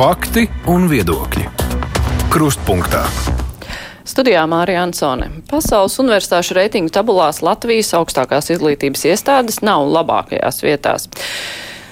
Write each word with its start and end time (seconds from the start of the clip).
Fakti 0.00 0.46
un 0.72 0.86
viedokļi. 0.88 1.42
Krustpunktā. 2.32 3.02
Studijā 4.08 4.46
Mārija 4.48 4.86
Ansone. 4.86 5.26
Pasaules 5.50 5.98
universitāšu 6.00 6.56
reitingu 6.56 6.88
tabulās 6.88 7.42
Latvijas 7.44 7.92
augstākās 7.98 8.48
izglītības 8.54 9.04
iestādes 9.10 9.60
nav 9.60 9.84
labākajās 9.92 10.62
vietās. 10.64 11.04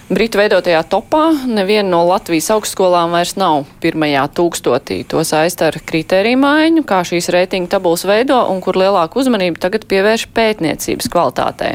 Britu 0.09 0.39
veidotajā 0.41 0.79
topā 0.89 1.35
neviena 1.45 1.91
no 1.91 1.99
Latvijas 2.09 2.47
augstskolām 2.55 3.13
vairs 3.13 3.35
nav 3.37 3.67
pirmajā 3.83 4.23
tūkstotī. 4.33 5.03
To 5.13 5.21
saista 5.21 5.67
ar 5.69 5.77
kritēriju 5.85 6.39
maiņu, 6.41 6.83
kā 6.89 7.03
šīs 7.05 7.27
reitinga 7.35 7.75
tabulas 7.75 8.07
veido 8.09 8.39
un 8.49 8.63
kur 8.65 8.79
lielāku 8.81 9.21
uzmanību 9.21 9.61
tagad 9.61 9.85
pievērš 9.91 10.25
pētniecības 10.33 11.11
kvalitātei. 11.13 11.75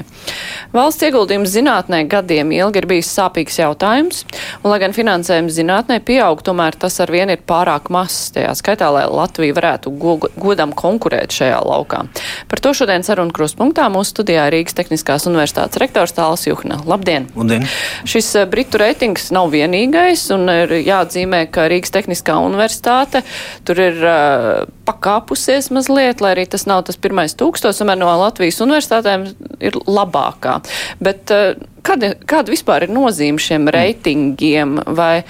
Valsts 0.73 1.05
ieguldījums 1.05 1.53
zinātnē 1.53 1.99
gadiem 2.09 2.55
ilgi 2.57 2.81
ir 2.81 2.87
bijis 2.89 3.11
sāpīgs 3.13 3.59
jautājums, 3.61 4.23
un, 4.63 4.71
lai 4.71 4.81
gan 4.81 4.97
finansējums 4.97 5.53
zinātnē 5.59 5.99
pieaug, 6.01 6.41
tomēr 6.41 6.73
tas 6.81 6.97
ar 7.05 7.13
vienu 7.13 7.37
ir 7.37 7.45
pārāk 7.45 7.93
mazs, 7.93 8.31
tajā 8.33 8.55
skaitā, 8.57 8.89
lai 8.97 9.05
Latvija 9.13 9.59
varētu 9.59 9.93
godam 10.41 10.73
konkurēt 10.73 11.37
šajā 11.37 11.61
laukā. 11.69 12.01
Par 12.49 12.65
to 12.65 12.73
šodien 12.81 13.05
sarunu 13.05 13.37
krustpunktā 13.37 13.91
mūsu 13.93 14.15
studijā 14.15 14.49
Rīgas 14.49 14.81
Tehniskās 14.81 15.29
universitātes 15.29 15.77
rektors 15.85 16.17
Tāls 16.17 16.49
Juhna. 16.49 16.81
Labdien! 16.89 17.29
Labdien. 17.37 17.69
Šis 18.09 18.22
šis 18.23 18.35
eh, 18.35 18.45
Britu 18.49 18.79
reitings 18.79 19.31
nav 19.35 19.51
vienīgais, 19.53 20.23
un 20.33 20.47
ir 20.51 20.71
jāatzīmē, 20.79 21.43
ka 21.51 21.67
Rīgas 21.71 21.91
Tehniskā 21.93 22.37
universitāte 22.43 23.23
tur 23.67 23.79
ir 23.83 23.99
uh, 23.99 24.63
pakāpusies 24.87 25.69
mazliet, 25.75 26.21
lai 26.23 26.33
arī 26.35 26.45
tas 26.49 26.65
nav 26.69 26.85
tas 26.87 26.99
pirmais 26.99 27.35
tūkstos, 27.35 27.81
un 27.83 27.93
no 27.99 28.11
Latvijas 28.21 28.61
universitātēm 28.63 29.27
ir 29.59 29.77
labākā. 29.87 30.59
Bet 31.03 31.33
uh, 31.33 31.59
kāda, 31.83 32.13
kāda 32.29 32.53
vispār 32.53 32.87
ir 32.87 32.95
nozīme 32.95 33.43
šiem 33.43 33.67
reitingiem? 33.73 34.79
Vai 34.95 35.25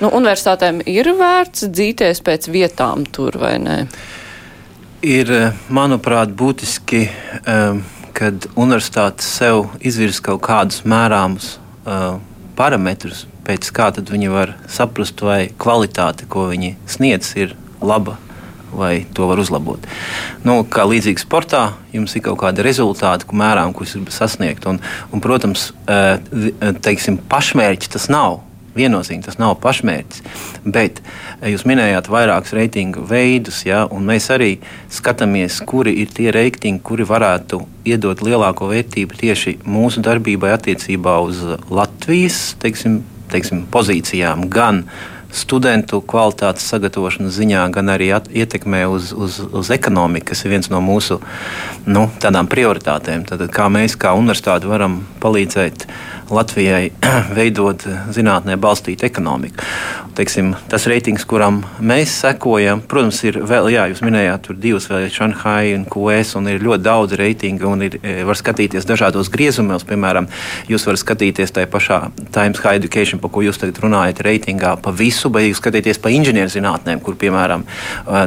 nu, 0.00 0.08
universitātēm 0.08 0.80
ir 0.88 1.12
vērts 1.18 1.68
dzīties 1.68 2.24
pēc 2.24 2.48
vietām 2.52 3.04
tur 3.12 3.36
vai 3.42 3.56
nē? 3.60 3.76
Ir, 5.04 5.30
manuprāt, 5.72 6.32
būtiski, 6.36 7.06
um, 7.48 7.84
kad 8.16 8.48
universitāte 8.52 9.24
sev 9.24 9.70
izvirza 9.80 10.24
kaut 10.28 10.42
kādus 10.44 10.82
mērāmus 10.88 11.54
uh, 11.86 12.18
parametrus, 12.60 13.24
pēc 13.48 13.72
kā 13.72 13.88
viņi 13.96 14.32
var 14.32 14.56
saprast, 14.68 15.24
vai 15.24 15.46
kvalitāte, 15.58 16.28
ko 16.28 16.50
viņi 16.52 16.76
sniedz, 16.86 17.32
ir 17.40 17.56
laba 17.80 18.18
vai 18.72 19.06
to 19.14 19.26
var 19.26 19.40
uzlabot. 19.42 19.86
Nu, 20.46 20.60
kā 20.70 20.84
līdzīgi 20.86 21.24
sportā, 21.24 21.62
jums 21.94 22.14
ir 22.14 22.24
kaut 22.26 22.40
kāda 22.42 22.62
rezultāta, 22.62 23.26
ko 23.26 23.38
mērām, 23.38 23.74
jūs 23.74 23.96
gribat 23.96 24.14
sasniegt. 24.14 24.66
Un, 24.70 24.80
un, 25.10 25.22
protams, 25.24 25.70
eh, 25.90 26.20
teiksim, 26.82 27.18
pašmērķis 27.30 27.94
tas 27.96 28.08
nav. 28.12 28.40
Viennozīmīgi 28.80 29.28
tas 29.28 29.38
nav 29.40 29.56
pašmērķis. 29.62 30.24
Bet 30.64 31.02
eh, 31.02 31.50
jūs 31.52 31.66
minējāt 31.68 32.10
vairākus 32.12 32.54
reitingu 32.56 33.04
veidus, 33.10 33.62
ja, 33.68 33.84
un 33.92 34.08
mēs 34.08 34.30
arī 34.34 34.54
skatāmies, 34.92 35.60
kuri 35.68 35.94
ir 36.02 36.12
tie 36.16 36.30
reitingi, 36.34 36.82
kuri 36.84 37.06
varētu 37.08 37.62
iedot 37.88 38.24
lielāko 38.24 38.70
vērtību 38.70 39.20
tieši 39.20 39.58
mūsu 39.68 40.02
darbībai 40.04 40.54
attiecībā 40.56 41.16
uz 41.24 41.42
Latvijas 41.70 42.40
teiksim, 42.60 43.00
teiksim, 43.32 43.64
pozīcijām. 43.72 44.48
Gan 44.52 44.84
studentu 45.36 46.00
kvalitātes 46.02 46.66
sagatavošanas 46.70 47.36
ziņā, 47.36 47.64
gan 47.74 47.92
arī 47.92 48.10
ietekmē 48.12 48.84
uz, 48.90 49.12
uz, 49.12 49.40
uz 49.40 49.70
ekonomiku, 49.74 50.30
kas 50.32 50.44
ir 50.44 50.54
viens 50.54 50.70
no 50.72 50.82
mūsu 50.84 51.20
nu, 51.86 52.08
tādām 52.22 52.50
prioritātēm. 52.50 53.26
Tad, 53.28 53.46
kā 53.54 53.68
mēs, 53.72 53.98
kā 54.00 54.14
universitāte, 54.18 54.70
varam 54.70 55.00
palīdzēt 55.22 55.86
Latvijai 56.30 56.90
veidot 57.38 57.84
zinātnē 58.14 58.56
balstītu 58.60 59.06
ekonomiku. 59.08 59.66
Teiksim, 60.14 60.52
tas 60.70 60.86
reitings, 60.90 61.24
kuram 61.28 61.60
mēs 61.82 62.12
sekojam, 62.22 62.82
protams, 62.86 63.20
ir 63.26 63.38
vēl, 63.46 63.70
jā, 63.74 63.86
jūs 63.90 64.02
minējāt, 64.04 64.44
tur 64.46 64.58
divas 64.60 64.88
vēl 64.90 65.06
ir 65.06 65.14
Šanhai 65.14 65.74
un 65.76 65.86
QS, 65.90 66.34
un 66.40 66.50
ir 66.50 66.62
ļoti 66.64 66.84
daudz 66.86 67.16
reitingu, 67.18 67.68
un 67.70 67.86
ir, 67.86 67.98
e, 68.02 68.16
var 68.26 68.38
skatīties 68.38 68.88
dažādos 68.88 69.30
griezumos. 69.32 69.86
Piemēram, 69.86 70.28
jūs 70.70 70.86
varat 70.88 71.02
skatīties 71.02 71.54
tajā 71.56 71.70
pašā 71.70 72.00
Times 72.34 72.62
High 72.62 72.82
Education, 72.82 73.22
par 73.22 73.32
ko 73.34 73.44
jūs 73.46 73.60
tagad 73.62 73.82
runājat, 73.82 74.22
reitingā 74.26 74.76
pa 74.82 74.94
visu, 74.94 75.19
bet 75.28 75.44
jūs 75.44 75.60
skatīties 75.60 76.00
pa 76.00 76.12
inženierzinātnēm, 76.14 77.02
kur, 77.04 77.18
piemēram, 77.20 77.66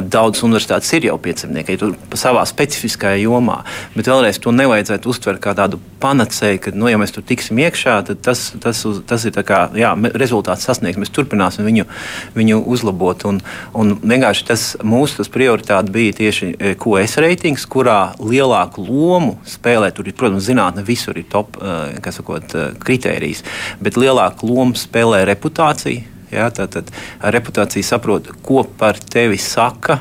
daudzas 0.06 0.44
universitātes 0.46 0.92
ir 0.94 1.08
jau 1.08 1.18
piecimnieki, 1.18 1.78
tur 1.80 1.96
savā 2.14 2.44
specifiskajā 2.46 3.24
jomā. 3.24 3.62
Bet 3.96 4.08
vēlreiz 4.12 4.38
to 4.38 4.54
nevajadzētu 4.54 5.10
uztvert 5.10 5.42
kā 5.42 5.56
tādu 5.58 5.80
panacēju, 6.04 6.60
ka, 6.62 6.72
nu, 6.76 6.88
ja 6.90 7.00
mēs 7.00 7.14
tur 7.14 7.24
tiksim 7.26 7.58
iekšā, 7.64 7.96
tad 8.08 8.22
tas, 8.24 8.46
tas, 8.62 8.84
uz, 8.88 9.00
tas 9.08 9.24
ir 9.26 9.36
kā, 9.46 9.64
jā, 9.78 9.92
rezultāts 10.14 10.66
sasniegts. 10.68 11.00
Mēs 11.00 11.12
turpināsim 11.14 11.66
viņu, 11.66 11.88
viņu 12.36 12.60
uzlabot. 12.70 13.26
Un, 13.30 13.40
un 13.74 13.94
vienkārši 14.02 14.48
tas 14.50 14.66
mūsu 14.84 15.22
tas 15.22 15.32
prioritāte 15.32 15.92
bija 15.94 16.16
tieši 16.20 16.52
QS 16.80 17.18
reitings, 17.24 17.66
kurā 17.70 18.14
lielāku 18.20 18.84
lomu 18.84 19.38
spēlē. 19.48 19.90
Tur 19.94 20.10
ir, 20.10 20.16
protams, 20.18 20.46
zinātne 20.48 20.84
visur 20.86 21.18
ir 21.18 21.28
top 21.32 21.58
e, 21.58 22.12
sakot, 22.14 22.56
kritērijs, 22.84 23.44
bet 23.82 24.00
lielāku 24.00 24.50
lomu 24.50 24.78
spēlē 24.78 25.24
reputācija. 25.32 26.13
Ja, 26.34 26.50
tātad 26.54 26.90
reputācija 27.22 27.86
saprot, 27.94 28.32
ko 28.44 28.64
par 28.78 28.98
tevi 28.98 29.38
saka, 29.40 30.00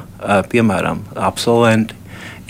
piemēram, 0.50 1.04
absolventi, 1.16 2.00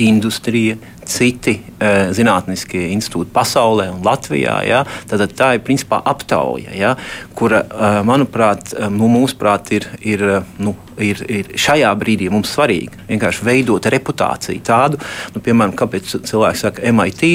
industrija, 0.02 0.78
citi 1.06 1.58
uh, 1.60 2.12
zinātniskie 2.16 2.86
institūti 2.94 3.34
pasaulē 3.36 3.90
un 3.92 4.04
Latvijā. 4.06 4.56
Ja? 4.68 4.84
Tad 5.10 5.26
tā 5.38 5.54
ir 5.58 5.64
principā 5.66 6.00
aptauja, 6.10 6.74
ja? 6.78 6.94
kura, 7.38 7.64
uh, 7.68 8.00
manuprāt, 8.08 8.74
nu, 8.94 9.10
mūsuprāt, 9.12 9.74
ir, 9.76 9.90
ir, 10.00 10.24
nu, 10.64 10.76
ir, 10.98 11.24
ir 11.28 11.52
šajā 11.60 11.92
brīdī 12.00 12.30
mums 12.34 12.54
svarīga. 12.56 13.04
Vienkārši 13.10 13.48
veidot 13.48 13.92
reputāciju 13.94 14.64
tādu, 14.66 15.02
nu, 15.36 15.44
piemēram, 15.44 15.76
kāpēc 15.78 16.16
cilvēki 16.24 16.64
saka 16.64 16.94
MIT 16.94 17.34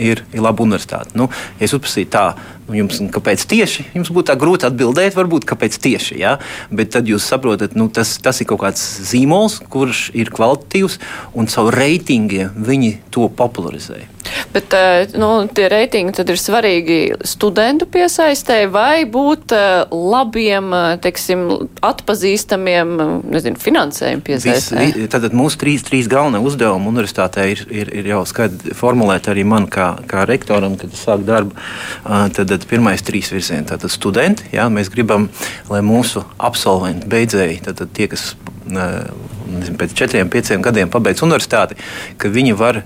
ir, 0.00 0.24
ir 0.32 0.42
laba 0.42 0.64
universitāte. 0.64 1.14
Nu, 1.18 1.28
ja 1.60 1.68
es 1.68 1.74
uzprasītu 1.76 2.12
tā, 2.14 2.24
nu, 2.68 2.76
jums, 2.78 3.00
kāpēc 3.14 3.44
tieši, 3.50 3.86
jums 3.98 4.12
būtu 4.14 4.30
tā 4.32 4.38
grūti 4.40 4.68
atbildēt, 4.68 5.16
varbūt 5.18 5.46
kāpēc 5.50 5.78
tieši. 5.84 6.20
Ja? 6.22 6.36
Bet 6.72 6.94
tad 6.96 7.10
jūs 7.10 7.26
saprotat, 7.28 7.76
nu, 7.78 7.90
tas, 7.92 8.16
tas 8.22 8.40
ir 8.42 8.50
kaut 8.50 8.64
kāds 8.64 8.84
zīmols, 9.10 9.60
kurš 9.72 10.08
ir 10.16 10.32
kvalitatīvs 10.34 11.00
un 11.36 11.50
savu 11.52 11.74
reitingiem 11.74 12.56
viņi 12.70 12.96
to 13.14 13.28
popularizē. 13.36 14.06
Bet 14.52 14.74
eh, 14.74 15.06
nu, 15.18 15.30
tie 15.54 15.68
reitingi 15.70 16.14
tad 16.16 16.30
ir 16.32 16.38
svarīgi 16.40 16.98
studentu 17.26 17.86
piesaistē 17.90 18.62
vai 18.72 19.04
būt 19.08 19.54
eh, 19.56 19.68
labiem, 19.90 20.70
eh, 20.74 20.96
teiksim, 21.04 21.46
atpazīstamiem, 21.86 22.94
nezinu, 23.30 23.60
finansējumu 23.60 24.24
piesaistē? 24.26 24.86
Vis, 24.96 25.08
tad 25.12 25.28
mūsu 25.36 25.60
trīs, 25.62 25.84
trīs 25.86 26.10
galvenie 26.10 26.42
uzdevumi 26.44 26.90
universitātē 26.92 27.46
ir, 27.52 27.64
ir, 27.70 27.92
ir 28.02 28.10
jau 28.12 28.22
skaidri 28.28 28.76
formulēti 28.76 29.32
arī 29.32 29.46
man 29.48 29.68
kā, 29.70 29.92
kā 30.10 30.26
rektoram, 30.28 30.76
kad 30.80 30.92
es 30.94 31.04
sāku 31.06 31.26
darbu. 31.28 31.56
Tad, 32.04 32.46
tad 32.50 32.64
pirmais 32.70 33.02
trīs 33.06 33.30
virzieni- 33.32 33.68
tātad 33.70 33.92
studenti. 33.92 34.50
Jā, 34.54 34.68
mēs 34.72 34.90
gribam, 34.92 35.28
lai 35.70 35.82
mūsu 35.84 36.24
absolventi, 36.38 37.08
beidzēji, 37.10 37.60
tad, 37.66 37.80
tad 37.80 37.92
tie, 37.96 38.08
kas 38.10 38.32
nezinu, 38.70 39.76
pēc 39.80 39.94
četriem, 39.96 40.30
pieciem 40.30 40.62
gadiem 40.64 40.90
pabeidz 40.92 41.22
universitāti, 41.26 41.78
ka 42.18 42.30
viņi 42.32 42.56
var 42.58 42.82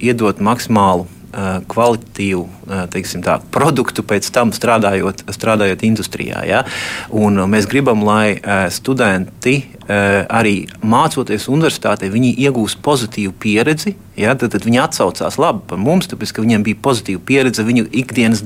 iedot 0.00 0.40
maksimālu 0.40 1.04
uh, 1.04 1.60
kvalitatīvu 1.68 2.44
uh, 2.44 2.84
tā, 3.24 3.38
produktu, 3.54 4.04
pēc 4.06 4.30
tam 4.34 4.52
strādājot, 4.56 5.26
strādājot 5.34 5.84
industrijā. 5.88 6.44
Ja? 6.48 6.64
Un 7.10 7.40
mēs 7.50 7.68
gribam, 7.70 8.04
lai 8.06 8.38
studenti 8.72 9.60
arī 9.88 10.66
mācoties 10.84 11.48
universitātē, 11.48 12.10
viņi 12.12 12.34
iegūst 12.44 12.82
pozitīvu 12.84 13.32
pieredzi 13.40 13.94
Ja, 14.18 14.32
tad, 14.34 14.50
tad 14.50 14.64
viņi 14.66 14.80
atsaucās 14.82 15.36
labi 15.38 15.62
par 15.70 15.78
mums, 15.78 16.08
tāpēc 16.10 16.32
ka 16.34 16.42
viņiem 16.42 16.64
bija 16.66 16.78
pozitīva 16.82 17.20
pieredze 17.22 17.62
viņu 17.62 17.84
ikdienas 18.00 18.40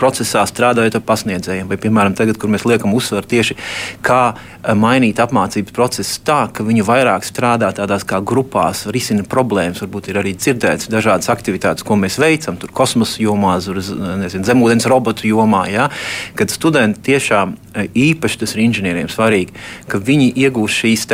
procesā 0.00 0.42
strādājot 0.48 0.98
ar 0.98 1.04
pasniedzējiem. 1.06 1.68
Vai, 1.70 1.78
piemēram, 1.78 2.16
tagad, 2.18 2.40
kur 2.42 2.50
mēs 2.50 2.66
liekam 2.66 2.94
uzsvaru 2.98 3.30
tieši 3.30 3.54
kā 4.06 4.20
eh, 4.34 4.72
mainīt 4.74 5.22
apmācības 5.22 5.74
procesu 5.76 6.18
tā, 6.26 6.40
ka 6.50 6.66
viņi 6.66 6.82
vairāk 6.86 7.26
strādā 7.28 7.70
tādās 7.78 8.02
kā 8.08 8.18
grupās, 8.26 8.82
risina 8.90 9.22
problēmas. 9.22 9.84
Varbūt 9.84 10.10
ir 10.10 10.18
arī 10.18 10.34
dzirdēts 10.34 10.90
dažādas 10.90 11.30
aktivitātes, 11.30 11.86
ko 11.86 11.94
mēs 12.00 12.18
veicam, 12.18 12.58
tur 12.58 12.74
kosmosa 12.74 13.22
jomā, 13.22 13.60
zemūdens 13.62 14.88
robotu 14.90 15.30
jomā. 15.30 15.62
Ja, 15.70 15.88
kad 16.34 16.50
studenti 16.50 17.06
tiešām 17.12 17.54
eh, 17.54 17.86
īpaši 18.08 18.42
tas 18.42 18.56
ir 18.58 18.64
inženieriem 18.66 19.14
svarīgi, 19.14 19.54
ka 19.86 20.02
viņi 20.02 20.25
iegūst 20.34 20.82
šīs 20.82 21.06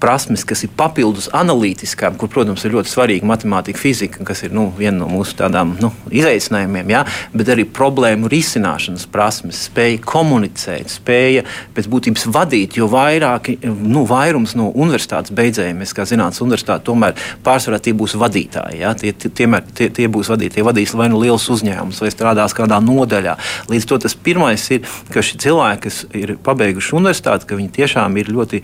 prasmes, 0.00 0.44
kas 0.46 0.64
ir 0.66 0.72
papildus 0.76 1.28
analītiskām, 1.34 2.18
kur, 2.20 2.30
protams, 2.32 2.64
ir 2.64 2.74
ļoti 2.74 2.90
svarīga 2.90 3.28
matemātika, 3.28 3.80
fizika, 3.80 4.24
kas 4.26 4.44
ir 4.46 4.54
nu, 4.54 4.66
viena 4.76 4.98
no 5.00 5.08
mūsu 5.10 5.36
tādām 5.38 5.74
nu, 5.80 5.90
izaicinājumiem, 6.14 6.92
ja? 6.92 7.04
bet 7.34 7.50
arī 7.54 7.66
problēmu 7.66 8.30
risināšanas 8.30 9.06
prasmes, 9.12 9.64
spēja 9.68 10.00
komunicēt, 10.04 10.92
spēja 10.92 11.44
pēc 11.76 11.88
būtības 11.90 12.26
vadīt, 12.34 12.78
jo 12.80 12.88
vairāki, 12.92 13.56
nu, 13.64 14.04
vairums 14.08 14.56
no 14.58 14.70
universitātes 14.72 15.34
beidzējiem, 15.36 15.82
mēs 15.82 15.94
kā 15.96 16.06
zinātnīs 16.08 16.42
universitāte, 16.44 16.86
tomēr 16.88 17.16
pārsvarā 17.46 17.80
tie 17.82 17.94
būs 17.96 18.16
vadītāji. 18.20 18.80
Ja? 18.82 18.94
Tie, 18.98 19.12
tie, 19.12 19.30
tie, 19.30 19.90
tie 19.94 20.08
būs 20.10 20.32
vadītāji, 20.32 20.58
tie 20.58 20.66
vadīs 20.66 20.94
vai 20.98 21.10
nu 21.12 21.22
liels 21.22 21.46
uzņēmums, 21.54 22.02
vai 22.04 22.12
strādās 22.12 22.56
kādā 22.56 22.80
nodaļā. 22.84 23.36
Līdz 23.72 23.88
to 23.90 24.00
tas 24.04 24.16
pirmais 24.16 24.66
ir, 24.74 24.84
ka 25.12 25.24
šie 25.24 25.40
cilvēki, 25.44 25.82
kas 25.86 26.02
ir 26.16 26.36
pabeiguši 26.44 26.98
universitāti, 26.98 27.48
ka 27.48 27.58
viņi 27.58 27.72
tiešām 27.80 28.20
ir 28.20 28.32
ļoti 28.34 28.62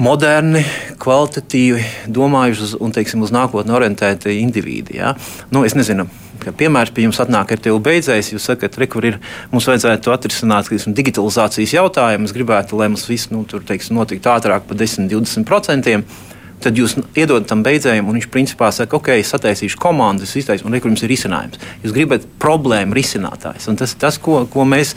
moderni, 0.00 0.62
kvalitatīvi 1.02 1.84
domājuši 2.12 2.78
un, 2.82 2.92
teiksim, 2.94 3.22
uz 3.24 3.32
nākotni 3.34 3.74
orientēti 3.76 4.38
indivīdi. 4.40 4.98
Ja? 5.00 5.14
Nu, 5.52 5.64
es 5.68 5.76
nezinu, 5.78 6.08
kā 6.42 6.54
piemērs 6.56 6.92
pie 6.94 7.06
jums 7.06 7.20
atnāk 7.22 7.54
ar 7.54 7.62
tevi 7.62 7.78
beidzējis. 7.86 8.32
Jūs 8.34 8.48
sakat, 8.50 8.76
ka 8.76 9.04
ir, 9.06 9.18
mums 9.52 9.68
vajadzētu 9.70 10.14
atrisināt 10.14 10.70
teiksim, 10.70 10.96
digitalizācijas 10.98 11.76
jautājumu. 11.76 12.28
Es 12.28 12.36
gribētu, 12.36 12.78
lai 12.80 12.90
mums 12.92 13.06
viss 13.10 13.30
nu, 13.34 13.44
tur, 13.48 13.64
teiksim, 13.68 13.98
notiktu 14.00 14.32
ātrāk 14.32 14.68
par 14.68 14.80
10-20% 14.80 16.02
tad 16.64 16.78
jūs 16.78 16.96
iedodat 17.18 17.48
tam 17.50 17.64
beidzējiem, 17.66 18.08
un 18.08 18.18
viņš 18.18 18.28
principā 18.32 18.70
saka, 18.74 18.98
ok, 18.98 19.12
es 19.18 19.32
sataisīšu 19.34 19.80
komandu, 19.82 20.26
es 20.26 20.34
iztaisu, 20.38 20.66
un 20.68 20.76
rekur 20.76 20.92
jums 20.92 21.04
ir 21.04 21.12
risinājums. 21.12 21.60
Jūs 21.84 21.94
gribat 21.96 22.26
problēmu 22.42 22.96
risinātājs. 22.96 23.68
Un 23.70 23.78
tas 23.80 23.94
ir 23.94 24.02
tas, 24.02 24.18
ko, 24.22 24.42
ko 24.50 24.66
mēs 24.68 24.94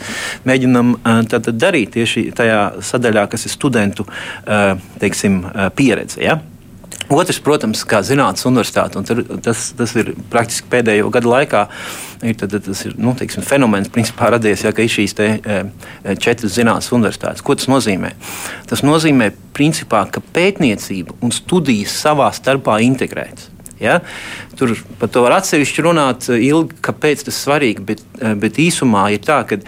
mēģinam 0.48 0.96
darīt 1.52 1.96
tieši 1.96 2.28
tajā 2.36 2.60
sadaļā, 2.86 3.26
kas 3.32 3.46
ir 3.48 3.54
studentu 3.54 4.06
teiksim, 5.02 5.42
pieredze. 5.78 6.22
Ja? 6.24 6.40
Otrs, 7.12 7.38
protams, 7.38 7.84
kā 7.86 8.00
zinātnīs 8.02 8.46
universitāte, 8.48 8.98
un 8.98 9.40
tas, 9.42 9.68
tas 9.78 9.92
ir 9.94 10.10
praktiski 10.32 10.66
pēdējo 10.72 11.10
gadu 11.14 11.30
laikā, 11.30 11.62
ir 12.26 12.38
tad, 12.40 12.56
tas 12.66 12.80
ir 12.88 12.96
nu, 12.98 13.12
teiksim, 13.18 13.44
fenomens, 13.46 13.90
principā 13.94 14.32
radies, 14.34 14.64
ja, 14.66 14.72
ka 14.74 14.82
ir 14.82 14.90
šīs 14.90 15.14
te, 15.14 15.28
e, 15.38 15.58
e, 16.02 16.16
četras 16.18 16.56
zinātnīs 16.56 16.90
universitātes. 16.96 17.44
Ko 17.46 17.54
tas 17.58 17.68
nozīmē? 17.70 18.10
Tas 18.66 18.82
nozīmē, 18.86 19.30
principā, 19.54 20.02
ka 20.10 20.22
pētniecība 20.34 21.14
un 21.22 21.34
studijas 21.34 21.94
savā 22.02 22.32
starpā 22.34 22.80
integrētas. 22.86 23.52
Ja? 23.78 24.00
Tur 24.58 24.72
par 24.98 25.12
to 25.12 25.22
var 25.22 25.36
atsevišķi 25.38 25.86
runāt 25.86 26.26
e, 26.32 26.40
ilgi, 26.48 26.80
kāpēc 26.82 27.28
tas 27.28 27.36
ir 27.36 27.38
svarīgi, 27.38 27.86
bet, 27.86 28.02
bet 28.42 28.58
īsumā 28.66 29.12
ir 29.14 29.22
tā, 29.22 29.44
ka 29.46 29.60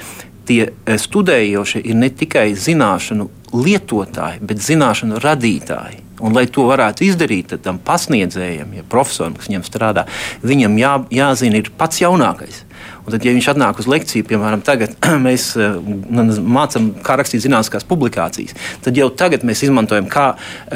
tie 0.49 0.73
studējošie 0.88 1.84
ir 1.87 2.02
ne 2.02 2.11
tikai 2.11 2.50
zināšanu 2.58 3.31
lietotāji, 3.55 4.43
bet 4.43 4.64
zināšanu 4.64 5.23
radītāji. 5.23 6.07
Un, 6.19 6.35
lai 6.35 6.47
to 6.50 6.67
varētu 6.69 7.06
izdarīt, 7.06 7.53
tad 7.53 7.62
tam 7.67 7.79
pasniedzējam, 7.82 8.73
ja 8.79 8.87
profesoram, 8.91 9.37
kas 9.38 9.50
viņam 9.50 9.67
strādā, 9.67 10.06
viņam 10.43 10.79
jā, 10.81 10.94
jāzina 11.15 11.61
ir 11.61 11.70
pats 11.79 12.03
jaunākais. 12.03 12.65
Un 13.08 13.14
tad, 13.14 13.25
ja 13.25 13.32
viņš 13.32 13.46
atnāk 13.55 13.78
uz 13.81 13.87
lekciju, 13.88 14.25
piemēram, 14.28 14.60
tagad 14.60 14.93
mēs 15.26 15.55
eh, 15.56 15.78
mācām, 16.44 16.90
kā 17.05 17.14
rakstīt 17.16 17.40
zinātniskās 17.46 17.87
publikācijas, 17.88 18.52
tad 18.84 18.99
jau 19.00 19.06
tagad 19.08 19.46
mēs 19.49 19.62
izmantojam, 19.64 20.10
kā, 20.12 20.26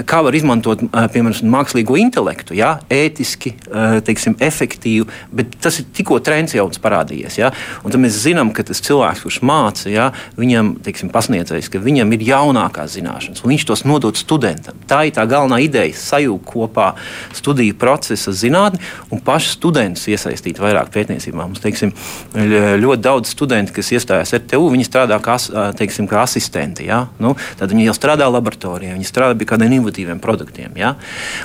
kā 0.09 0.23
var 0.25 0.33
izmantot 0.39 0.81
eh, 0.87 1.09
piemēram, 1.13 1.51
mākslīgo 1.53 1.99
intelektu, 2.01 2.57
ja? 2.57 2.79
ētiski, 2.89 3.53
eh, 3.69 3.99
teiksim, 4.07 4.39
efektīvi, 4.41 5.05
bet 5.29 5.59
tas 5.61 5.83
ir 5.83 5.91
tikko 5.93 6.23
trends 6.25 6.57
jau 6.57 6.65
parādījies. 6.73 7.37
Ja? 7.37 7.51
Un 7.85 7.93
tad 7.93 8.01
mēs 8.01 8.17
zinām, 8.23 8.55
ka 8.57 8.65
tas 8.65 8.81
cilvēks, 8.87 9.27
kurš 9.27 9.43
māca, 9.45 9.93
ja? 9.93 10.09
viņam 10.41 10.73
teiksim, 10.89 11.13
pasniedzējis, 11.13 11.69
ka 11.75 11.85
viņam 11.85 12.17
ir 12.17 12.25
jaunākās 12.31 12.97
zināšanas, 12.97 13.45
un 13.45 13.53
viņš 13.53 13.69
tos 13.69 13.85
nodod 13.85 14.17
studentam. 14.17 14.81
Tā 14.89 15.03
ir 15.11 15.17
tā 15.19 15.29
galvenā 15.29 15.61
ideja- 15.67 15.93
sajūgt 16.09 16.49
kopā 16.49 16.95
studiju 17.37 17.77
procesa 17.77 18.33
zinātni 18.33 18.81
un 19.13 19.21
pašu 19.21 19.53
studentus 19.59 20.09
iesaistīt 20.09 20.57
vairāk 20.57 20.89
pētniecībā. 20.97 21.43
Mums, 21.43 21.61
teiksim, 21.61 21.93
ļoti 22.33 23.03
daudz 23.05 23.33
studentu, 23.33 23.75
kas 23.77 23.93
iestājās 23.97 24.35
RTU, 24.39 24.71
viņi 24.73 24.87
strādā 24.89 25.19
kā, 25.23 25.37
teiksim, 25.79 26.09
kā 26.11 26.23
asistenti. 26.25 26.87
Ja? 26.89 27.05
Nu, 27.23 27.35
tad 27.61 27.75
viņi 27.75 27.89
jau 27.89 27.97
strādā 27.97 28.29
laboratorijā, 28.31 28.97
viņi 28.97 29.09
strādā 29.09 29.37
pie 29.39 29.49
kādiem 29.51 29.77
inovatīviem 29.79 30.23
produktiem. 30.23 30.73
Ja? 30.81 30.95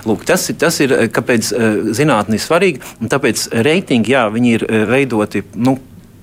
Lūk, 0.08 0.26
tas, 0.28 0.48
ir, 0.52 0.60
tas 0.62 0.80
ir, 0.84 0.96
kāpēc 1.14 1.52
zinātnē 1.98 2.40
ir 2.40 2.46
svarīgi, 2.46 2.96
un 3.02 3.12
tāpēc 3.12 3.50
reitingi, 3.68 4.16
jā, 4.16 4.28
viņi 4.34 4.58
ir 4.58 4.68
veidoti. 4.90 5.46
Nu, 5.58 5.78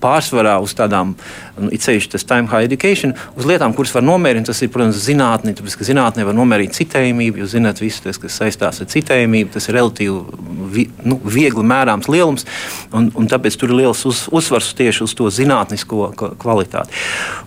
pārsvarā 0.05 0.59
uz 0.63 0.75
tādām, 0.77 1.15
nu, 1.59 1.71
it 1.75 1.85
sevišķi 1.85 2.15
tas 2.15 2.27
time 2.29 2.51
high 2.51 2.67
education, 2.67 3.15
uz 3.39 3.47
lietām, 3.49 3.75
kuras 3.77 3.95
var 3.95 4.05
nomērīt. 4.07 4.49
Tas 4.49 4.63
ir, 4.65 4.71
protams, 4.75 5.01
zinātnē, 5.05 5.55
tāpēc, 5.57 5.79
ka 5.79 5.89
zinātnē 5.89 6.27
var 6.27 6.37
nomērīt 6.37 6.75
citējumību. 6.77 7.43
Jūs 7.43 7.55
zināt, 7.57 7.83
viss 7.83 8.03
tas, 8.05 8.19
kas 8.21 8.39
saistās 8.41 8.83
ar 8.83 8.91
citējumību, 8.91 9.53
tas 9.55 9.69
ir 9.71 9.79
relatīvi 9.79 10.45
vi, 10.75 10.87
nu, 11.07 11.19
viegli 11.23 11.65
mērāms 11.67 12.09
lielums, 12.11 12.47
un, 12.95 13.11
un 13.19 13.29
tāpēc 13.31 13.59
tur 13.61 13.73
ir 13.73 13.83
liels 13.83 14.05
uz, 14.09 14.25
uzsvars 14.35 14.73
tieši 14.79 15.05
uz 15.07 15.15
to 15.17 15.29
zinātnisko 15.33 16.11
kvalitāti. 16.43 16.95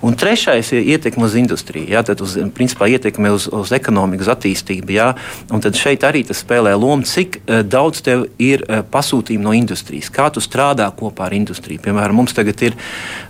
Un 0.06 0.18
trešais 0.20 0.72
ir 0.76 0.88
ietekme 0.96 1.28
uz 1.28 1.38
industriju, 1.40 1.90
jā, 1.92 2.04
tad 2.08 2.24
uz, 2.24 2.38
principā 2.56 2.90
ietekme 2.92 3.32
uz, 3.36 3.50
uz 3.52 3.74
ekonomikas 3.76 4.32
attīstību. 4.36 4.96
Jā, 4.98 5.10
un 5.54 5.64
tad 5.64 5.78
šeit 5.80 6.06
arī 6.08 6.24
tas 6.28 6.42
spēlē 6.44 6.76
lomu, 6.80 7.08
cik 7.08 7.42
uh, 7.42 7.62
daudz 7.68 8.04
tev 8.06 8.28
ir 8.42 8.64
uh, 8.68 8.84
pasūtījumu 8.88 9.50
no 9.50 9.56
industrijas, 9.58 10.12
kā 10.14 10.30
tu 10.34 10.44
strādā 10.44 10.88
kopā 10.96 11.28
ar 11.28 11.38
industriju. 11.38 11.84
Piemēram, 11.84 12.22
mums 12.22 12.36
tagad 12.38 12.64
ir, 12.70 12.78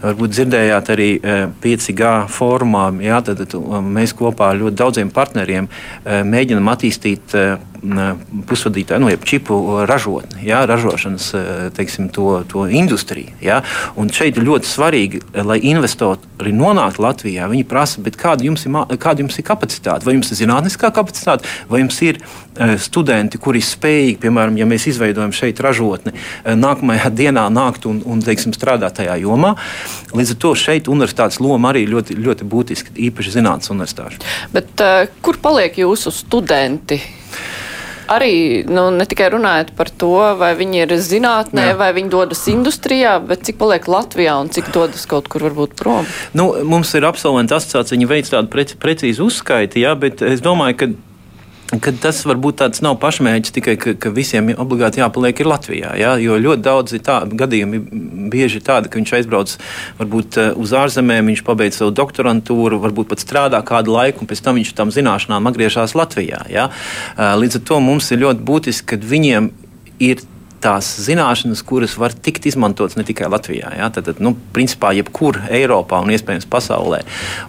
varbūt 0.04 0.36
dzirdējāt 0.36 0.67
arī 0.76 1.10
uh, 1.18 1.48
e, 1.48 1.48
5G 1.64 2.12
formā, 2.34 2.90
jā, 3.04 3.22
tad, 3.26 3.46
tad 3.46 3.56
mēs 3.86 4.16
kopā 4.18 4.52
ar 4.52 4.62
ļoti 4.62 4.80
daudziem 4.80 5.12
partneriem 5.14 5.68
mēģinam 6.06 6.70
attīstīt 6.72 7.36
pusvadītāju, 8.50 9.04
nu, 9.04 9.12
čipu 9.28 9.60
ražotni, 9.90 10.44
jā, 10.48 10.64
ražošanas 10.70 11.30
teiksim, 11.78 12.10
to, 12.14 12.42
to 12.50 12.66
industriju. 12.68 13.36
Jā. 13.44 13.62
Un 14.00 14.12
šeit 14.14 14.38
ir 14.38 14.48
ļoti 14.48 14.70
svarīgi, 14.70 15.22
lai 15.48 15.60
investori 15.70 16.54
nonāktu 16.54 17.04
Latvijā. 17.04 17.48
Viņi 17.52 17.68
prasa, 17.70 18.04
kāda 18.18 18.46
jums, 18.48 18.66
ir, 18.68 18.98
kāda 19.02 19.24
jums 19.24 19.38
ir 19.40 19.48
kapacitāte? 19.48 20.08
Vai 20.08 20.18
jums 20.18 20.32
ir 20.34 20.42
zinātniskā 20.42 20.92
kapacitāte, 20.96 21.50
vai 21.72 21.84
jums 21.84 22.00
ir 22.06 22.22
studenti, 22.82 23.40
kuri 23.42 23.62
ir 23.62 23.68
spējīgi, 23.68 24.18
piemēram, 24.24 24.58
ja 24.58 24.68
mēs 24.70 24.88
izveidojam 24.92 25.34
šeit 25.36 25.62
ražotni, 25.64 26.14
nākamajā 26.46 27.12
dienā 27.14 27.48
nākt 27.54 27.86
un, 27.90 28.02
un 28.06 28.24
teiksim, 28.26 28.56
strādāt 28.56 28.98
tajā 29.02 29.18
jomā. 29.22 29.54
Līdz 30.18 30.34
ar 30.34 30.42
to 30.42 30.54
šeit 30.58 30.90
universitātes 30.92 31.42
loma 31.44 31.72
arī 31.74 31.86
ļoti, 31.90 32.18
ļoti 32.18 32.48
būtiska, 32.50 32.98
īpaši 33.10 33.38
zinātnīs 33.38 33.74
universitāšu. 33.74 34.24
Bet, 34.56 34.74
uh, 34.82 35.06
kur 35.22 35.40
paliek 35.44 35.78
jūsu 35.84 36.14
studenti? 36.16 37.02
Arī 38.08 38.64
nu, 38.68 38.88
ne 38.96 39.06
tikai 39.08 39.30
runājot 39.34 39.74
par 39.78 39.92
to, 39.92 40.14
vai 40.40 40.54
viņi 40.58 40.84
ir 40.86 40.94
zinātnē, 41.04 41.72
Jā. 41.72 41.78
vai 41.80 41.90
viņi 41.98 42.12
dodas 42.14 42.44
industrijā, 42.52 43.18
bet 43.24 43.44
cik 43.48 43.60
paliek 43.60 43.88
Latvijā 43.92 44.38
un 44.42 44.52
cik 44.54 44.72
dodas 44.76 45.06
kaut 45.10 45.28
kur 45.32 45.48
varbūt 45.50 45.76
prom. 45.80 46.08
Nu, 46.38 46.50
mums 46.68 46.94
ir 46.98 47.08
absolventi 47.08 47.56
asociācija, 47.58 47.98
viņi 47.98 48.10
veic 48.10 48.32
tādu 48.32 48.52
preci, 48.54 48.80
precīzu 48.80 49.28
uzskaiti, 49.28 49.84
jā, 49.84 49.94
bet 50.00 50.24
es 50.26 50.44
domāju, 50.46 50.80
ka 50.80 50.90
Kad 51.84 52.00
tas 52.04 52.20
varbūt 52.28 52.60
tāds 52.62 52.82
nav 52.86 52.98
pašmērķis 53.02 53.54
tikai, 53.56 53.76
ka, 53.82 53.94
ka 54.00 54.12
visiem 54.14 54.54
obligāti 54.56 55.02
jāpaliek 55.02 55.42
Latvijā. 55.48 55.94
Ja? 56.00 56.16
Jo 56.22 56.38
ļoti 56.42 56.64
daudz 56.66 56.96
tā, 57.06 57.20
gadījumi 57.28 57.82
bieži 58.32 58.62
ir 58.62 58.66
tādi, 58.68 58.92
ka 58.92 59.00
viņš 59.00 59.14
aizbrauc 59.20 59.56
varbūt 60.00 60.40
eh, 60.42 60.50
uz 60.58 60.74
ārzemēm, 60.78 61.34
viņš 61.34 61.44
pabeidz 61.48 61.82
savu 61.82 61.94
doktorantūru, 61.98 62.82
varbūt 62.84 63.12
pat 63.12 63.24
strādā 63.24 63.62
kādu 63.66 63.96
laiku, 63.96 64.24
un 64.24 64.32
pēc 64.32 64.44
tam 64.46 64.60
viņš 64.60 64.74
tam 64.78 64.94
zināšanām 64.94 65.52
atgriežas 65.52 65.96
Latvijā. 65.98 66.44
Ja? 66.54 66.70
Eh, 67.16 67.36
līdz 67.44 67.62
ar 67.62 67.68
to 67.72 67.82
mums 67.84 68.12
ir 68.12 68.24
ļoti 68.26 68.48
būtiski, 68.48 68.92
ka 68.94 69.02
viņiem 69.14 69.52
ir 70.04 70.24
tās 70.64 70.90
zināšanas, 71.06 71.62
kuras 71.68 71.96
var 72.00 72.14
tikt 72.14 72.48
izmantotas 72.50 72.98
ne 72.98 73.06
tikai 73.08 73.30
Latvijā, 73.32 73.72
jā, 73.78 73.90
tad, 73.94 74.10
nu, 74.24 74.34
principā 74.56 74.94
jebkur 74.98 75.40
Eiropā 75.54 76.00
un 76.04 76.14
iespējams 76.16 76.48
pasaulē. 76.50 77.04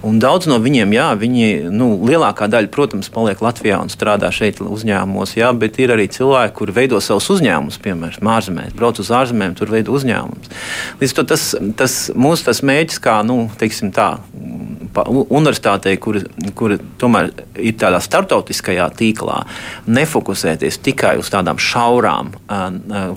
Un 0.06 0.20
daudz 0.22 0.48
no 0.50 0.58
viņiem, 0.62 0.92
jā, 0.96 1.08
viņi, 1.20 1.48
nu, 1.72 1.90
lielākā 2.08 2.50
daļa, 2.52 2.72
protams, 2.74 3.10
paliek 3.12 3.40
Latvijā 3.44 3.80
un 3.82 3.92
strādā 3.92 4.30
šeit 4.34 4.62
uzņēmumos, 4.64 5.36
jā, 5.38 5.50
bet 5.56 5.80
ir 5.82 5.94
arī 5.96 6.08
cilvēki, 6.12 6.56
kuri 6.60 6.76
veido 6.82 7.00
savus 7.04 7.30
uzņēmumus, 7.38 7.80
piemēram, 7.84 8.32
ārzemēs, 8.36 8.76
brauc 8.76 9.00
uz 9.02 9.12
ārzemēm, 9.20 9.56
tur 9.58 9.72
veido 9.72 9.96
uzņēmumus. 9.96 10.52
Līdz 11.00 11.14
ar 11.14 11.20
to 11.20 11.28
tas, 11.34 11.48
tas 11.80 11.98
mūsu 12.16 12.50
tas 12.50 12.64
mēģis, 12.66 13.00
kā, 13.04 13.20
nu, 13.26 13.46
teiksim 13.60 13.94
tā, 13.96 14.12
universitātei, 14.96 15.96
kur, 16.00 16.18
kur 16.56 16.74
tomēr 17.00 17.30
ir 17.60 17.76
tādā 17.78 18.00
starptautiskajā 18.02 18.88
tīklā, 18.98 19.42
nefokusēties 19.86 20.80
tikai 20.84 21.16
uz 21.20 21.30
tādām 21.32 21.60
šaurām 21.60 22.32
uh, 22.34 22.66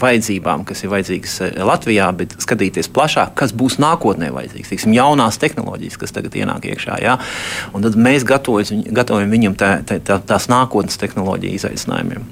vajadzībām, 0.02 0.66
kas 0.68 0.84
ir 0.84 0.92
vajadzīgas 0.94 1.38
Latvijā, 1.68 2.10
bet 2.18 2.36
skatīties 2.42 2.92
plašāk, 2.94 3.34
kas 3.38 3.54
būs 3.58 3.80
nākotnē 3.82 4.32
vajadzīgs. 4.36 4.72
Tiksim, 4.72 4.96
jaunās 4.96 5.40
tehnoloģijas, 5.42 5.98
kas 6.02 6.16
tagad 6.16 6.36
ienāk 6.38 6.68
iekšā. 6.72 7.00
Ja? 7.04 7.18
Un 7.76 7.86
tad 7.86 7.98
mēs 8.00 8.26
gatavojam, 8.28 8.84
gatavojam 8.96 9.34
viņam 9.34 9.58
tā, 9.60 9.72
tā, 9.88 10.00
tā, 10.06 10.20
tās 10.32 10.48
nākotnes 10.52 11.00
tehnoloģiju 11.02 11.60
izaicinājumiem. 11.60 12.28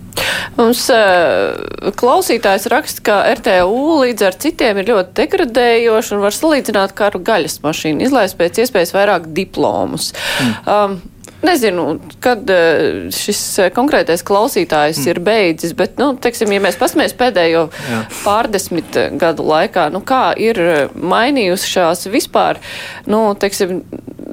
Mums 0.58 0.86
uh, 0.94 1.92
klausītājs 2.00 2.68
raksta, 2.72 3.04
ka 3.06 3.20
RTU 3.38 4.00
līdz 4.04 4.26
ar 4.28 4.40
citiem 4.42 4.82
ir 4.82 4.92
ļoti 4.92 5.16
degradējoši 5.22 6.16
un 6.16 6.26
var 6.26 6.36
salīdzināt 6.36 6.96
kā 6.98 7.10
ar 7.10 7.20
gaļas 7.30 7.60
mašīnu, 7.64 8.04
izlaist 8.08 8.38
pēc 8.40 8.64
iespējas 8.66 8.94
vairāk 8.96 9.32
diplomus. 9.36 10.12
Mm. 10.44 10.60
Um, 10.66 11.00
Nezinu, 11.42 11.86
kad 12.20 12.50
eh, 12.52 13.08
šis 13.16 13.42
eh, 13.64 13.70
konkrētais 13.72 14.26
klausītājs 14.28 15.00
mm. 15.00 15.10
ir 15.12 15.22
beidzis, 15.24 15.74
bet, 15.78 15.96
nu, 16.02 16.12
teiksim, 16.20 16.52
ja 16.52 16.60
mēs 16.64 16.80
pasmēs 16.80 17.16
pēdējo 17.20 17.66
Jā. 17.72 18.00
pārdesmit 18.26 19.00
gadu 19.22 19.48
laikā, 19.48 19.88
nu, 19.94 20.04
kā 20.04 20.34
ir 20.36 20.60
mainījušās 21.00 22.10
vispār, 22.12 22.60
nu, 23.08 23.22
teiksim, 23.40 23.80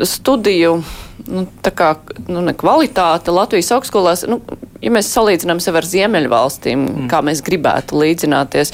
studiju, 0.03 0.81
nu, 1.31 1.47
tā 1.63 1.73
kā, 1.75 1.95
nu, 2.27 2.43
ne 2.43 2.55
kvalitāte 2.59 3.35
Latvijas 3.35 3.71
augstskolās, 3.79 4.27
nu, 4.31 4.41
ja 4.83 4.93
mēs 4.93 5.11
salīdzinām 5.15 5.61
sevi 5.63 5.81
ar 5.81 5.89
Ziemeļvalstīm, 5.89 6.83
mm. 6.83 7.09
kā 7.11 7.23
mēs 7.27 7.43
gribētu 7.47 8.01
līdzināties, 8.01 8.73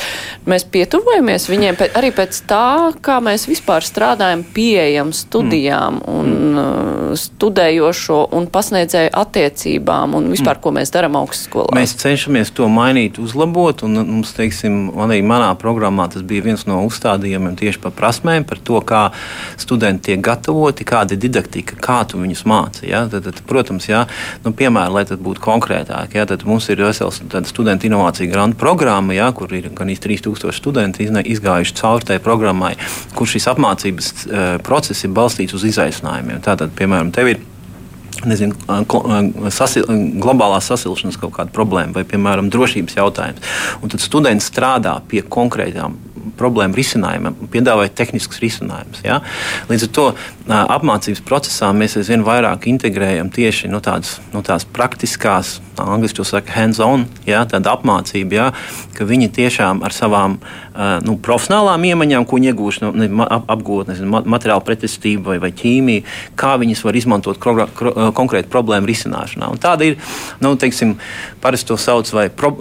mēs 0.48 0.66
pietuvojamies 0.72 1.48
viņiem 1.50 1.78
pēc, 1.80 1.96
arī 1.98 2.12
pēc 2.16 2.40
tā, 2.50 2.92
kā 3.04 3.18
mēs 3.24 3.46
vispār 3.50 3.86
strādājam 3.86 4.44
pieejam 4.54 5.12
studijām 5.16 6.00
mm. 6.00 6.16
un 6.18 6.32
mm. 6.32 7.20
studējošo 7.22 8.20
un 8.36 8.48
pasniedzēju 8.52 9.12
attiecībām 9.22 10.16
un 10.18 10.30
vispār, 10.32 10.56
mm. 10.58 10.62
ko 10.64 10.74
mēs 10.78 10.94
darām 10.94 11.18
augstskolā. 11.20 11.74
Mēs 11.76 11.96
cenšamies 12.02 12.52
to 12.56 12.68
mainīt, 12.72 13.20
uzlabot, 13.22 13.84
un 13.86 14.00
mums, 14.00 14.34
teiksim, 14.36 14.90
arī 15.04 15.20
manā 15.26 15.52
programmā 15.58 16.08
tas 16.12 16.24
bija 16.26 16.46
viens 16.48 16.66
no 16.68 16.80
uzstādījumiem 16.88 17.56
tieši 17.60 17.82
par 17.82 17.94
prasmēm, 17.96 18.46
par 18.48 18.60
to, 18.62 18.80
kā 18.86 19.04
studenti 19.60 20.12
tiek 20.12 20.22
gatavoti, 20.24 20.86
kāda 20.88 21.16
ir 21.16 21.22
didaktika, 21.22 21.78
kā 21.82 22.00
tu 22.08 22.20
viņus 22.22 22.44
māci. 22.48 22.88
Ja? 22.90 23.04
Tad, 23.10 23.28
tad, 23.28 23.42
protams, 23.48 23.88
ja? 23.90 24.04
nu, 24.44 24.54
piemēram, 24.56 24.96
lai 24.96 25.04
tas 25.08 25.20
būtu 25.22 25.42
konkrētāk 25.44 26.01
Ja, 26.12 26.26
tad 26.26 26.42
mums 26.48 26.66
ir 26.72 26.82
vesels 26.82 27.20
studentu 27.48 27.86
inovāciju 27.88 28.32
grantu 28.32 28.58
programma, 28.60 29.14
ja, 29.16 29.30
kur 29.36 29.52
ir 29.54 29.70
gan 29.76 29.90
3000 29.92 30.52
studenti 30.56 31.06
izgājuši 31.06 31.78
cauri 31.78 32.10
tai 32.10 32.18
programmai, 32.22 32.74
kur 33.14 33.30
šis 33.30 33.48
apmācības 33.52 34.12
uh, 34.12 34.42
process 34.66 35.06
ir 35.06 35.14
balstīts 35.14 35.54
uz 35.56 35.66
izaicinājumiem. 35.70 36.42
Tātad, 36.44 36.74
piemēram, 36.78 37.14
tev 37.14 37.32
ir 37.34 37.42
nezinu, 38.28 38.54
sasil, 39.52 39.86
globālās 40.22 40.68
sasilšanas 40.70 41.18
kaut 41.20 41.34
kāda 41.36 41.54
problēma 41.54 41.96
vai, 41.96 42.04
piemēram, 42.08 42.50
drošības 42.52 42.98
jautājums. 42.98 43.52
Un 43.82 43.92
tad 43.92 44.04
students 44.04 44.50
strādā 44.52 44.98
pie 45.08 45.24
konkrētām 45.26 45.96
problēmu 46.38 46.76
risinājumam, 46.78 47.36
piedāvājot 47.52 47.96
tehniskus 47.98 48.40
risinājumus. 48.42 49.02
Ja? 49.04 49.20
Līdz 49.70 49.88
ar 49.88 49.92
to 49.96 50.06
apmācības 50.48 51.22
procesā 51.26 51.70
mēs 51.76 51.96
aizvien 52.00 52.24
vairāk 52.26 52.66
integrējam 52.70 53.30
tieši 53.32 53.70
nu, 53.70 53.82
tādas, 53.84 54.18
nu, 54.32 54.42
tās 54.46 54.64
praktiskās, 54.64 55.60
angļuiski 55.80 56.24
saka, 56.26 56.52
hands-on, 56.56 57.06
tāda 57.26 57.76
apmācība, 57.76 58.34
ja? 58.34 58.48
ka 58.96 59.06
viņi 59.08 59.30
tiešām 59.34 59.82
ar 59.86 59.94
savām 59.94 60.38
nu, 61.06 61.16
profesionālām 61.22 61.84
iemaņām, 61.92 62.26
ko 62.28 62.38
viņi 62.38 62.50
iegūst 62.52 62.84
no 62.84 62.90
nu, 62.96 63.26
apgūt, 63.26 63.92
nezinu, 63.92 64.22
materiālu 64.30 64.64
pretestību 64.66 65.32
vai, 65.32 65.38
vai 65.42 65.52
ķīmiju, 65.56 66.04
kā 66.38 66.54
viņas 66.60 66.84
var 66.86 66.98
izmantot 66.98 67.40
konkrētu 67.42 68.50
problēmu 68.52 68.88
risināšanā. 68.88 69.50
Un 69.52 69.62
tāda 69.62 69.88
ir, 69.88 69.98
nu, 70.42 70.54
teiksim, 70.60 70.96
parasti 71.42 71.70
to 71.72 71.78
sauc 71.80 72.10
par 72.12 72.30
pro, 72.36 72.52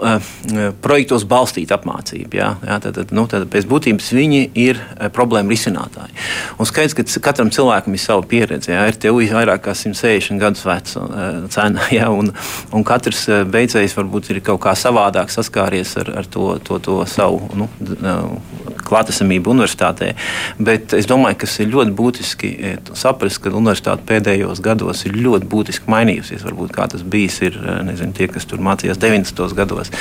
projektos 0.83 1.25
balstīta 1.27 1.77
apmācība. 1.79 2.37
Ja? 2.37 2.49
Ja? 2.67 2.79
Tad, 2.83 2.95
tad, 2.99 3.15
nu, 3.15 3.25
tad 3.31 3.47
pēc 3.51 3.67
būtības 3.69 4.11
viņi 4.15 4.43
ir 4.59 4.79
problēma 5.15 5.51
risinātāji. 5.51 6.15
Un 6.59 6.69
skaidrs, 6.69 6.95
ka 6.97 7.05
katram 7.31 7.51
cilvēkam 7.53 7.71
ir 7.87 8.01
sava 8.01 8.25
pieredze. 8.27 8.75
RTU 8.95 9.21
ir 9.23 9.33
vairāk 9.35 9.65
kā 9.65 9.75
160 9.77 10.41
gadus 10.41 10.65
veca 10.67 11.05
cena, 11.53 11.87
ja? 11.97 12.09
un, 12.13 12.31
un 12.75 12.85
katrs 12.87 13.27
beidzējs 13.51 13.97
varbūt 13.97 14.31
ir 14.33 14.41
kaut 14.45 14.61
kā 14.65 14.75
savādāk 14.77 15.33
saskāries 15.33 15.95
ar, 16.01 16.13
ar 16.21 16.29
to, 16.31 16.53
to, 16.65 16.79
to 16.83 16.99
savu 17.09 17.49
nu, 17.57 17.69
klātesamību 18.91 19.53
universitātē. 19.53 20.11
Bet 20.59 20.95
es 20.97 21.07
domāju, 21.09 21.41
ka 21.41 21.49
ir 21.63 21.71
ļoti 21.71 21.95
būtiski 21.97 22.51
saprast, 22.97 23.41
ka 23.43 23.53
universitāte 23.53 24.05
pēdējos 24.09 24.61
gados 24.63 25.05
ir 25.07 25.17
ļoti 25.17 25.49
būtiski 25.51 25.91
mainījusies. 25.91 26.45
Varbūt 26.47 26.73
kā 26.75 26.87
tas 26.91 27.03
bijis 27.03 27.39
ir, 27.47 27.59
nezinu, 27.87 28.15
tie, 28.17 28.27
kas 28.31 28.47
tur 28.49 28.63
mācījās 28.63 28.99
90. 29.01 29.55
gados. 29.57 29.91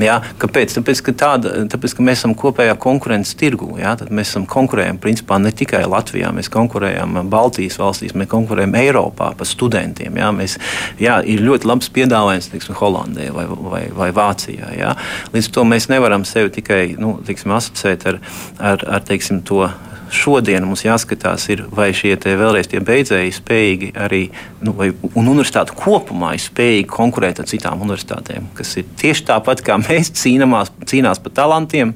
Ja? 0.00 0.20
Kāpēc? 0.40 0.76
Tāpēc, 0.78 1.02
ka 1.06 1.16
tāda, 1.24 1.54
tāpēc, 1.70 1.96
ka 1.96 2.06
mēs 2.06 2.22
esam 2.22 2.36
kopējā 2.38 2.76
konkurences 2.80 3.36
tirgū. 3.40 3.72
Tad 3.80 4.12
mēs 4.14 4.32
esam 4.32 4.46
konkurējam 4.48 5.00
principā 5.02 5.40
ne 5.42 5.52
tikai 5.56 5.82
Latvijā, 5.90 6.30
mēs 6.34 6.50
konkurējam 6.52 7.09
Baltijas 7.30 7.78
valstīs, 7.80 8.14
mēs 8.18 8.30
konkurējam 8.30 8.76
Eiropā 8.78 9.32
par 9.38 9.48
studentiem. 9.48 10.16
Ja? 10.20 10.30
Mēs, 10.34 10.56
jā, 11.00 11.20
ir 11.26 11.44
ļoti 11.44 11.68
labs 11.70 11.90
piedāvājums 11.94 12.50
teiksim, 12.52 12.78
Holandē 12.80 13.30
vai, 13.34 13.46
vai, 13.50 13.84
vai 13.96 14.10
Vācijā. 14.16 14.72
Ja? 14.78 14.94
Līdz 15.34 15.50
ar 15.50 15.56
to 15.58 15.66
mēs 15.68 15.90
nevaram 15.92 16.26
sevi 16.28 16.52
tikai 16.60 16.82
nu, 17.00 17.16
teiksim, 17.26 17.54
asociēt 17.56 18.08
ar, 18.10 18.20
ar, 18.58 18.84
ar 18.98 19.06
teiksim, 19.06 19.42
to 19.46 19.66
šodien 20.14 20.64
mums 20.66 20.82
jāskatās, 20.84 21.46
ir, 21.52 21.64
vai 21.74 21.90
šie 21.96 22.16
vēlreiz 22.18 22.68
tie 22.70 22.80
beidzēji 22.84 23.34
spējīgi 23.36 23.90
arī, 23.98 24.22
nu, 24.64 24.74
vai, 24.76 24.90
un 25.14 25.30
universitāte 25.30 25.74
kopumā 25.78 26.34
ir 26.36 26.44
spējīga 26.44 26.90
konkurēt 26.90 27.40
ar 27.42 27.48
citām 27.50 27.82
universitātēm, 27.84 28.50
kas 28.58 28.74
ir 28.80 28.88
tieši 29.00 29.26
tāpat 29.30 29.62
kā 29.66 29.78
mēs 29.80 30.12
cīnāmās, 30.20 30.72
cīnās 30.90 31.22
par 31.22 31.34
talantiem. 31.36 31.94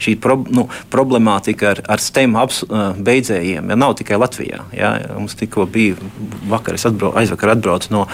Šī 0.00 0.16
pro, 0.20 0.38
nu, 0.50 0.66
problemātika 0.92 1.74
ar, 1.74 1.82
ar 1.96 2.02
STEM 2.02 2.36
aps, 2.40 2.62
beidzējiem 2.70 3.72
ja, 3.72 3.78
nav 3.78 3.96
tikai 4.00 4.18
Latvijā. 4.20 4.64
Ja, 4.76 4.94
mums 5.16 5.36
tikko 5.38 5.66
bija 5.70 5.98
vakar, 6.50 6.78
atbrauc, 6.80 7.16
aizvakar 7.20 7.54
atbrauc 7.54 7.88
no 7.92 8.06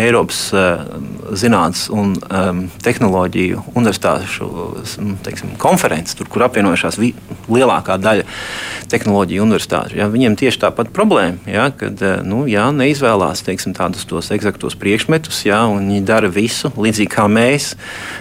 Eiropas 0.00 0.42
uh, 0.54 0.82
zinātnes 1.38 1.86
un 1.94 2.16
um, 2.18 2.64
tehnoloģiju 2.82 3.64
universitāšu 3.74 4.50
teiksim, 5.24 5.54
konferences, 5.60 6.16
tur, 6.18 6.28
kur 6.30 6.46
apvienojušās 6.48 6.98
lielākā 7.00 7.98
daļa 8.00 8.26
tehnoloģiju 8.90 9.44
universitāšu. 9.44 9.98
Ja, 9.98 10.08
viņiem 10.10 10.36
tieši 10.40 10.62
tāpat 10.64 10.92
problēma, 10.94 11.40
ja, 11.50 11.68
kad 11.74 12.00
eh, 12.04 12.20
nu, 12.26 12.44
jā, 12.50 12.68
neizvēlās 12.74 13.44
teiksim, 13.46 13.74
tādus 13.76 14.06
tos 14.08 14.30
eksaktos 14.34 14.76
priekšmetus, 14.80 15.42
ja, 15.48 15.62
un 15.70 15.90
viņi 15.90 16.06
dara 16.08 16.30
visu 16.32 16.72
līdzīgi 16.76 17.10
kā 17.12 17.26
mēs. 17.30 17.74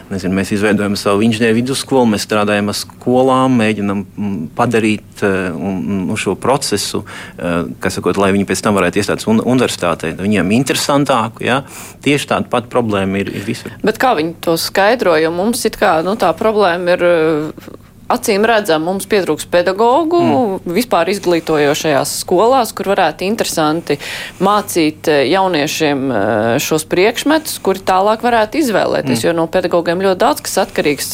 Nezinu, 0.10 0.36
mēs 0.40 0.54
izveidojam 0.56 0.98
savu 1.00 1.24
inženieru 1.26 1.60
vidusskolu, 1.60 2.10
mēs 2.14 2.26
strādājam 2.28 2.72
ar 2.72 2.78
skolām, 2.78 3.60
mēģinam 3.62 4.04
mm, 4.06 4.38
padarīt 4.58 5.24
un, 5.24 6.10
šo 6.20 6.36
procesu, 6.40 7.04
uh, 7.04 7.90
sakot, 7.92 8.18
lai 8.20 8.32
viņi 8.36 8.48
pēc 8.50 8.64
tam 8.66 8.78
varētu 8.78 9.02
iestāties 9.02 9.28
un, 9.30 9.42
universitātē, 9.44 10.14
viņiem 10.20 10.54
interesantāku. 10.56 11.46
Ja. 11.48 11.62
Tieši 12.06 12.32
tāda 12.34 12.50
pati 12.52 12.72
problēma 12.72 13.22
ir, 13.22 13.32
ir 13.40 13.46
visur. 13.48 13.76
Bet 13.86 14.00
kā 14.02 14.16
viņi 14.18 14.38
to 14.44 14.56
skaidro, 14.60 15.16
jo 15.20 15.32
mums 15.36 15.66
it 15.70 15.78
kā 15.80 16.00
nu, 16.06 16.16
tā 16.20 16.32
problēma 16.38 16.98
ir 16.98 17.06
acīm 18.10 18.46
redzam, 18.50 18.86
mums 18.88 19.08
pietrūks 19.10 19.48
pedagoģu 19.52 20.22
mm. 20.24 20.74
vispār 20.76 21.12
izglītojošajās 21.14 22.16
skolās, 22.24 22.74
kur 22.76 22.92
varētu 22.94 23.28
interesanti 23.28 24.00
mācīt 24.44 25.12
eh, 25.12 25.24
jauniešiem 25.32 26.04
eh, 26.10 26.50
šos 26.64 26.88
priekšmetus, 26.90 27.60
kuri 27.66 27.86
tālāk 27.86 28.26
varētu 28.26 28.64
izvēlēties, 28.64 29.22
mm. 29.22 29.28
jo 29.30 29.38
no 29.38 29.48
pedagogiem 29.52 30.04
ļoti 30.06 30.24
daudz 30.26 30.46
kas 30.46 30.62
atkarīgs 30.66 31.14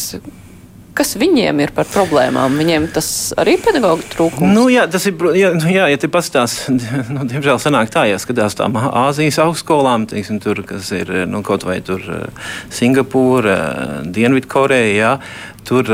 kas 0.95 1.15
viņiem 1.19 1.59
ir 1.65 1.73
par 1.75 1.87
problēmām? 1.91 2.55
Viņiem 2.59 2.87
tas 2.95 3.09
arī 3.39 3.57
ir 3.57 3.63
pedagoģa 3.65 4.09
trūkums. 4.15 4.53
Nu, 4.55 4.65
jā, 4.71 4.87
tas 4.91 5.05
ir. 5.09 5.19
Jā, 5.37 5.51
nu, 5.57 5.67
jā 5.71 5.89
ja 5.91 5.99
te 6.01 6.09
pastāstās, 6.11 6.71
nu, 7.15 7.27
diemžēl 7.29 7.61
sanāk 7.61 7.91
tā, 7.93 8.07
ja 8.09 8.21
skatās 8.21 8.57
tām 8.59 8.77
Āzijas 8.79 9.41
augstskolām, 9.43 10.07
teiksim, 10.11 10.41
tur, 10.43 10.63
kas 10.67 10.91
ir 10.95 11.11
nu, 11.29 11.43
kaut 11.45 11.67
vai 11.67 11.81
tur 11.85 12.01
eh, 12.01 12.49
Singapūra, 12.73 13.59
Dienvidkoreja, 14.15 15.17
tur 15.65 15.89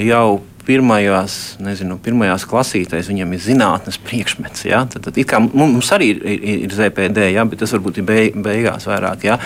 jau 0.00 0.40
pirmajās, 0.66 1.36
nezinu, 1.62 1.96
pirmajās 2.02 2.44
klasītēs 2.48 3.08
viņiem 3.10 3.34
ir 3.34 3.42
zinātnes 3.44 3.98
priekšmets. 4.04 4.64
Ja? 4.68 4.82
Tad, 4.90 5.06
tad, 5.08 5.18
kā, 5.28 5.40
mums 5.40 5.90
arī 5.94 6.12
ir, 6.14 6.20
ir, 6.24 6.62
ir 6.66 6.74
ZPD, 6.76 7.30
ja? 7.34 7.44
bet 7.48 7.62
tas 7.62 7.74
varbūt 7.76 8.00
ir 8.00 8.06
beigās 8.44 8.86
vairāk. 8.88 9.26
Ja? 9.28 9.38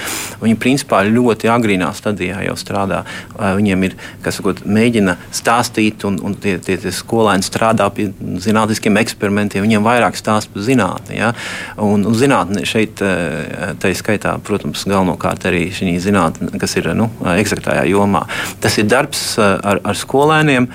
Viņi 0.43 0.59
principā 0.61 1.03
ļoti 1.07 1.51
agrīnā 1.53 1.91
stadijā 1.97 2.43
jau 2.47 2.57
strādā. 2.61 3.03
Viņiem 3.39 3.87
ir, 3.89 3.97
kas 4.25 4.41
sakot, 4.41 4.65
mēģina 4.67 5.17
stāstīt, 5.35 6.07
un, 6.09 6.19
un 6.25 6.37
tie, 6.41 6.57
tie, 6.63 6.79
tie 6.83 6.93
skolēni 6.95 7.47
strādā 7.47 7.89
pie 7.95 8.11
zinātniskiem 8.45 9.01
eksperimentiem. 9.03 9.65
Viņiem 9.65 9.87
vairāk 9.87 10.19
stāsta 10.21 10.53
par 10.55 10.67
zinātni. 10.67 11.19
Ja? 11.21 11.33
Un, 11.81 12.07
un 12.09 12.19
zinātne 12.19 12.67
šeit, 12.69 13.01
tā 13.01 13.95
skaitā, 13.97 14.37
protams, 14.45 14.85
galvenokārt 14.91 15.49
arī 15.49 15.67
šī 15.75 15.97
zinātne, 16.03 16.53
kas 16.61 16.77
ir 16.81 16.91
nu, 16.99 17.09
eksaktajā 17.35 17.87
jomā. 17.91 18.25
Tas 18.63 18.79
ir 18.81 18.89
darbs 18.91 19.25
ar, 19.41 19.81
ar 19.85 19.99
skolēniem 19.99 20.69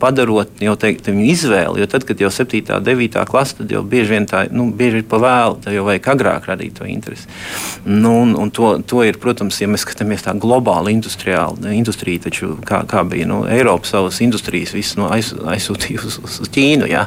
padarot 0.00 0.60
jau 0.60 0.74
teikt, 0.76 1.08
viņu 1.08 1.24
izvēli. 1.32 1.80
Jo 1.80 1.88
tad, 1.90 2.04
kad 2.08 2.20
jau 2.20 2.30
7, 2.32 2.60
9 2.84 3.24
klase, 3.28 3.56
tad 3.60 3.72
jau 3.72 3.82
bieži 3.86 4.14
vien 4.14 4.26
tā 4.28 4.44
nu, 4.52 4.68
bieži 4.76 5.00
ir 5.00 5.06
pa 5.08 5.20
vēlu. 5.22 5.58
Tad 5.64 5.76
jau 5.76 5.86
vajag 5.88 6.08
agrāk 6.12 6.48
radīt 6.50 6.76
to 6.76 6.88
interesi. 6.88 7.28
Nu, 7.86 8.12
un, 8.22 8.34
un 8.36 8.52
to, 8.52 8.74
to 8.84 9.02
ir, 9.06 9.16
protams, 9.22 9.60
ja 9.62 9.68
mēs 9.70 9.86
skatāmies 9.86 10.26
tā 10.26 10.34
globāli 10.36 10.92
industrija, 10.92 12.20
taču 12.26 12.52
kā, 12.66 12.82
kā 12.88 13.04
bija 13.08 13.28
nu, 13.30 13.42
Eiropa 13.48 13.88
savas 13.88 14.20
industrijas 14.24 14.74
visu 14.76 15.00
nu, 15.00 15.08
aiz, 15.12 15.32
aizsūtīja 15.32 16.04
uz, 16.04 16.20
uz, 16.20 16.36
uz 16.44 16.52
Ķīnu. 16.52 16.88
Jā. 16.90 17.06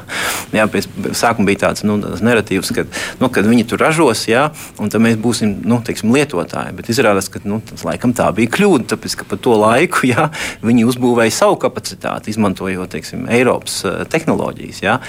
Jā, 0.55 0.65
pēc 0.71 0.89
sākuma 1.17 1.51
bija 1.51 1.67
tāds 1.67 1.85
nu, 1.85 1.99
narratīvs, 2.01 2.73
ka 2.73 2.87
nu, 3.21 3.29
viņi 3.29 3.67
tur 3.69 3.83
ražos, 3.85 4.25
jā, 4.29 4.47
un 4.81 4.89
tad 4.93 5.03
mēs 5.03 5.19
būsim 5.21 5.59
nu, 5.67 5.79
teiksim, 5.85 6.13
lietotāji. 6.15 6.73
Bet 6.77 6.89
izrādās, 6.89 7.29
ka 7.29 7.43
nu, 7.45 7.61
tas 7.69 7.85
laikam 7.85 8.15
tā 8.17 8.31
bija 8.35 8.51
kļūda, 8.57 8.89
tāpēc 8.95 9.19
ka 9.21 9.29
pa 9.29 9.37
to 9.37 9.57
laiku 9.61 10.09
jā, 10.09 10.29
viņi 10.65 10.87
uzbūvēja 10.89 11.37
savu 11.43 11.59
kapacitāti, 11.61 12.33
izmantojot 12.33 12.62
izmantojot 12.69 12.93
teiksim, 12.93 13.27
Eiropas 13.29 13.83
tehnoloģijas. 14.09 14.81
Ja? 14.83 14.99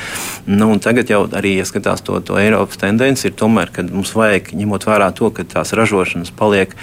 Nu, 0.47 0.73
tagad 0.79 1.11
jau 1.11 1.25
arī, 1.33 1.59
ja 1.59 1.65
skatās 1.65 2.03
to, 2.05 2.21
to 2.21 2.39
Eiropas 2.41 2.81
tendenci, 2.81 3.29
ir 3.29 3.39
tomēr, 3.39 3.73
ka 3.73 3.85
mums 3.87 4.15
vajag, 4.15 4.55
ņemot 4.55 4.87
vērā 4.89 5.13
to, 5.15 5.31
ka 5.35 5.45
tās 5.45 5.75
ražošanas 5.77 6.33
paliek 6.35 6.75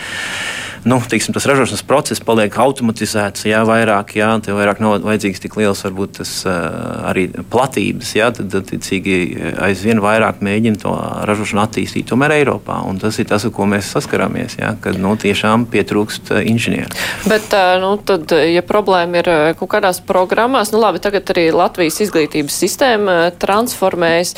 nu, 0.84 1.02
tiksim, 1.10 1.34
tas 1.34 1.46
ražošanas 1.46 1.84
process 1.86 2.24
paliek 2.26 2.56
automatizēts, 2.58 3.46
jā, 3.46 3.62
vairāk, 3.68 4.16
jā, 4.18 4.30
tev 4.42 4.58
vairāk 4.58 4.82
nav 4.82 4.98
vajadzīgs 5.06 5.44
tik 5.44 5.58
liels, 5.60 5.84
varbūt 5.86 6.18
tas 6.22 6.32
arī 6.48 7.28
platības, 7.52 8.14
jā, 8.18 8.32
tad, 8.34 8.54
attiecīgi, 8.62 9.18
aizvien 9.62 10.02
vairāk 10.02 10.42
mēģina 10.42 10.82
to 10.82 10.94
ražošanu 11.30 11.62
attīstīt 11.62 12.10
tomēr 12.10 12.34
Eiropā. 12.40 12.80
Un 12.90 12.98
tas 13.02 13.20
ir 13.22 13.30
tas, 13.30 13.46
ar 13.46 13.54
ko 13.54 13.68
mēs 13.70 13.92
saskaramies, 13.94 14.58
jā, 14.62 14.74
kad 14.82 14.98
nu, 15.02 15.14
tiešām 15.22 15.68
pietrūkst 15.72 16.34
inženieru. 16.50 16.90
Bet, 17.30 17.54
nu, 17.84 17.94
tad, 18.06 18.34
ja 18.50 18.66
problēma 18.66 19.22
ir 19.22 19.32
kaut 19.60 19.70
kādās 19.76 20.02
programmās, 20.06 20.61
nu 20.70 20.78
labi, 20.84 21.02
tagad 21.02 21.34
arī 21.34 21.48
Latvijas 21.50 21.98
izglītības 22.06 22.62
sistēma 22.62 23.18
transformējas. 23.42 24.36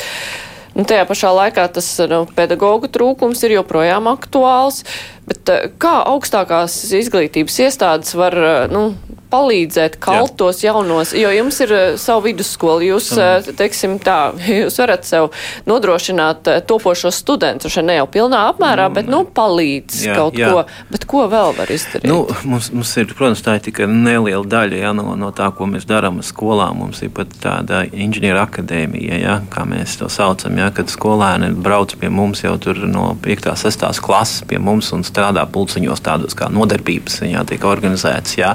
Un 0.74 0.82
nu, 0.82 0.88
tajā 0.90 1.04
pašā 1.06 1.28
laikā 1.30 1.68
tas 1.76 1.86
nu, 2.10 2.24
pedagoģu 2.34 2.88
trūkums 2.96 3.44
ir 3.46 3.60
joprojām 3.60 4.08
aktuāls. 4.10 4.80
Bet 5.28 5.52
kā 5.78 5.92
augstākās 6.10 6.80
izglītības 6.98 7.60
iestādes 7.68 8.16
var 8.18 8.34
nu, 8.72 8.88
palīdzēt 9.34 9.98
kalt 10.02 10.36
tos 10.38 10.62
jaunos, 10.64 11.12
jo 11.16 11.30
jums 11.34 11.58
ir 11.64 11.72
savu 12.00 12.28
vidusskolu, 12.28 12.84
jūs, 12.90 13.10
uh, 13.16 13.46
teiksim 13.58 13.96
tā, 14.02 14.18
jūs 14.62 14.78
varat 14.82 15.06
sev 15.08 15.30
nodrošināt 15.70 16.50
topošos 16.68 17.18
studentus, 17.24 17.74
šeit 17.74 17.88
ne 17.88 17.98
jau 17.98 18.08
pilnā 18.18 18.44
apmērā, 18.52 18.88
mm, 18.88 18.98
bet, 18.98 19.10
nu, 19.10 19.24
palīdz 19.38 20.04
jā, 20.06 20.18
kaut 20.18 20.38
jā. 20.38 20.52
ko. 20.52 20.64
Bet 20.92 21.03
ko 21.10 21.24
vēl 21.32 21.54
var 21.58 21.72
izdarīt? 21.74 22.06
Nu, 22.10 22.22
mums, 22.46 22.70
mums 22.74 22.92
ir, 23.00 23.10
protams, 23.10 23.42
tā 23.44 23.56
ir 23.58 23.64
tikai 23.66 23.88
neliela 23.90 24.44
daļa 24.46 24.80
ja, 24.84 24.92
no, 24.96 25.16
no 25.18 25.32
tā, 25.34 25.50
ko 25.56 25.66
mēs 25.70 25.88
darām 25.90 26.20
ar 26.22 26.28
skolām. 26.28 26.78
Mums 26.84 27.02
ir 27.02 27.10
pat 27.16 27.34
tāda 27.42 27.82
inženieru 27.90 28.38
akadēmija, 28.44 29.18
ja, 29.18 29.36
kā 29.50 29.66
mēs 29.68 29.98
to 29.98 30.10
saucam, 30.12 30.60
ja, 30.62 30.70
kad 30.74 30.92
skolēni 30.92 31.50
brauc 31.58 31.96
pie 31.98 32.12
mums 32.12 32.44
jau 32.44 32.54
no 32.86 33.10
5. 33.24 33.50
un 33.50 33.60
6. 33.64 33.86
klases 34.04 34.46
pie 34.48 34.62
mums 34.62 34.92
un 34.94 35.02
strādā 35.06 35.42
pulciņos 35.50 36.04
tādos 36.04 36.38
kā 36.38 36.50
nodarbības, 36.52 37.20
ja, 37.26 37.42
tiek 37.48 37.66
organizētas. 37.66 38.38
Ja, 38.38 38.54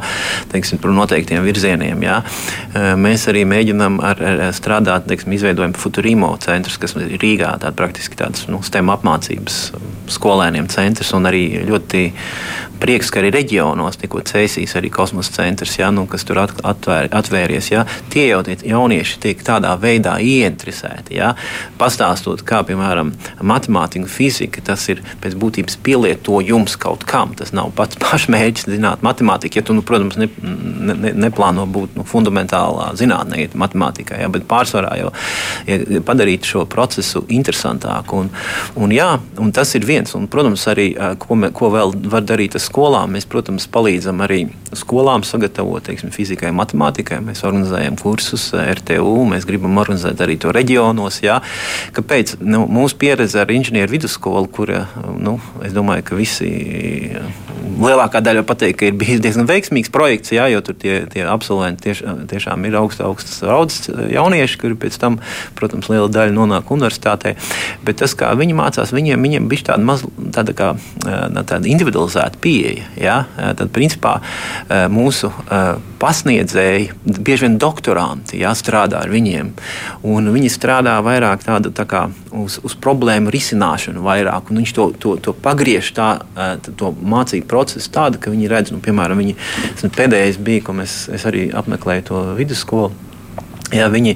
teiks, 0.51 0.70
teiksim, 0.70 0.82
par 0.82 0.94
noteiktiem 0.94 1.44
virzieniem. 1.44 2.03
Jā. 2.03 2.20
Mēs 3.00 3.27
arī 3.29 3.46
mēģinām 3.48 4.00
ar, 4.03 4.20
ar 4.20 4.44
strādāt, 4.53 5.08
teiksim, 5.10 5.34
izveidojam 5.34 5.74
Futurimo 5.74 6.36
centrus, 6.41 6.77
kas 6.77 6.96
ir 7.00 7.18
Rīgā, 7.20 7.58
tāda 7.60 7.74
praktiski 7.75 8.18
tāds 8.20 8.48
nu, 8.50 8.62
STEM 8.62 8.91
apmācības 8.94 9.72
skolēniem 10.10 10.70
centrs 10.70 11.13
un 11.13 11.25
arī 11.29 11.63
ļoti 11.68 12.10
prieks, 12.79 13.12
ka 13.12 13.22
arī 13.22 13.31
reģionos 13.36 14.00
tikko 14.00 14.22
cēsīs 14.27 14.75
arī 14.79 14.91
kosmosa 14.93 15.34
centrs, 15.39 15.75
ja, 15.79 15.89
nu, 15.93 16.05
kas 16.10 16.25
tur 16.27 16.41
atvēr, 16.41 17.10
atvēries. 17.15 17.72
Ja. 17.74 17.86
Tie 18.13 18.27
jau 18.29 18.41
tie 18.48 18.58
jaunieši 18.72 19.19
tiek 19.24 19.43
tādā 19.46 19.74
veidā 19.79 20.15
ieinteresēti. 20.24 21.17
Ja. 21.19 21.34
Pastāstot, 21.79 22.43
kā 22.48 22.62
piemēram 22.67 23.12
matemātika 23.46 24.10
fizika, 24.10 24.63
tas 24.65 24.86
ir 24.91 25.03
pēc 25.24 25.36
būtības 25.39 25.79
pielietojums 25.86 26.77
kaut 26.81 27.05
kam. 27.10 27.36
Tas 27.39 27.53
nav 27.55 27.74
pats 27.77 28.00
pašmērķis 28.03 28.69
zināt 28.69 29.03
matemātiku. 29.05 29.60
Ja 29.60 29.65
tu, 29.67 29.75
nu, 29.77 29.84
protams, 29.86 30.19
ne, 30.19 30.29
ne, 30.39 31.13
neplāno 31.27 31.67
būt 31.69 32.00
nu, 32.00 32.08
fundamentālā 32.08 32.91
zinātnē, 33.00 33.50
matemātikā, 33.60 34.19
ja, 34.24 34.29
bet 34.31 34.48
pārsvarā 34.50 34.96
jau 35.00 35.12
ja, 35.67 35.79
padarīt 36.05 36.48
šo 36.48 36.65
procesu 36.69 37.25
interesantāku. 37.27 38.24
Un, 38.24 38.31
un, 38.79 38.96
jā, 38.96 39.12
un 39.41 39.53
tas 39.55 39.74
ir 39.77 39.88
viens. 39.88 40.15
Un, 40.17 40.27
protams, 40.31 40.65
arī 40.72 40.91
ko, 41.19 41.38
me, 41.39 41.51
ko 41.55 41.72
vēl 41.74 41.96
var 42.12 42.25
darīt 42.30 42.56
tas 42.56 42.68
skolām 42.70 43.16
mēs, 43.16 43.28
protams, 43.30 43.68
palīdzam 43.72 44.24
arī 44.26 44.44
skolām 44.78 45.26
sagatavot 45.28 45.86
teiksim, 45.90 46.14
fizikai, 46.14 46.52
matemātikai. 46.56 47.20
Mēs 47.26 47.44
organizējam 47.48 47.98
kursus 48.00 48.50
eh, 48.54 48.72
RTU, 48.78 49.16
mēs 49.30 49.48
gribam 49.50 49.78
organizēt 49.82 50.22
arī 50.26 50.38
to 50.42 50.54
reģionos. 50.56 51.22
Jā. 51.26 51.40
Kāpēc? 51.96 52.38
Nu, 52.46 52.66
mūsu 52.70 53.00
pieredze 53.02 53.42
ar 53.42 53.52
inženieru 53.54 53.98
vidusskolu, 53.98 54.50
kur 54.54 54.72
nu, 55.18 55.38
es 55.66 55.74
domāju, 55.76 56.06
ka 56.10 56.20
visi 56.20 56.50
lielākā 57.80 58.22
daļa 58.24 58.44
pateikt, 58.48 58.80
ka 58.80 58.90
ir 58.90 58.98
bijis 59.00 59.22
diezgan 59.24 59.48
veiksmīgs 59.50 59.92
projekts, 59.94 60.34
jā, 60.36 60.48
jo 60.52 60.62
tur 60.66 60.76
tie, 60.80 61.02
tie 61.12 61.24
absolventi 61.30 61.88
tieš, 61.88 62.04
tiešām 62.32 62.66
ir 62.68 62.78
augsts, 62.80 63.04
augsts 63.06 63.40
raudzes 63.46 63.90
jaunieši, 64.12 64.60
kuri 64.62 64.78
pēc 64.80 65.00
tam, 65.02 65.20
protams, 65.60 65.90
liela 65.92 66.10
daļa 66.12 66.36
nonāk 66.36 66.72
universitātē. 66.76 67.36
Bet 67.86 68.02
tas, 68.04 68.16
kā 68.20 68.32
viņi 68.38 68.58
mācās, 68.58 68.94
viņiem, 68.96 69.24
viņiem 69.26 69.50
bija 69.52 69.72
tāda, 69.72 69.88
maz, 69.88 70.04
tāda, 70.36 70.56
kā, 70.58 70.74
tāda 71.06 71.64
individualizēta 71.72 72.19
pieeja. 72.42 72.86
Jā, 73.00 73.18
tad, 73.38 73.70
principā, 73.76 74.18
mūsu 74.92 75.32
pasniedzēji, 76.00 76.90
bieži 77.20 77.46
vien 77.46 77.58
doktoranti, 77.62 78.40
jā, 78.44 78.52
strādā 78.58 79.02
ar 79.04 79.12
viņiem. 79.12 79.52
Viņi 80.04 80.52
strādā 80.54 80.96
vairāk 81.06 81.43
tāda, 81.46 81.72
tā 81.76 81.86
kā 81.89 82.06
uz, 82.36 82.60
uz 82.63 82.76
problēmu 82.80 83.34
risināšanu, 83.34 84.04
vairāk, 84.06 84.52
un 84.52 84.62
viņš 84.62 84.76
to, 84.78 84.88
to, 85.00 85.15
to 85.24 85.36
pagriež 85.36 85.91
tā, 85.98 86.10
to 86.80 86.93
mācību 87.00 87.50
procesu 87.50 87.91
tādu, 87.96 88.22
ka 88.22 88.34
viņi 88.34 88.52
redz, 88.52 88.74
nu, 88.76 88.82
piemēram, 88.84 89.20
viņi, 89.24 89.38
pēdējais 89.98 90.39
bija, 90.43 90.65
ko 90.67 90.80
mēs, 90.80 91.02
es 91.15 91.28
arī 91.30 91.50
apmeklēju 91.56 92.10
to 92.12 92.26
vidusskolu. 92.39 93.09
Ja, 93.75 93.86
viņi, 93.93 94.15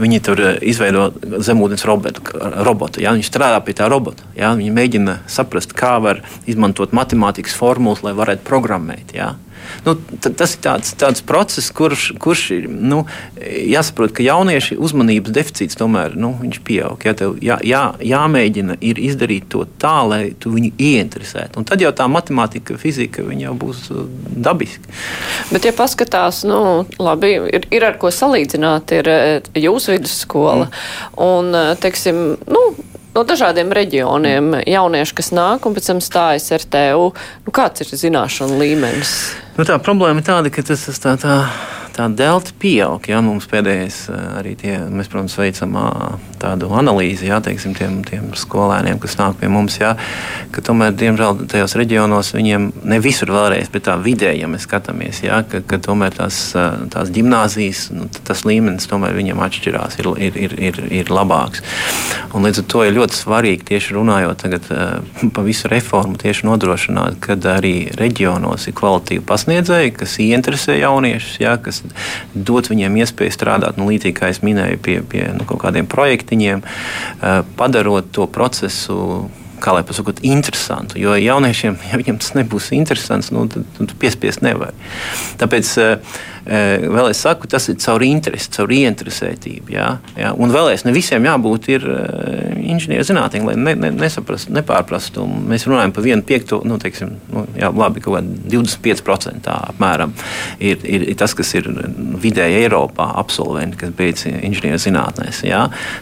viņi 0.00 0.18
tur 0.24 0.40
izveido 0.60 1.06
zemūdens 1.40 1.86
robotu 1.88 3.00
ja, 3.00 3.14
viņi 3.16 3.24
strādā 3.24 3.60
pie 3.64 3.74
tā 3.78 3.88
robota. 3.88 4.26
Ja, 4.36 4.52
viņi 4.58 4.74
mēģina 4.76 5.14
saprast, 5.30 5.72
kā 5.76 5.96
var 6.04 6.20
izmantot 6.50 6.92
matemātikas 6.96 7.56
formulas, 7.56 8.04
lai 8.04 8.12
varētu 8.18 8.44
programmēt. 8.48 9.14
Ja. 9.16 9.34
Nu, 9.86 9.94
tas 10.20 10.54
ir 10.54 10.62
tāds, 10.64 10.92
tāds 10.98 11.24
process, 11.26 11.70
kurš, 11.74 12.10
kurš 12.20 12.44
ir 12.58 12.68
nu, 12.68 13.02
jāsaprot, 13.40 14.12
ka 14.16 14.24
jaunieši 14.24 14.78
uzmanības 14.80 15.34
deficīts 15.36 15.78
tomēr 15.80 16.16
nu, 16.20 16.34
pieaug. 16.66 17.00
Ja, 17.06 17.14
jā, 17.40 17.58
jā, 17.66 17.82
jāmēģina 18.10 18.78
izdarīt 18.80 19.48
to 19.52 19.64
tā, 19.80 19.96
lai 20.08 20.22
tu 20.40 20.52
viņu 20.54 20.72
ieinteresētu. 20.76 21.60
Un 21.60 21.68
tad 21.68 21.82
jau 21.82 21.92
tā 21.96 22.06
matemātika, 22.10 22.76
fizika 22.80 23.24
jau 23.40 23.54
būs 23.60 23.86
uh, 23.94 24.04
dabiska. 24.36 24.92
Bet, 25.50 25.66
ja 25.68 25.74
paskatās, 25.76 26.42
nu, 26.48 26.60
labi, 27.00 27.34
ir, 27.50 27.66
ir 27.72 27.88
ar 27.88 27.98
ko 28.00 28.12
salīdzināt, 28.14 28.94
ir 29.00 29.10
uh, 29.10 29.50
jūsu 29.58 29.96
vidusskola. 29.96 30.68
Mm. 30.68 30.94
Un, 31.26 31.52
uh, 31.54 31.72
teiksim, 31.80 32.22
nu, 32.50 32.64
no 33.16 33.24
dažādiem 33.26 33.72
reģioniem 33.74 34.54
jaunieši, 34.68 35.16
kas 35.18 35.32
nāk 35.36 35.66
un 35.66 35.76
pēc 35.76 35.90
tam 35.90 36.04
stājas 36.04 36.50
ar 36.56 36.66
TU. 36.76 37.10
Nu, 37.46 37.54
kāds 37.54 37.84
ir 37.84 37.92
zināšanu 38.04 38.60
līmenis? 38.60 39.14
Nu, 39.58 39.66
tā 39.68 39.80
problēma 39.82 40.22
ir 40.22 40.28
tāda, 40.30 40.52
ka 40.54 40.64
tas 40.66 40.88
ir 40.90 41.00
tā. 41.02 41.16
tā 41.20 41.36
tā 41.94 42.06
delta 42.14 42.54
pieaug. 42.60 43.04
Ja? 43.10 43.20
Mums 43.24 43.48
pēdējais 43.50 43.98
eh, 44.10 44.20
arī 44.40 44.54
tie, 44.58 44.76
mēs, 44.90 45.10
protams, 45.12 45.36
veicam 45.40 45.76
tādu 46.40 46.70
analīzi 46.76 47.28
ja? 47.30 47.40
Teiksim, 47.44 47.74
tiem, 47.78 48.00
tiem 48.06 48.30
skolēniem, 48.38 49.00
kas 49.02 49.16
nāk 49.20 49.38
pie 49.40 49.50
mums. 49.52 49.78
Ja? 49.80 49.94
Ka 50.54 50.64
tomēr, 50.64 50.94
diemžēl, 50.98 51.44
tajos 51.50 51.76
reģionos 51.78 52.32
viņiem 52.36 52.70
ne 52.90 53.00
visur 53.02 53.32
vēlreiz, 53.34 53.70
bet 53.72 53.86
tā 53.88 53.96
vidē, 54.00 54.32
ja 54.38 54.48
mēs 54.50 54.66
skatāmies, 54.68 55.22
ja? 55.26 55.42
ka, 55.46 55.62
ka 55.66 55.80
tomēr 55.82 56.16
tās, 56.16 56.40
tās 56.92 57.12
gimnāzijas, 57.14 57.88
nu, 57.94 58.08
tas 58.26 58.44
līmenis 58.48 58.88
tomēr 58.90 59.16
viņam 59.18 59.42
atšķirās, 59.46 59.98
ir, 60.00 60.10
ir, 60.28 60.40
ir, 60.48 60.56
ir, 60.70 60.80
ir 61.02 61.12
labāks. 61.12 61.64
Un 62.36 62.46
līdz 62.46 62.62
ar 62.62 62.68
to 62.70 62.84
ir 62.86 62.96
ļoti 62.96 63.18
svarīgi 63.18 63.66
tieši 63.72 63.96
runājot 63.96 64.44
tagad, 64.44 64.68
pa 65.34 65.44
visu 65.46 65.70
reformu, 65.70 66.18
tieši 66.20 66.46
nodrošināt, 66.48 67.18
ka 67.24 67.36
arī 67.54 67.90
reģionos 67.98 68.68
ir 68.70 68.76
kvalitīvi 68.78 69.24
pasniedzēji, 69.26 69.94
kas 69.98 70.18
ieinteresē 70.22 70.78
jauniešus, 70.80 71.40
ja? 71.42 71.56
kas 71.62 71.79
dot 72.34 72.70
viņiem 72.70 72.96
iespēju 73.02 73.34
strādāt, 73.34 73.80
nu, 73.80 73.88
līdzīgi 73.90 74.16
kā 74.16 74.30
es 74.32 74.42
minēju, 74.46 74.80
pie, 74.84 75.00
pie 75.06 75.26
nu, 75.36 75.46
kaut 75.48 75.62
kādiem 75.64 75.88
projektiņiem, 75.90 76.62
eh, 76.64 77.42
padarot 77.56 78.10
to 78.14 78.26
procesu 78.30 79.30
kā 79.62 79.74
lai 79.76 79.84
pasakot, 79.86 80.22
interesantu. 80.26 80.98
Jo 81.00 81.14
jauniešiem, 81.18 81.78
ja 81.90 82.00
viņiem 82.00 82.20
tas 82.22 82.34
nebūs 82.38 82.70
interesants, 82.76 83.30
nu, 83.34 83.46
tad, 83.50 83.66
tad 83.78 83.94
piespiest 84.00 84.44
nevar. 84.44 84.74
Tāpēc 85.40 85.72
uh, 85.82 86.18
vēl 86.46 87.10
es 87.12 87.20
saku, 87.22 87.48
tas 87.50 87.68
ir 87.70 87.78
caur 87.82 88.02
interesi, 88.04 88.50
caur 88.54 88.72
ieinteresētību. 88.74 89.74
Jā, 89.74 89.88
jā. 90.18 90.32
Un 90.40 90.54
vēlreiz, 90.54 90.84
ne 90.86 90.94
visiem 90.96 91.26
jābūt 91.28 91.70
ir 91.72 91.86
uh, 91.86 92.50
inženierzinātniem, 92.74 93.48
lai 93.50 93.56
ne, 93.60 93.76
ne, 93.78 93.92
nesaprastu, 94.00 94.54
nepārprastu. 94.56 95.26
Mēs 95.50 95.66
runājam 95.68 95.94
par 95.96 96.06
vienu 96.06 96.26
piekto, 96.26 96.62
nu, 96.66 96.80
teiksim, 96.82 97.16
nu, 97.32 97.44
jā, 97.60 97.72
labi, 97.74 98.02
kaut 98.04 98.18
kādā 98.18 98.54
25% 98.56 99.50
apmēram 99.56 100.14
ir, 100.58 100.80
ir, 100.84 101.08
ir 101.12 101.18
tas, 101.20 101.34
kas 101.36 101.52
ir 101.58 101.68
vidēji 102.20 102.64
Eiropā 102.64 103.10
absolventi, 103.20 103.80
kas 103.84 103.94
beidz 103.96 104.26
inženierzinātnēs. 104.30 105.44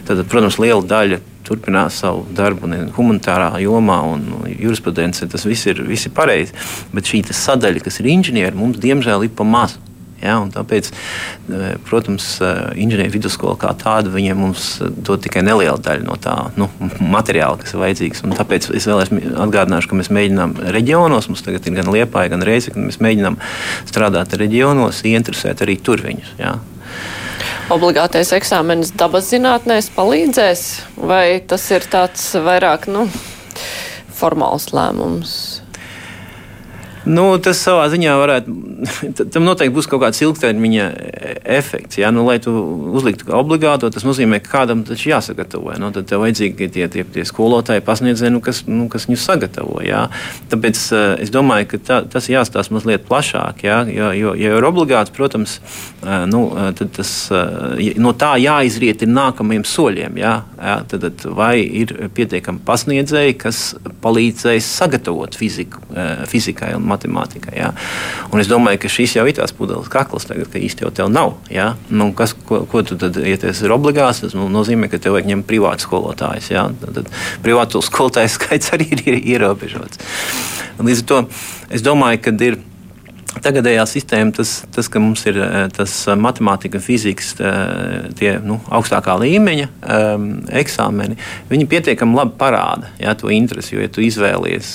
Tad, 0.07 0.23
protams, 0.31 0.59
liela 0.61 0.83
daļa 0.85 1.19
turpinās 1.47 1.99
savu 2.03 2.25
darbu 2.35 2.69
humanitārā 2.95 3.51
jomā 3.63 3.99
un 4.13 4.25
jurisprudence. 4.55 5.27
Tas 5.29 5.45
viss 5.47 5.69
ir, 5.69 5.83
viss 5.87 6.09
ir 6.09 6.15
pareizi. 6.15 6.55
Bet 6.93 7.09
šī 7.09 7.23
sadaļa, 7.29 7.85
kas 7.85 8.01
ir 8.01 8.11
inženieri, 8.11 8.57
mums 8.57 8.81
diemžēl 8.81 9.27
ir 9.27 9.35
pa 9.35 9.47
mazu. 9.47 9.81
Ja, 10.19 10.35
tāpēc, 10.51 10.89
e, 10.91 11.67
protams, 11.87 12.25
e, 12.43 12.47
inženieru 12.83 13.13
vidusskola 13.13 13.55
kā 13.59 13.69
tāda 13.79 14.11
viņiem 14.11 14.41
dod 15.07 15.21
tikai 15.23 15.45
nelielu 15.47 15.79
daļu 15.79 16.03
no 16.03 16.17
tā 16.19 16.33
nu, 16.59 16.67
materiāla, 17.15 17.59
kas 17.61 17.71
ir 17.71 17.83
vajadzīgs. 17.85 18.25
Un 18.27 18.35
tāpēc 18.35 18.67
es 18.75 18.87
vēlēs 18.89 19.13
atgādināšu, 19.13 19.91
ka 19.91 19.99
mēs 20.01 20.11
mēģinām 20.11 20.57
reģionos, 20.75 21.29
mums 21.31 21.45
tagad 21.45 21.69
ir 21.69 21.77
gan 21.79 21.93
Liepāja, 21.95 22.33
gan 22.35 22.43
Reizekne, 22.43 22.89
mēs 22.89 22.99
mēģinām 23.03 23.39
strādāt 23.87 24.35
reģionos, 24.39 24.99
ieinteresēt 25.07 25.63
arī 25.63 25.79
tur 25.79 26.03
viņus. 26.03 26.35
Ja. 26.41 26.57
Obligātais 27.73 28.33
eksāmenis 28.35 28.93
dabas 28.97 29.29
zinātnēs 29.29 29.91
palīdzēs, 29.95 30.65
vai 30.97 31.39
tas 31.45 31.69
ir 31.75 31.85
tāds 31.91 32.31
vairāk 32.45 32.89
nu, 32.91 33.07
formāls 34.19 34.71
lēmums? 34.75 35.35
Nu, 37.07 37.23
tas 37.39 37.61
savā 37.63 37.85
ziņā 37.91 38.13
varētu, 38.19 38.53
tam 39.33 39.45
noteikti 39.47 39.75
būs 39.75 39.87
kaut 39.89 40.01
kāds 40.03 40.19
ilgtermiņa 40.23 40.87
efekts. 41.59 41.99
Ja? 42.01 42.11
Nu, 42.11 42.25
lai 42.27 42.39
tu 42.43 42.51
uzliktu 42.95 43.29
obligāto, 43.35 43.89
tas 43.93 44.03
nozīmē, 44.07 44.41
ka 44.43 44.59
kādam 44.59 44.83
taču 44.87 45.13
jāsagatavo. 45.13 45.71
Nu, 45.79 45.93
tad 45.95 46.09
tev 46.09 46.23
vajadzīgi 46.25 46.69
tie, 46.75 46.87
tie, 46.91 47.05
tie 47.07 47.25
skolotāji 47.27 47.83
pasniedzēji, 47.87 48.33
nu, 48.35 48.41
kas, 48.43 48.63
nu, 48.67 48.89
kas 48.91 49.07
viņus 49.07 49.27
sagatavo. 49.31 49.79
Ja? 49.85 50.07
Tāpēc 50.51 50.81
uh, 50.91 51.05
es 51.23 51.31
domāju, 51.33 51.69
ka 51.73 51.81
tā, 51.87 52.01
tas 52.11 52.27
jāstāsta 52.31 52.75
mazliet 52.75 53.07
plašāk. 53.07 53.63
Ja? 53.67 53.81
Jo, 53.87 54.11
jo, 54.17 54.35
ja 54.39 54.57
ir 54.59 54.67
obligāts, 54.67 55.13
protams, 55.15 55.59
nu, 56.29 56.43
tas, 56.75 57.13
no 57.99 58.13
tā 58.17 58.33
jāizriet 58.43 59.05
ir 59.05 59.13
nākamajiem 59.13 59.65
soļiem. 59.67 60.19
Ja? 60.19 60.35
Ja? 60.59 60.79
Tad, 60.89 61.07
tad, 61.07 61.25
vai 61.37 61.55
ir 61.63 61.95
pietiekami 62.15 62.63
pasniedzēji, 62.67 63.39
kas 63.39 63.63
palīdzēs 64.03 64.67
sagatavot 64.79 65.37
fiziku, 65.39 65.81
fizikai 66.29 66.73
un 66.75 66.88
matemātikai. 66.89 67.55
Jā. 67.57 67.71
Un 68.33 68.43
es 68.43 68.49
domāju, 68.51 68.81
ka 68.83 68.91
šis 68.91 69.17
jau 69.19 69.25
ir 69.29 69.37
tās 69.37 69.53
pudeles 69.55 69.89
kakls, 69.91 70.27
tagad, 70.29 70.49
ka 70.51 70.61
īsti 70.61 70.85
jau 70.85 70.93
tev 70.95 71.11
nav. 71.13 71.35
Jā. 71.53 71.71
Nu, 71.89 72.11
kas, 72.17 72.35
ko, 72.47 72.63
ko 72.69 72.83
tu 72.85 72.97
tad 72.99 73.17
ieties 73.21 73.63
ir 73.65 73.75
obligāts? 73.75 74.23
Tas 74.25 74.37
nozīmē, 74.37 74.89
ka 74.91 75.01
tev 75.01 75.17
vajag 75.17 75.29
ņemt 75.33 75.49
privātu 75.49 75.87
skolotājus. 75.87 76.51
Jā. 76.53 76.67
Tad, 76.81 77.01
tad 77.01 77.13
privātu 77.45 77.83
skolotāju 77.85 78.33
skaits 78.37 78.73
arī 78.77 78.89
ir, 78.97 79.21
ierobežots. 79.35 80.01
Līdz 80.79 81.03
ar 81.03 81.07
to 81.11 81.21
es 81.75 81.83
domāju, 81.85 82.23
ka 82.23 82.35
ir 82.47 82.59
Tagadējā 83.29 83.83
sistēma, 83.85 84.33
tas, 84.33 84.51
tas, 84.73 84.87
ka 84.89 84.99
mums 85.01 85.21
ir 85.29 85.37
eh, 85.37 85.67
tas 85.69 85.91
eh, 86.09 86.15
matemātika, 86.17 86.79
fizikas, 86.81 87.35
eh, 87.37 88.07
tie 88.17 88.31
nu, 88.41 88.57
augstākā 88.73 89.13
līmeņa 89.21 89.67
um, 89.69 90.25
eksāmeni, 90.59 91.17
viņi 91.51 91.67
pietiekami 91.69 92.17
labi 92.17 92.33
parāda 92.39 92.89
ja, 92.97 93.13
to 93.13 93.29
interesi. 93.33 93.75
Jo, 93.75 93.83
ja 93.85 93.91
tu 93.93 94.01
izvēlies 94.01 94.71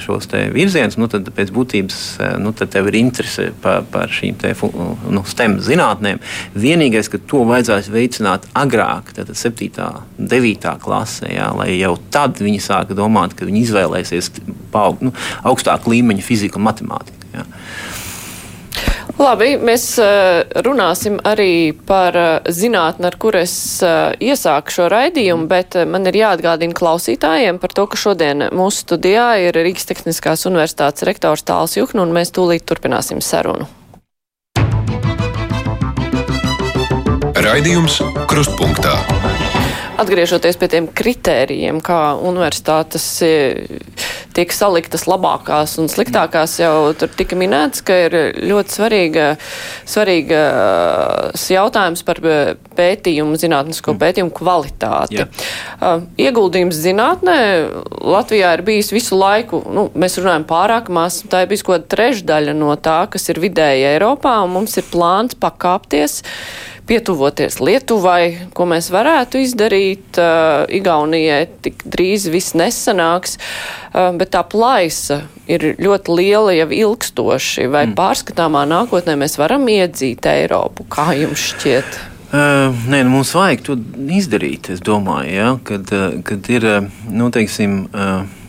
šos 0.00 0.30
virzienus, 0.54 0.96
nu, 1.00 1.10
tad 1.12 1.28
pēc 1.36 1.52
būtības 1.52 2.00
nu, 2.40 2.54
tad 2.56 2.72
tev 2.72 2.88
ir 2.88 2.96
interese 3.02 3.50
par, 3.60 3.84
par 3.92 4.08
šīm 4.16 4.40
te, 4.40 4.54
nu, 5.12 5.24
STEM 5.28 5.58
zinātnēm. 5.64 6.24
Vienīgais, 6.56 7.12
ka 7.12 7.20
to 7.30 7.44
vajadzēs 7.52 7.92
veicināt 7.92 8.48
agrāk, 8.56 9.12
tad 9.16 9.34
7. 9.36 9.70
un 10.16 10.32
9. 10.32 10.74
klasē, 10.80 11.30
ja, 11.36 11.52
lai 11.56 11.74
jau 11.76 11.94
tad 12.10 12.40
viņi 12.40 12.64
sāka 12.64 12.96
domāt, 12.96 13.36
ka 13.36 13.48
viņi 13.48 13.64
izvēlēsies 13.68 14.34
paaug, 14.72 15.04
nu, 15.04 15.14
augstāku 15.44 15.92
līmeņa 15.92 16.24
fiziku 16.24 16.60
un 16.62 16.70
matemātiku. 16.70 17.20
Ja. 17.34 17.44
Labi, 19.20 19.54
mēs 19.60 19.84
eh, 20.00 20.42
runāsim 20.64 21.18
arī 21.26 21.72
par 21.86 22.16
eh, 22.16 22.28
zinātni, 22.54 23.08
ar 23.08 23.16
kur 23.20 23.36
es 23.40 23.54
eh, 23.84 24.14
iesāku 24.30 24.74
šo 24.74 24.88
raidījumu, 24.92 25.48
bet 25.50 25.76
man 25.88 26.08
ir 26.08 26.20
jāatgādina 26.22 26.76
klausītājiem 26.76 27.60
par 27.62 27.74
to, 27.76 27.86
ka 27.90 28.00
šodien 28.00 28.48
mūsu 28.56 28.86
studijā 28.86 29.28
ir 29.46 29.58
Rīgas 29.58 29.88
Tehniskās 29.90 30.46
universitātes 30.50 31.06
rektors 31.08 31.44
Tāls 31.44 31.76
Juhnu, 31.78 32.04
un 32.06 32.16
mēs 32.16 32.32
tūlīt 32.36 32.66
turpināsim 32.68 33.22
sarunu. 33.24 33.68
Raidījums 37.40 38.02
Krustpunktā. 38.30 38.98
Atgriežoties 40.00 40.56
pie 40.56 40.68
tiem 40.72 40.86
kritērijiem, 40.96 41.80
kā 41.84 42.14
universitātes 42.24 43.04
tiek 44.36 44.54
saliktas 44.54 45.04
labākās 45.10 45.76
un 45.82 45.90
sliktākās, 45.92 46.54
jau 46.62 46.92
tur 46.96 47.10
tika 47.18 47.36
minēts, 47.38 47.82
ka 47.84 47.96
ir 48.06 48.16
ļoti 48.38 48.76
svarīga, 48.76 49.26
svarīgas 49.88 51.44
jautājums 51.52 52.04
par 52.06 52.22
pētījumu, 52.78 53.36
zinātnisko 53.40 53.92
mm. 53.92 54.00
pētījumu 54.00 54.34
kvalitāti. 54.36 55.26
Uh, 55.26 56.06
ieguldījums 56.20 56.80
zinātnē 56.80 57.36
Latvijā 58.00 58.54
ir 58.56 58.64
bijis 58.66 58.92
visu 58.94 59.18
laiku, 59.20 59.62
nu, 59.68 59.88
mēs 59.98 60.16
runājam 60.20 60.46
pārāk 60.48 60.90
maz, 60.92 61.20
tā 61.28 61.44
ir 61.44 61.52
bijis 61.52 61.66
kaut 61.66 61.90
trešdaļa 61.92 62.56
no 62.56 62.72
tā, 62.80 63.02
kas 63.12 63.28
ir 63.32 63.42
vidēji 63.42 63.88
Eiropā, 63.94 64.38
un 64.46 64.54
mums 64.56 64.78
ir 64.80 64.88
plāns 64.92 65.36
pakāpties 65.40 66.20
pietuvoties 66.90 67.60
Lietuvai, 67.62 68.50
ko 68.56 68.66
mēs 68.70 68.90
varētu 68.90 69.40
izdarīt. 69.44 70.18
Uh, 70.18 70.66
Igaunijai 70.80 71.44
tik 71.62 71.84
drīz 71.86 72.26
viss 72.32 72.56
nesanāks, 72.58 73.36
uh, 73.38 74.10
bet 74.18 74.32
tā 74.34 74.42
plaisa 74.42 75.22
ir 75.50 75.72
ļoti 75.78 76.16
liela 76.18 76.54
jau 76.56 76.68
ilgstoši. 76.80 77.68
Vai 77.70 77.86
mm. 77.86 77.96
pārskatāmā 77.98 78.66
nākotnē 78.70 79.16
mēs 79.20 79.38
varam 79.40 79.68
iedzīt 79.70 80.26
Eiropu? 80.30 80.88
Kā 80.90 81.12
jums 81.18 81.52
šķiet? 81.52 82.00
Uh, 82.30 82.74
nē, 82.90 83.04
nu 83.06 83.16
mums 83.16 83.32
vajag 83.34 83.64
to 83.66 83.78
izdarīt. 84.18 84.72
Es 84.74 84.82
domāju, 84.86 85.30
ja, 85.34 85.54
kad, 85.66 85.94
uh, 85.94 86.18
kad 86.26 86.50
ir, 86.50 86.68
nu, 87.10 87.30
teiksim, 87.34 87.84
uh, 87.90 88.39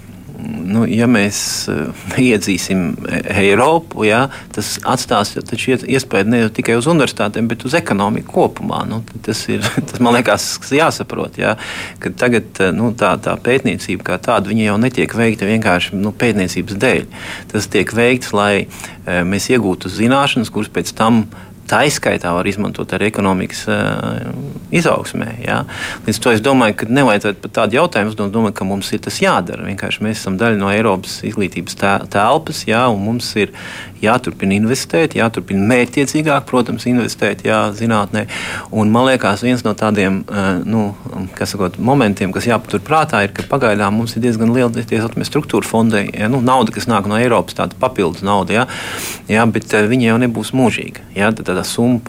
nu, 0.42 0.84
ja 0.90 1.08
mēs 1.10 1.40
uh, 1.72 2.06
iedzīsim 2.20 2.96
Eiropu, 3.32 4.06
ja, 4.08 4.24
tas 4.56 4.74
atstās 4.88 5.34
iespēju 5.38 6.30
ne 6.32 6.42
tikai 6.54 6.78
uz 6.80 6.88
universitātēm, 6.92 7.50
bet 7.52 7.66
uz 7.68 7.76
ekonomiku 7.78 8.34
kopumā. 8.36 8.84
Nu, 8.90 9.02
tas, 9.26 9.44
ir, 9.52 9.64
tas 9.90 10.02
man 10.04 10.18
liekas 10.18 10.48
jāsaprot, 10.76 11.40
ja, 11.42 11.56
ka 12.02 12.14
tagad 12.18 12.62
eh, 12.64 12.74
nu, 12.76 12.92
tā, 12.98 13.14
tā 13.22 13.36
pētniecība 13.42 14.12
kā 14.12 14.20
tāda 14.24 14.56
jau 14.56 14.78
netiek 14.82 15.14
veikta 15.18 15.50
vienkārši 15.50 16.00
nu, 16.00 16.14
pētniecības 16.16 16.82
dēļ. 16.82 17.06
Tas 17.52 17.70
tiek 17.72 17.94
veikts, 17.96 18.34
lai 18.38 18.66
uh, 18.66 19.22
mēs 19.28 19.52
iegūtu 19.54 19.92
zināšanas, 19.92 20.54
kuras 20.54 20.72
pēc 20.74 20.96
tam 20.98 21.26
tā 21.70 21.84
izskaitā 21.88 22.34
var 22.36 22.48
izmantot 22.50 22.94
arī 22.96 23.10
ekonomikas 23.12 23.64
uh, 23.72 24.32
izaugsmē. 24.74 25.30
Jā. 25.46 25.62
Līdz 26.08 26.20
ar 26.20 26.26
to 26.26 26.34
es 26.36 26.44
domāju, 26.46 26.78
ka 26.82 26.90
nevajadzētu 26.92 27.44
pat 27.46 27.56
tādu 27.60 27.80
jautājumu 27.80 28.14
uzdot, 28.14 28.34
domāju, 28.34 28.58
ka 28.60 28.68
mums 28.68 28.92
ir 28.96 29.04
tas 29.06 29.22
jādara. 29.24 29.68
Vienkārši 29.70 30.06
mēs 30.06 30.22
esam 30.24 30.40
daļa 30.42 30.60
no 30.62 30.72
Eiropas 30.74 31.20
izglītības 31.28 31.78
telpas, 32.12 32.66
jā, 32.70 32.84
un 32.92 33.06
mums 33.06 33.32
ir 33.40 33.54
jāturpina 34.04 34.56
investēt, 34.58 35.16
jāturpina 35.20 35.66
mērķiecīgāk, 35.72 36.48
protams, 36.50 36.88
investēt 36.90 37.46
jā, 37.48 37.62
zinātnē. 37.78 38.26
Un 38.72 38.92
man 38.94 39.08
liekas, 39.10 39.46
viens 39.46 39.66
no 39.68 39.76
tādiem 39.78 40.22
uh, 40.26 40.52
nu, 40.66 40.90
sakot, 41.40 41.78
momentiem, 41.82 42.34
kas 42.36 42.50
jāpatur 42.50 42.84
prātā, 42.86 43.24
ir, 43.26 43.36
ka 43.36 43.46
pagaidām 43.52 43.98
mums 44.00 44.16
ir 44.16 44.26
diezgan 44.26 44.54
liela 44.56 44.72
struktūra 45.32 45.68
fondē, 45.68 46.06
ja, 46.18 46.30
nu, 46.32 46.42
nauda, 46.46 46.74
kas 46.76 46.90
nāk 46.90 47.08
no 47.10 47.20
Eiropas, 47.20 47.56
tāda 47.58 47.78
papildus 47.80 48.24
nauda, 48.26 48.62
jā, 48.62 48.68
jā, 49.32 49.46
bet 49.54 49.72
uh, 49.78 49.86
viņa 49.92 50.12
jau 50.12 50.20
nebūs 50.26 50.54
mūžīga. 50.58 51.06
Jā, 51.16 51.32
tad, 51.36 51.50
tā 51.52 51.64
summa 51.68 52.00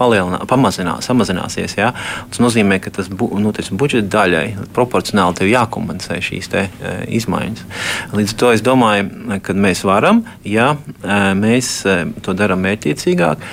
pamazinās, 0.48 1.06
samazināsies. 1.08 1.76
Ja? 1.78 1.92
Tas 2.30 2.40
nozīmē, 2.42 2.78
ka 2.82 2.92
tas 2.94 3.10
bu, 3.10 3.28
nu, 3.42 3.52
budžeta 3.52 4.08
daļai 4.16 4.44
proporcionāli 4.76 5.40
tev 5.40 5.50
jākompensē 5.50 6.18
šīs 6.24 6.50
te, 6.52 6.66
e, 6.68 6.94
izmaiņas. 7.18 7.64
Līdz 8.14 8.34
ar 8.34 8.38
to 8.42 8.52
es 8.56 8.64
domāju, 8.64 9.08
ka 9.44 9.56
mēs 9.56 9.84
varam, 9.88 10.22
ja 10.46 10.72
mēs 11.38 11.81
to 11.84 12.34
darām 12.38 12.62
mērķiecīgāk. 12.66 13.46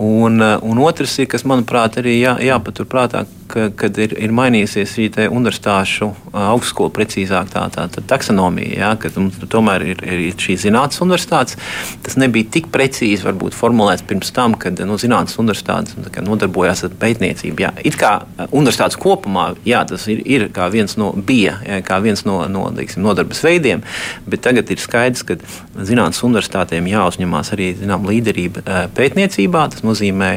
Un, 0.00 0.40
un 0.40 0.80
otrs 0.80 1.18
ir, 1.20 1.28
kas 1.28 1.44
manuprāt 1.48 1.98
arī 2.00 2.20
jā, 2.20 2.36
jāpaturprātā, 2.40 3.26
ka, 3.50 3.68
kad 3.76 3.98
ir, 4.00 4.14
ir 4.18 4.32
mainījusies 4.34 4.94
šī 4.94 5.08
universitāšu 5.28 6.08
augstskola, 6.36 6.92
precīzāk 6.94 7.50
tā, 7.52 7.64
tā, 7.74 7.86
tā 7.92 8.02
taksonomija, 8.08 8.76
jā, 8.78 8.90
ka 9.02 9.10
mums 9.16 9.38
tomēr 9.50 9.84
ir, 9.92 10.04
ir 10.06 10.36
šī 10.40 10.56
zinātnes 10.66 11.02
universitātes. 11.02 11.58
Tas 12.04 12.16
nebija 12.20 12.48
tik 12.56 12.70
precīzi 12.74 13.26
varbūt, 13.26 13.56
formulēts 13.56 14.06
pirms 14.08 14.32
tam, 14.36 14.54
kad 14.60 14.80
nu, 14.86 14.98
zinātnes 15.00 15.36
universitātes 15.40 15.98
nodarbojās 16.26 16.84
ar 16.86 16.94
pētniecību. 17.00 17.64
Jā. 17.64 17.72
It 17.86 17.98
kā 18.00 18.12
universitātes 18.48 18.98
kopumā 19.00 19.50
jā, 19.66 19.82
tas 19.88 20.06
ir, 20.12 20.22
ir 20.24 20.46
kā 20.54 20.70
viens 20.72 20.96
no, 21.00 21.12
bija, 21.14 21.58
jā, 21.66 21.80
kā 21.86 22.00
viens 22.04 22.24
no, 22.28 22.42
no 22.50 22.68
teiksim, 22.76 23.04
nodarbes 23.06 23.42
veidiem, 23.44 23.84
bet 24.30 24.44
tagad 24.46 24.70
ir 24.70 24.82
skaidrs, 24.82 25.24
ka 25.26 25.38
zinātnes 25.76 26.22
universitātēm 26.26 26.88
jāuzņemās 26.90 27.54
arī 27.56 27.72
zinām, 27.80 28.06
līderība 28.08 28.86
pētniecībā. 28.96 29.66
Tas 29.74 29.84
nozīmē, 29.86 30.30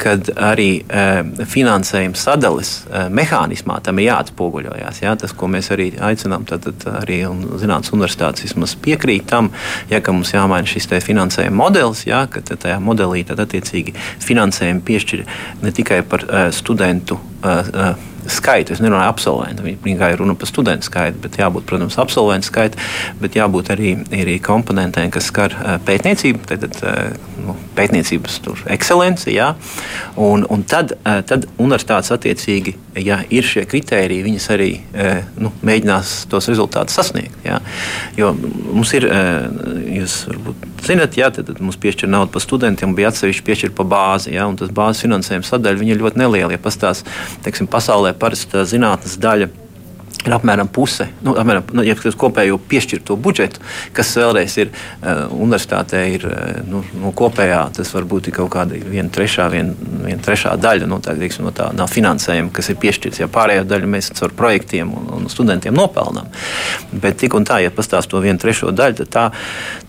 ka 0.00 0.16
arī 0.50 0.70
finansējuma 1.50 2.18
sadalījums 2.18 2.49
sadales 2.50 2.86
eh, 2.90 3.08
mehānismā 3.10 3.80
tam 3.82 3.98
ir 3.98 4.10
jāatspoguļojas. 4.10 5.02
Jā, 5.02 5.14
tas, 5.16 5.32
ko 5.32 5.48
mēs 5.48 5.70
arī 5.70 5.90
aicinām, 6.00 6.44
tad, 6.48 6.64
tad 6.64 7.02
arī 7.02 7.22
zinātnīs 7.60 7.92
universitātes 7.94 8.44
vismaz 8.44 8.74
piekrīt 8.76 9.26
tam, 9.30 9.50
ja, 9.90 10.00
mums 10.10 10.32
jāmaina 10.32 10.66
šis 10.66 10.88
finansējuma 11.04 11.56
modelis, 11.56 12.06
jā, 12.06 12.26
ka 12.30 12.42
tajā 12.42 12.80
modelī 12.80 13.24
tad 13.26 13.40
attiecīgi 13.40 13.94
finansējumu 14.20 14.82
piešķir 14.86 15.24
ne 15.62 15.72
tikai 15.72 16.02
par 16.02 16.26
uh, 16.26 16.48
studentu. 16.50 17.20
Uh, 17.40 17.68
uh, 17.72 18.08
skaitu. 18.28 18.74
Es 18.74 18.82
nerunāju 18.84 19.00
par 19.00 19.14
absolventu. 19.14 19.64
Ir 19.64 20.18
runa 20.20 20.34
par 20.36 20.48
studentu 20.48 20.84
skaitu, 20.84 21.16
bet 21.24 21.38
jābūt, 21.40 21.64
protams, 21.64 21.96
absolventu 21.98 22.50
skaitu, 22.50 22.76
bet 23.16 23.38
jābūt 23.38 23.70
arī, 23.72 23.94
arī 24.12 24.34
komponentiem, 24.44 25.08
kas 25.14 25.30
skar 25.30 25.54
pētniecību, 25.88 26.42
tad, 26.50 26.76
nu, 27.40 27.54
pētniecības 27.78 28.36
ekscelenci. 28.76 29.38
Un, 30.20 30.44
un 30.52 30.66
tad, 30.68 30.92
tad 31.00 31.48
universitātes 31.56 32.12
attiecīgi, 32.12 32.76
ja 33.00 33.22
ir 33.32 33.48
šie 33.48 33.64
kriteriji, 33.70 34.26
viņas 34.28 34.50
arī 34.52 34.70
nu, 35.40 35.54
mēģinās 35.64 36.12
tos 36.30 36.50
rezultātus 36.52 37.00
sasniegt. 37.00 37.40
Jā. 37.46 37.56
Jo 38.20 38.34
mums 38.36 38.92
ir, 39.00 39.08
jūs 39.96 40.26
varbūt 40.28 40.69
zinat, 40.86 41.16
jā, 41.18 41.30
tad, 41.34 41.48
tad 41.50 41.62
mums 41.62 41.78
piešķir 41.80 42.10
naudu 42.10 42.32
par 42.34 42.44
studentiem, 42.44 42.94
bija 42.96 43.10
atsevišķi 43.12 43.46
piešķir 43.46 43.74
pa 43.76 43.86
bāzi. 43.88 44.34
Jā, 44.36 44.46
tas 44.58 44.72
bāzes 44.74 45.04
finansējuma 45.06 45.48
sadaļa 45.48 45.88
ir 45.88 46.02
ļoti 46.02 46.22
neliela. 46.22 46.54
Ja 46.54 46.62
pastāstās, 46.62 47.04
teiksim, 47.44 47.70
pasaulē 47.70 48.14
parasti 48.18 48.64
zinātnes 48.68 49.18
daļa 49.20 49.50
ir 50.28 50.36
apmēram 50.36 50.68
puse 50.68 51.08
nu, 51.24 51.34
apmēram, 51.38 51.66
nu, 51.76 51.84
ja 51.86 51.94
kopējo 51.96 52.58
piešķirto 52.70 53.16
budžetu, 53.20 53.62
kas 53.96 54.12
vēlreiz 54.18 54.56
ir 54.60 54.70
uh, 54.70 55.26
universitātē, 55.34 56.02
ir 56.14 56.26
uh, 56.28 56.60
nu, 56.66 56.82
no 57.00 57.12
kopējā, 57.16 57.62
tas 57.76 57.92
var 57.94 58.06
būt 58.10 58.30
kaut 58.34 58.50
kāda 58.54 58.78
viena 58.80 59.10
trešā, 59.12 59.48
vien, 59.52 59.72
viena 60.04 60.20
trešā 60.24 60.56
daļa 60.60 60.88
no 60.90 61.00
tā, 61.04 61.14
teiksim, 61.18 61.46
no 61.48 61.54
tā 61.56 61.70
no 61.76 61.86
finansējuma, 61.90 62.52
kas 62.56 62.70
ir 62.72 62.78
piešķirts. 62.82 63.22
Ja 63.22 63.30
pārējo 63.32 63.66
daļu 63.68 63.90
mēs 63.90 64.12
caur 64.18 64.34
projektiem 64.36 64.92
un, 64.96 65.08
un 65.18 65.28
studentiem 65.32 65.76
nopelnām. 65.76 66.30
Bet 66.92 67.20
tik 67.22 67.36
un 67.38 67.46
tā, 67.48 67.60
ja 67.64 67.72
pastāst 67.74 68.10
to 68.12 68.20
vienu 68.22 68.40
trešo 68.40 68.72
daļu, 68.76 69.00
tad 69.02 69.12
tā, 69.14 69.26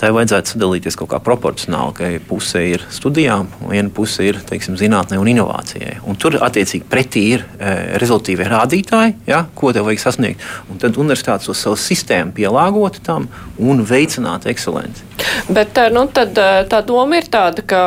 tā 0.01 0.11
vajadzētu 0.13 0.55
sadalīties 0.55 0.99
kaut 0.99 1.11
kā 1.13 1.21
proporcionāli, 1.23 1.97
ka 1.97 2.11
puse 2.27 2.63
ir 2.73 2.85
studijām, 2.93 3.49
viena 3.69 3.91
puse 3.93 4.25
ir 4.27 4.41
teiksim, 4.47 4.77
zinātnē 4.79 5.19
un 5.21 5.31
inovācijai. 5.31 5.99
Un 6.09 6.19
tur 6.19 6.39
attiecīgi 6.41 6.87
pretī 6.91 7.27
ir 7.35 7.45
uh, 7.45 7.97
rezultātīvie 8.01 8.49
rādītāji, 8.51 9.17
ja, 9.29 9.43
ko 9.55 9.73
tev 9.75 9.87
vajag 9.89 10.03
sasniegt 10.03 10.20
sasniegt. 10.21 10.41
Un 10.69 10.77
tad 10.81 10.97
universitātes 10.97 11.49
uz 11.49 11.62
savu 11.62 11.77
sistēmu 11.79 12.34
pielāgot 12.36 13.01
tam 13.03 13.29
un 13.60 13.84
veicināt 13.86 14.45
ekscelenci. 14.45 15.12
Bet 15.49 15.77
eh, 15.77 15.89
nu, 15.93 16.07
tad, 16.12 16.38
eh, 16.38 16.63
tā 16.69 16.81
doma 16.86 17.19
ir 17.19 17.27
tāda, 17.29 17.62
ka 17.65 17.81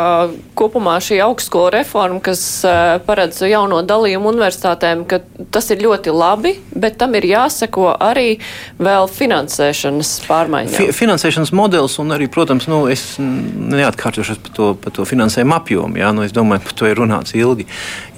kopumā 0.54 0.96
šī 1.02 1.18
augstskola 1.24 1.72
reforma, 1.80 2.20
kas 2.22 2.42
eh, 2.66 2.98
paredz 3.06 3.40
jauno 3.48 3.80
dalījumu 3.86 4.30
universitātēm, 4.30 5.04
ka 5.08 5.20
tas 5.54 5.70
ir 5.74 5.82
ļoti 5.82 6.14
labi, 6.14 6.54
bet 6.70 6.98
tam 7.00 7.14
ir 7.18 7.26
jāseko 7.26 7.90
arī 7.98 8.38
vēl 8.78 9.08
finansēšanas 9.10 10.12
pārmaiņām. 10.28 10.76
Fi 10.78 10.88
finansēšanas 10.94 11.54
modelis 11.56 11.98
un 12.02 12.14
arī, 12.14 12.28
protams, 12.30 12.68
nu, 12.70 12.84
es 12.90 13.16
neatkārtošos 13.18 14.40
par 14.44 14.54
to, 14.56 14.70
par 14.78 14.94
to 14.94 15.06
finansējumu 15.08 15.58
apjomu. 15.58 16.00
Jā, 16.00 16.12
nu, 16.14 16.24
es 16.26 16.34
domāju, 16.34 16.64
par 16.68 16.78
to 16.78 16.90
ir 16.90 17.00
runāts 17.00 17.34
ilgi. 17.38 17.66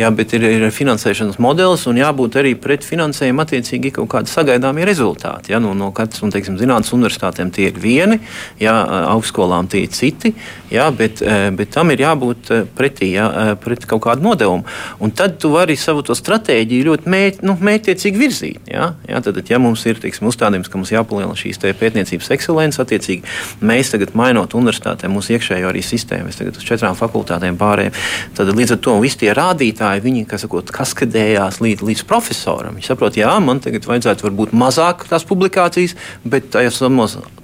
Jā, 0.00 0.12
bet 0.14 0.36
ir, 0.36 0.44
ir 0.44 0.68
finansēšanas 0.74 1.40
modelis 1.42 1.86
un 1.88 2.00
jābūt 2.00 2.40
arī 2.40 2.54
pret 2.60 2.84
finansējumu 2.86 3.46
attiecīgi 3.46 3.95
kaut 3.96 4.10
kādi 4.12 4.32
sagaidāmie 4.32 4.86
rezultāti. 4.88 5.52
Jā, 5.54 5.60
nu, 5.62 5.72
no 5.76 5.90
katras, 5.96 6.22
un, 6.24 6.32
teiksim, 6.34 6.58
zinātnes 6.60 6.92
universitātēm 6.96 7.52
tie 7.54 7.70
ir 7.70 7.80
vieni. 7.80 8.20
Jā, 8.60 8.74
augstskolām 9.12 9.68
tie 9.72 9.84
ir 9.86 9.92
citi, 9.94 10.32
jā, 10.72 10.86
bet, 10.96 11.22
eh, 11.22 11.48
bet 11.56 11.72
tam 11.74 11.92
ir 11.94 12.02
jābūt 12.04 12.52
eh, 12.54 12.64
pretī, 12.78 13.12
jā, 13.16 13.26
eh, 13.26 13.52
pret 13.60 13.86
kaut 13.88 14.04
kādu 14.06 14.26
nodevumu. 14.26 14.64
Un 15.00 15.12
tad 15.16 15.38
tu 15.42 15.50
vari 15.54 15.76
savu 15.76 16.04
stratēģiju 16.06 16.88
ļoti 16.90 17.12
mēķ, 17.12 17.42
nu, 17.46 17.56
mērķiecīgi 17.60 18.20
virzīt. 18.20 18.70
Jā, 18.72 18.92
jā, 19.08 19.22
tad, 19.24 19.40
ja 19.48 19.60
mums 19.62 19.84
ir 19.86 20.00
teiksim, 20.02 20.28
uzstādījums, 20.30 20.70
ka 20.70 20.80
mums 20.80 20.92
jāpalielina 20.94 21.36
šīs 21.36 21.60
pētniecības 21.76 22.30
ekscelences, 22.36 22.80
attiecīgi 22.82 23.26
mēs 23.66 23.92
tagad 23.92 24.14
mainot 24.18 24.54
universitātē 24.56 25.10
mūsu 25.12 25.36
iekšējo 25.36 25.70
arī 25.70 25.82
sistēmu, 25.84 26.30
mēs 26.30 26.40
tagad 26.40 26.58
uz 26.58 26.66
četrām 26.66 26.96
fakultātēm 26.98 27.58
pārējām, 27.60 27.96
tad 28.36 28.52
līdz 28.54 28.76
ar 28.76 28.82
to 28.86 28.96
visi 29.02 29.22
tie 29.24 29.32
rādītāji, 29.36 30.04
viņi, 30.04 30.24
kas 30.30 30.46
sakot, 30.46 30.70
kaskadējās 30.74 31.60
līdz, 31.64 31.84
līdz 31.86 32.04
profesoram. 32.08 32.76
Viņi 32.76 32.90
saprot, 32.90 33.18
jā, 33.18 33.32
man 33.42 33.60
tagad 33.64 33.85
vajadzētu 33.88 34.28
varbūt 34.28 34.54
mazāk 34.56 35.06
tās 35.10 35.26
publikācijas, 35.28 35.96
bet 36.26 36.50
tajos 36.54 36.82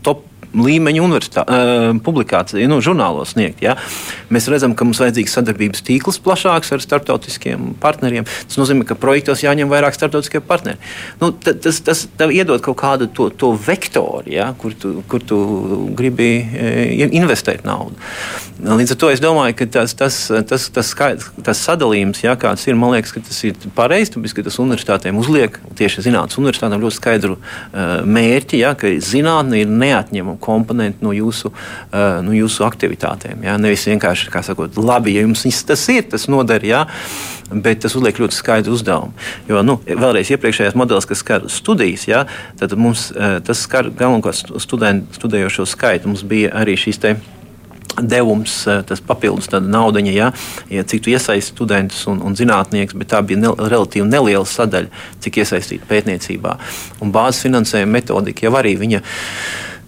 top 0.02 0.26
līmeņa 0.56 1.02
uh, 1.02 1.86
publikāciju, 2.04 2.68
nu, 2.70 2.80
žurnālos 2.84 3.34
sniegt. 3.34 3.62
Ja? 3.64 3.76
Mēs 4.32 4.48
redzam, 4.52 4.76
ka 4.76 4.86
mums 4.86 5.00
vajadzīgs 5.02 5.34
sadarbības 5.38 5.84
tīkls 5.86 6.20
plašāks 6.22 6.74
ar 6.74 6.84
starptautiskiem 6.84 7.72
partneriem. 7.82 8.26
Tas 8.48 8.60
nozīmē, 8.60 8.86
ka 8.88 8.98
projektos 8.98 9.44
jāņem 9.44 9.70
vairāk 9.72 9.96
starptautiskie 9.96 10.42
partneri. 10.44 10.80
Nu, 11.22 11.32
tas, 11.32 11.80
tas 11.84 12.04
tev 12.18 12.34
iedod 12.34 12.62
kaut 12.64 12.78
kādu 12.82 13.08
to, 13.08 13.30
to 13.30 13.52
vektoru, 13.56 14.28
ja? 14.32 14.52
kur, 14.58 14.76
tu, 14.78 14.98
kur 15.08 15.24
tu 15.24 15.40
gribi 15.98 16.30
e, 16.42 17.08
investēt 17.08 17.66
naudu. 17.68 17.96
Līdz 18.62 18.94
ar 18.94 18.98
to 19.00 19.08
es 19.10 19.22
domāju, 19.22 19.56
ka 19.58 19.66
tas, 19.78 19.94
tas, 19.98 20.16
tas, 20.48 20.68
tas, 20.70 20.90
skaidrs, 20.92 21.30
tas 21.42 21.62
sadalījums, 21.66 22.20
ja, 22.22 22.36
kāds 22.38 22.66
ir, 22.68 22.76
man 22.78 22.94
liekas, 22.94 23.14
ka 23.14 23.22
tas 23.24 23.40
ir 23.48 23.56
pareizs. 23.74 24.12
Tāpēc, 24.14 24.36
ka 24.36 24.44
tas 24.46 24.58
universitātēm 24.62 25.18
uzliek 25.18 25.56
tieši 25.78 26.04
zinātnīs 26.06 26.38
universitātēm 26.38 26.84
ļoti 26.84 26.98
skaidru 26.98 27.38
uh, 27.38 28.04
mērķi, 28.06 28.60
ja, 28.62 28.74
ka 28.78 28.92
zinātne 29.02 29.64
ir 29.64 29.72
neatņemama 29.72 30.38
komponenti 30.42 31.04
no 31.04 31.14
jūsu, 31.16 31.52
uh, 31.52 32.20
no 32.24 32.34
jūsu 32.36 32.66
aktivitātēm. 32.66 33.44
Ja? 33.46 33.58
Nevis 33.60 33.86
vienkārši, 33.90 34.30
kā 34.32 34.44
sakot, 34.46 34.78
labi, 34.78 35.16
ja 35.16 35.26
jums 35.26 35.46
tas 35.68 35.84
ir, 35.92 36.06
tas 36.12 36.28
noder, 36.32 36.64
ja? 36.66 36.84
bet 37.52 37.82
tas 37.84 37.94
uzliek 37.98 38.16
ļoti 38.22 38.36
skaidru 38.36 38.76
uzdevumu. 38.76 39.12
Jo, 39.50 39.60
nu, 39.66 39.76
vēlreiz, 39.86 40.30
iepriekšējais 40.32 40.78
modelis, 40.78 41.08
kas 41.08 41.20
skar 41.24 41.46
studijas, 41.52 42.08
ja? 42.10 42.24
tad 42.60 42.74
mums 42.78 43.10
uh, 43.12 43.38
tas 43.44 43.62
skar 43.66 43.92
galvenokārt 43.92 44.54
studējošo 45.16 45.68
skaitu. 45.68 46.12
Mums 46.12 46.26
bija 46.26 46.54
arī 46.62 46.78
šīs 46.80 47.00
te 47.02 47.16
devums, 48.00 48.64
tas 48.86 49.00
papildus 49.00 49.48
nauda, 49.60 50.00
ja, 50.00 50.32
ja 50.70 50.84
cik 50.84 51.02
tu 51.02 51.10
iesaisti 51.10 51.52
studentus 51.52 52.06
un, 52.08 52.22
un 52.24 52.36
zinātniekus, 52.36 52.96
bet 52.98 53.12
tā 53.12 53.20
bija 53.26 53.40
ne, 53.40 53.52
relatīvi 53.58 54.06
neliela 54.08 54.46
sadaļa, 54.48 54.88
cik 55.20 55.42
iesaistīta 55.42 55.88
pētniecībā. 55.90 56.56
Un 57.04 57.12
bāzes 57.12 57.44
finansējuma 57.46 57.98
metodika 57.98 58.46
jau 58.46 58.54
arī 58.58 58.76
viņa. 58.80 59.02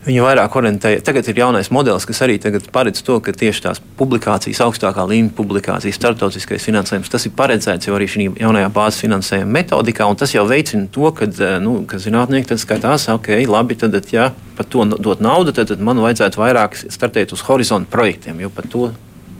Viņa 0.04 0.20
vairāk 0.20 0.56
orientēja. 0.58 1.00
Tagad 1.04 1.28
ir 1.30 1.38
jaunais 1.40 1.70
modelis, 1.72 2.04
kas 2.04 2.18
arī 2.26 2.36
paredz 2.72 3.00
to, 3.06 3.16
ka 3.24 3.32
tieši 3.32 3.62
tās 3.64 3.80
publikācijas, 3.96 4.60
augstākā 4.66 5.06
līmeņa 5.08 5.32
publikācijas, 5.38 5.96
starptautiskais 5.96 6.66
finansējums, 6.66 7.08
tas 7.12 7.24
ir 7.24 7.32
paredzēts 7.38 7.88
jau 7.88 7.96
arī 7.96 8.08
šī 8.12 8.26
jaunajā 8.42 8.68
bāzes 8.74 9.00
finansējuma 9.06 9.56
metodikā, 9.56 10.10
tas 10.20 10.34
jau 10.36 10.44
veicina 10.50 10.90
to, 10.92 11.08
ka, 11.16 11.30
eh, 11.32 11.56
nu, 11.64 11.78
ka 11.88 11.96
zinātnieki 11.96 12.60
skatās, 12.60 13.08
ok, 13.14 13.32
labi, 13.48 13.78
tad, 13.80 13.96
ja 14.12 14.28
par 14.58 14.68
to 14.68 14.84
dot 14.84 15.24
naudu, 15.24 15.56
tad, 15.56 15.72
tad 15.72 15.80
man 15.80 16.02
vajadzētu 16.04 16.42
vairāk 16.42 16.76
startēt 16.84 17.32
uz 17.32 17.40
horizontu 17.48 17.88
projektiem, 17.90 18.44
jo 18.44 18.52
par 18.52 18.68
to 18.68 18.90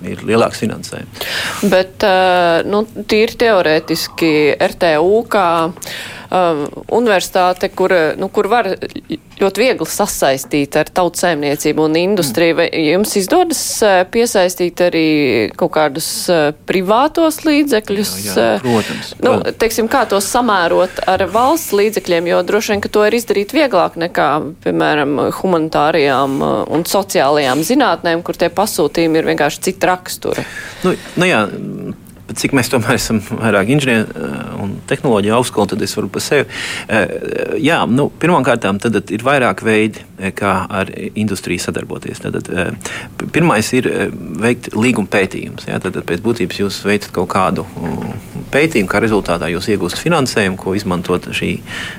ir 0.04 0.24
lielāks 0.24 0.64
finansējums. 0.64 1.28
Bet, 1.68 2.00
eh, 2.08 2.64
nu, 2.64 2.86
tīri 3.04 3.36
teorētiski 3.36 4.56
RTU 4.64 5.24
kā 5.28 5.48
um, 6.34 6.64
universitāte, 6.98 7.70
kur, 7.70 7.92
nu, 8.18 8.28
kur 8.32 8.48
var 8.50 8.68
ļoti 9.40 9.62
viegli 9.62 9.86
sasaistīt 9.88 10.76
ar 10.78 10.90
tautsēmniecību 10.94 11.86
un 11.88 11.98
industriju. 11.98 12.58
Vai 12.58 12.68
jums 12.84 13.14
izdodas 13.18 13.62
uh, 13.84 14.02
piesaistīt 14.10 14.82
arī 14.84 15.06
kaut 15.58 15.74
kādus 15.76 16.08
uh, 16.32 16.50
privātos 16.68 17.42
līdzekļus? 17.46 18.14
Jā, 18.26 18.34
jā, 18.34 18.60
protams. 18.64 19.14
Nu, 19.24 19.36
teiksim, 19.64 19.90
kā 19.92 20.04
to 20.10 20.20
samērot 20.24 21.02
ar 21.10 21.26
valsts 21.34 21.74
līdzekļiem, 21.76 22.30
jo 22.32 22.42
droši 22.46 22.74
vien, 22.74 22.84
ka 22.84 22.92
to 22.94 23.06
ir 23.08 23.18
izdarīt 23.18 23.54
vieglāk 23.56 23.98
nekā, 24.00 24.30
piemēram, 24.66 25.16
humanitārijām 25.40 26.38
uh, 26.40 26.54
un 26.74 26.86
sociālajām 26.88 27.64
zinātnēm, 27.66 28.24
kur 28.26 28.38
tie 28.38 28.50
pasūtījumi 28.54 29.20
ir 29.20 29.32
vienkārši 29.32 29.68
cita 29.70 29.94
rakstura. 29.94 30.46
Nu, 30.84 30.94
nu 31.20 31.28
jā, 31.28 31.44
Bet 32.34 32.40
cik 32.42 32.54
mēs 32.58 32.66
tomēr 32.66 32.96
esam 32.98 33.20
vairāk 33.22 33.68
inženieri 33.70 34.10
eh, 34.10 34.38
un 34.58 34.72
tehnoloģija 34.90 35.36
augstskola, 35.36 35.68
tad 35.70 35.82
es 35.86 35.92
varu 35.94 36.08
par 36.10 36.22
sevi. 36.24 36.48
Eh, 36.90 37.12
jā, 37.62 37.76
nu, 37.86 38.08
pirmkārt, 38.10 38.64
tad 38.82 39.12
ir 39.14 39.22
vairāk 39.22 39.60
veidi, 39.62 40.02
eh, 40.18 40.32
kā 40.34 40.54
ar 40.66 40.90
industriju 41.14 41.62
sadarboties. 41.62 42.24
Tad, 42.24 42.50
pirmais 43.36 43.70
ir 43.78 43.86
veikt 44.42 44.72
līguma 44.74 45.06
pētījumus. 45.12 45.68
Tad 45.84 46.00
pēc 46.08 46.24
būtības 46.24 46.58
jūs 46.58 46.80
veicat 46.88 47.14
kaut 47.14 47.30
kādu 47.36 47.68
pētījumu, 48.50 48.90
kā 48.90 48.98
rezultātā 49.04 49.52
jūs 49.54 49.70
iegūstat 49.70 50.02
finansējumu, 50.02 50.58
ko 50.58 50.74
izmantot 50.74 51.30
šī, 51.30 51.52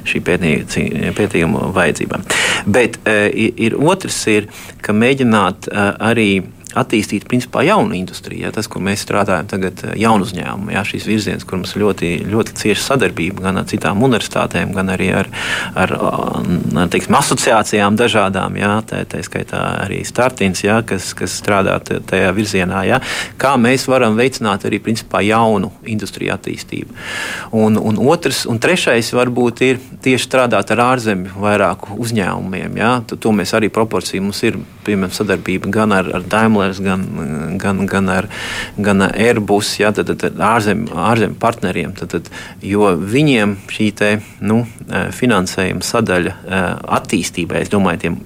šī 0.03 0.23
pētījuma 0.25 1.71
vajadzībām. 1.79 2.27
Bet 2.67 2.99
ir 3.07 3.79
otrs, 3.79 4.19
ir, 4.35 4.51
ka 4.83 4.91
mēģināt 4.91 5.71
arī 5.71 6.29
attīstīt 6.75 7.27
principā 7.29 7.63
jaunu 7.65 7.95
industriju. 7.97 8.45
Ja, 8.45 8.51
tas, 8.55 8.67
kur 8.71 8.83
mēs 8.85 9.03
strādājam 9.05 9.47
tagad, 9.49 9.81
eh, 9.83 9.95
jaunu 10.01 10.27
uzņēmumu, 10.27 10.71
ja, 10.73 10.83
šīs 10.87 11.07
virziens, 11.07 11.45
kur 11.47 11.61
mums 11.61 11.75
ļoti, 11.79 12.11
ļoti 12.31 12.55
cieša 12.61 12.83
sadarbība 12.83 13.47
gan 13.47 13.61
ar 13.61 13.65
citām 13.69 14.03
universitātēm, 14.03 14.73
gan 14.75 14.91
arī 14.93 15.11
ar, 15.15 15.29
ar, 15.75 15.93
ar 15.95 16.91
teiksim, 16.91 17.15
asociācijām 17.15 17.97
dažādām, 17.99 18.57
ja, 18.59 18.81
tā, 18.85 19.05
tā 19.05 19.23
skaitā 19.25 19.61
arī 19.85 20.03
Startins, 20.05 20.63
ja, 20.63 20.81
kas, 20.81 21.13
kas 21.17 21.35
strādā 21.41 21.79
tajā 21.81 22.31
virzienā. 22.35 22.83
Ja, 22.85 22.99
kā 23.37 23.55
mēs 23.61 23.87
varam 23.91 24.17
veicināt 24.19 24.67
arī 24.67 24.81
principā 24.83 25.23
jaunu 25.25 25.71
industriju 25.85 26.35
attīstību. 26.35 26.95
Un, 27.55 27.79
un 27.79 27.99
otrs, 28.03 28.45
un 28.49 28.59
trešais 28.59 29.13
varbūt 29.15 29.63
ir 29.65 29.81
tieši 30.03 30.27
strādāt 30.27 30.71
ar 30.75 30.83
ārzemju 30.91 31.39
vairāku 31.39 31.97
uzņēmumiem. 32.01 32.79
Ja, 32.81 32.97
to 33.05 33.33
mēs 33.35 33.55
arī 33.57 33.71
proporciju 33.73 34.25
mums 34.25 34.41
ir, 34.47 34.59
piemēram, 34.85 35.13
sadarbība 35.15 35.71
gan 35.73 35.95
ar, 35.95 36.09
ar 36.15 36.25
Daimler 36.31 36.55
Daimlers, 36.55 36.79
gan, 36.79 37.57
gan, 37.57 37.85
gan, 37.85 38.09
ar, 38.09 38.27
gan 38.77 39.01
ar 39.01 39.15
Airbus, 39.17 39.75
ja, 39.79 39.91
tad, 39.95 40.11
tad 40.19 40.39
ārzem, 40.39 40.85
ārzem 40.89 41.35
partneriem. 41.39 41.93
Tad, 41.97 42.13
tad, 42.15 42.29
jo 42.63 42.91
viņiem 42.99 43.57
šī 43.71 43.89
te, 43.97 44.11
nu, 44.45 44.63
finansējuma 45.15 45.85
sadaļa 45.85 46.35
attīstībai, 46.99 47.63
es 47.65 47.73
domāju, 47.73 48.03
tiem 48.05 48.19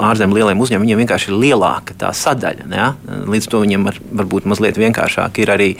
ārzemju 0.00 0.40
lieliem 0.40 0.64
uzņēmumiem, 0.64 1.04
vienkārši 1.04 1.30
ir 1.32 1.38
lielāka 1.44 1.96
tā 2.00 2.12
sadaļa. 2.16 2.70
Ja? 2.74 2.90
Līdz 3.30 3.50
to 3.50 3.62
viņiem 3.64 3.86
var, 3.90 4.00
varbūt 4.22 4.48
mazliet 4.50 4.80
vienkāršāk 4.80 5.42
ir 5.42 5.54
arī 5.54 5.70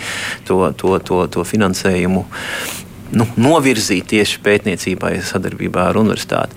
to, 0.48 0.62
to, 0.78 0.98
to, 1.04 1.24
to 1.32 1.46
finansējumu 1.46 2.26
nu, 3.16 3.26
novirzīt 3.40 4.08
tieši 4.10 4.40
pētniecībai 4.44 5.12
sadarbībā 5.26 5.88
ar 5.90 5.98
universitāti. 6.00 6.56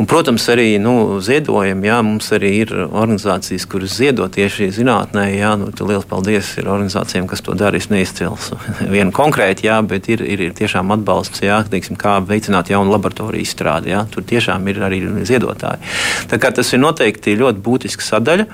Un, 0.00 0.08
protams, 0.10 0.46
arī 0.52 0.76
nu, 0.82 1.20
ziedojumi. 1.22 1.88
Jā, 1.88 1.98
mums 2.06 2.30
arī 2.34 2.52
ir 2.62 2.72
organizācijas, 2.84 3.66
kuras 3.70 3.96
ziedo 3.98 4.26
tieši 4.32 4.70
zinātnē. 4.74 5.28
Jā, 5.36 5.54
nu, 5.60 5.70
liels 5.88 6.06
paldies 6.08 6.52
ir 6.60 6.70
organizācijām, 6.70 7.28
kas 7.30 7.44
to 7.44 7.56
dara. 7.58 7.78
Es 7.78 7.90
neizcels 7.92 8.52
vienu 8.94 9.14
konkrēti, 9.14 9.68
jā, 9.70 9.78
bet 9.86 10.10
ir, 10.12 10.24
ir, 10.26 10.46
ir 10.48 10.56
tiešām 10.58 10.94
atbalsts, 10.96 11.44
jā, 11.44 11.62
teiksim, 11.72 11.98
kā 12.00 12.18
veicināt 12.26 12.72
jaunu 12.72 12.94
laboratoriju 12.94 13.46
izstrādi. 13.46 13.92
Jā. 13.94 14.04
Tur 14.12 14.26
tiešām 14.28 14.66
ir 14.72 14.82
arī 14.86 15.02
ziedotāji. 15.28 15.82
Tā 16.30 16.40
kā 16.42 16.52
tas 16.54 16.72
ir 16.74 16.82
noteikti 16.82 17.38
ļoti 17.40 17.62
būtiska 17.64 18.10
sadaļa. 18.12 18.48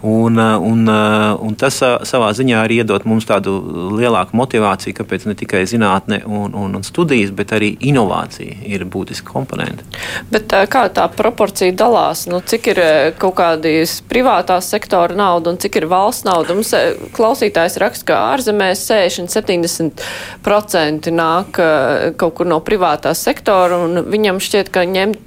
Un, 0.00 0.38
eh, 0.38 0.56
un, 0.56 0.88
eh, 0.88 1.36
un 1.40 1.54
tas 1.56 1.82
eh, 1.82 1.98
savā 2.04 2.32
ziņā 2.36 2.60
arī 2.60 2.76
iedod 2.82 3.04
mums 3.08 3.24
tādu 3.28 3.62
lielāku 3.96 4.36
motivāciju, 4.36 4.94
kāpēc 4.98 5.26
ne 5.26 5.34
tikai 5.38 5.66
zinātne 5.68 6.18
un, 6.28 6.54
un, 6.54 6.74
un 6.76 6.82
studijas, 6.84 7.30
bet 7.36 7.52
arī 7.56 7.76
inovācija 7.80 8.54
ir 8.68 8.84
būtiska 8.92 9.32
komponente. 9.32 9.82
Bet 10.30 10.52
kā 10.70 10.88
tā 10.92 11.08
proporcija 11.16 11.72
dalās? 11.72 12.26
Nu, 12.28 12.40
cik 12.44 12.66
ir 12.74 12.78
kaut 13.20 13.34
kādas 13.40 14.02
privātās 14.08 14.64
sektora 14.74 15.14
nauda 15.16 15.50
un 15.54 15.58
cik 15.62 15.76
ir 15.80 15.86
valsts 15.90 16.24
nauda? 16.28 16.54
Mums 16.56 16.72
klausītājs 17.16 17.76
raksta, 17.80 18.04
ka 18.12 18.16
ārzemēs 18.34 18.80
60-70% 18.90 21.10
nāk 21.16 21.50
kaut 22.20 22.34
kur 22.36 22.46
no 22.46 22.58
privātā 22.64 23.10
sektora, 23.16 23.74
un 23.88 23.92
viņam 24.12 24.36
šķiet, 24.44 24.68
ka 24.74 24.80
ņemt 24.84 25.24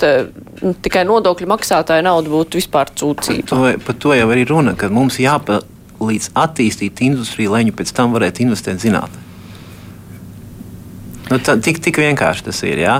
tikai 0.84 1.04
nodokļu 1.10 1.48
maksātāju 1.50 2.04
naudu 2.06 2.30
būtu 2.34 2.58
vispār 2.60 2.88
cūcība. 2.94 3.48
Par 3.50 3.58
to, 3.58 3.64
par 3.88 3.96
to 4.04 4.10
jau 4.18 4.28
arī 4.30 4.44
runa 4.50 4.59
runa, 4.60 4.76
ka 4.76 4.92
mums 4.92 5.20
jāpalīdz 5.24 6.34
attīstīt 6.38 7.02
industriju, 7.08 7.56
lai 7.56 7.64
viņi 7.64 7.76
pēc 7.80 7.96
tam 7.96 8.14
varētu 8.16 8.46
investēt 8.46 8.84
zinātnē. 8.84 9.26
Nu, 11.30 11.38
tā, 11.38 11.54
tik, 11.62 11.78
tik 11.84 12.00
vienkārši 12.02 12.48
tas 12.48 12.60
ir. 12.66 12.80
Ja? 12.82 12.96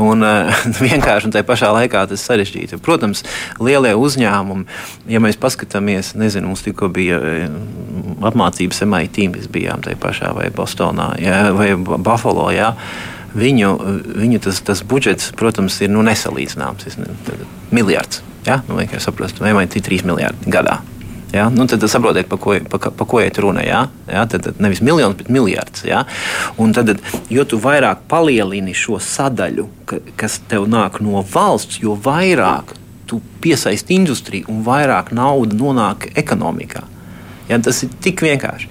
Un, 0.00 0.24
uh, 0.24 0.64
vienkārši 0.86 1.28
un 1.28 1.34
tā 1.34 1.44
pašā 1.46 1.70
laikā 1.76 2.06
tas 2.10 2.24
sarežģīti. 2.24 2.80
Protams, 2.84 3.24
lielie 3.60 3.92
uzņēmumi, 4.00 4.64
ja 5.12 5.20
mēs 5.22 5.38
paskatāmies, 5.40 6.14
nezinu, 6.18 6.50
mums 6.50 6.64
tikko 6.64 6.88
bija 6.94 7.20
eh, 7.20 7.44
apmācības 8.24 8.80
MIT, 8.88 9.20
mēs 9.34 9.50
bijām 9.52 9.84
tajā 9.84 10.00
pašā 10.00 10.32
vai 10.36 10.48
Bostonā 10.54 11.12
ja? 11.20 11.50
vai 11.56 11.74
Buffalo. 11.76 12.48
Ja? 12.56 12.72
Viņu, 13.36 13.74
viņu 14.16 14.40
tas, 14.46 14.62
tas 14.64 14.80
budžets, 14.86 15.32
protams, 15.36 15.76
ir 15.84 15.92
nu, 15.92 16.04
nesalīdzināms. 16.06 16.96
Miljards. 17.74 18.24
Ja? 18.48 18.62
Nu, 18.68 18.80
vienkārši 18.80 19.10
saprotu, 19.10 19.44
MIT 19.44 19.82
3 19.84 20.08
miljardi 20.08 20.56
gadā. 20.56 20.80
Ja? 21.34 21.48
Nu, 21.50 21.66
tad 21.66 21.82
saprotiet, 21.90 22.28
par 22.30 22.38
ko, 22.38 22.54
pa, 22.70 22.78
pa 22.78 23.06
ko 23.08 23.20
iet 23.20 23.38
runa. 23.42 23.64
Ja? 23.66 23.88
Ja? 24.06 24.22
Tad, 24.30 24.46
tad 24.46 24.62
nevis 24.62 24.82
miljonus, 24.84 25.18
bet 25.18 25.32
miljards. 25.34 25.84
Ja? 25.88 26.04
Un 26.62 26.72
tad, 26.76 26.94
jo 27.32 27.46
vairāk 27.64 28.06
palielini 28.10 28.74
šo 28.76 29.00
sadaļu, 29.02 29.66
ka, 29.90 30.00
kas 30.20 30.38
tev 30.50 30.68
nāk 30.70 31.00
no 31.02 31.24
valsts, 31.34 31.80
jo 31.82 31.98
vairāk 31.98 32.76
tu 33.10 33.20
piesaisti 33.42 33.98
industriju 33.98 34.48
un 34.52 34.62
vairāk 34.66 35.12
naudas 35.16 35.58
nonāk 35.58 36.12
ekonomikā. 36.18 36.86
Ja, 37.48 37.58
tas 37.60 37.82
ir 37.84 37.92
tik 38.00 38.22
vienkārši. 38.24 38.70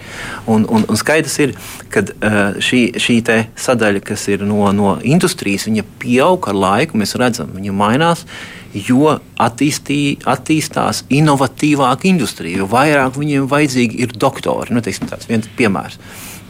Un, 0.50 0.66
un, 0.66 0.86
un 0.90 0.98
skaidrs 0.98 1.36
ir, 1.44 1.54
ka 1.94 2.02
uh, 2.02 2.58
šī, 2.58 2.82
šī 2.98 3.20
sadaļa, 3.60 4.02
kas 4.08 4.26
ir 4.34 4.46
no, 4.50 4.66
no 4.74 4.96
industrijas, 5.06 5.68
viņa 5.70 5.86
pieaug 6.02 6.50
ar 6.50 6.58
laiku. 6.58 6.98
Mēs 6.98 7.14
redzam, 7.22 7.54
viņa 7.54 7.76
mainās, 7.78 8.26
jo 8.74 9.14
attīstī, 9.38 10.18
attīstās 10.26 11.04
inovatīvāka 11.14 12.10
industrija, 12.10 12.64
jo 12.64 12.70
vairāk 12.72 13.20
viņiem 13.20 13.50
vajadzīgi 13.52 14.02
ir 14.08 14.18
doktori. 14.18 14.74
Nu, 14.74 14.82
teiksim, 14.82 15.10
tāds 15.12 15.30
viens 15.30 15.50
piemērs. 15.58 16.00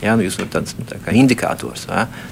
Ja, 0.03 0.17
nu 0.19 0.25
jūs 0.25 0.35
varat 0.39 0.57
tāds 0.57 0.75
nu, 0.75 0.83
tā 0.87 0.99
indikators, 1.15 1.85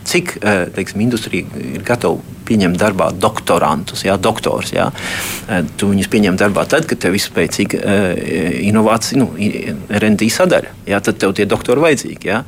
cik 0.07 0.33
eh, 0.41 0.65
teiksim, 0.75 1.03
industrija 1.05 1.47
ir 1.55 1.85
gatava 1.87 2.19
pieņemt 2.51 2.79
darbā 2.81 3.11
doktorantus, 3.15 4.03
ja, 4.07 4.17
doktors. 4.19 4.73
Ja. 4.75 4.91
Eh, 5.47 5.63
tu 5.79 5.91
viņus 5.91 6.11
pieņem 6.11 6.37
darbā 6.39 6.67
tad, 6.69 6.87
kad 6.89 6.99
tev 7.01 7.15
ir 7.15 7.23
spēcīga 7.23 7.79
uh, 7.81 8.03
inovācija, 8.67 9.19
nu, 9.21 9.29
RND 9.91 10.27
sadaļa. 10.31 10.75
Ja, 10.89 10.99
tad 11.03 11.19
tev 11.21 11.33
tie 11.37 11.45
doktori 11.49 11.83
vajadzīgi. 11.83 12.27
Ja. 12.27 12.41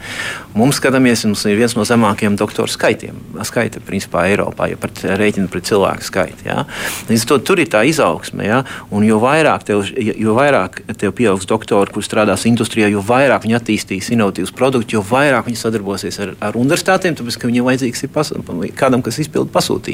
Mums 0.57 0.79
skatāmies, 0.79 1.23
mums 1.27 1.43
ir 1.49 1.57
viens 1.59 1.75
no 1.77 1.85
zemākajiem 1.87 2.35
doktoru 2.39 2.71
skaitiem. 2.71 3.17
Skaita, 3.47 3.81
principā, 3.83 4.25
Eiropā, 4.31 4.67
ja 4.71 4.79
pat 4.79 5.03
rēķina 5.03 5.49
pret 5.51 5.67
cilvēku 5.69 6.07
skaitu. 6.07 6.47
Ja. 6.47 6.63
Līdz 7.09 7.25
to 7.29 7.39
tur 7.45 7.61
ir 7.63 7.69
tā 7.71 7.83
izaugsme. 7.87 8.45
Ja, 8.47 8.63
un 8.93 9.05
jo 9.07 9.19
vairāk 9.23 9.65
tev, 9.67 9.85
jo 9.95 10.35
vairāk 10.37 10.81
tev 10.99 11.13
pieaugs 11.17 11.47
doktori, 11.49 11.93
kur 11.93 12.05
strādās 12.05 12.47
industrijā, 12.49 12.89
jo 12.91 13.03
vairāk 13.05 13.45
viņi 13.45 13.59
attīstīs 13.59 14.11
inovatīvus 14.15 14.53
produktus, 14.55 14.97
jo 14.97 15.03
vairāk 15.07 15.47
viņi 15.49 15.61
sadarbosies 15.61 16.19
ar, 16.23 16.35
ar 16.49 16.59
universitātēm, 16.59 17.17
tāpēc, 17.19 17.39
ka 17.39 17.49
viņiem 17.51 17.69
vajadzīgs 17.69 18.05
ir 18.07 18.13
pas, 18.13 18.33
kādam, 18.79 19.03
kas 19.05 19.21
izpilda 19.23 19.53
pasūtījumu. 19.53 19.92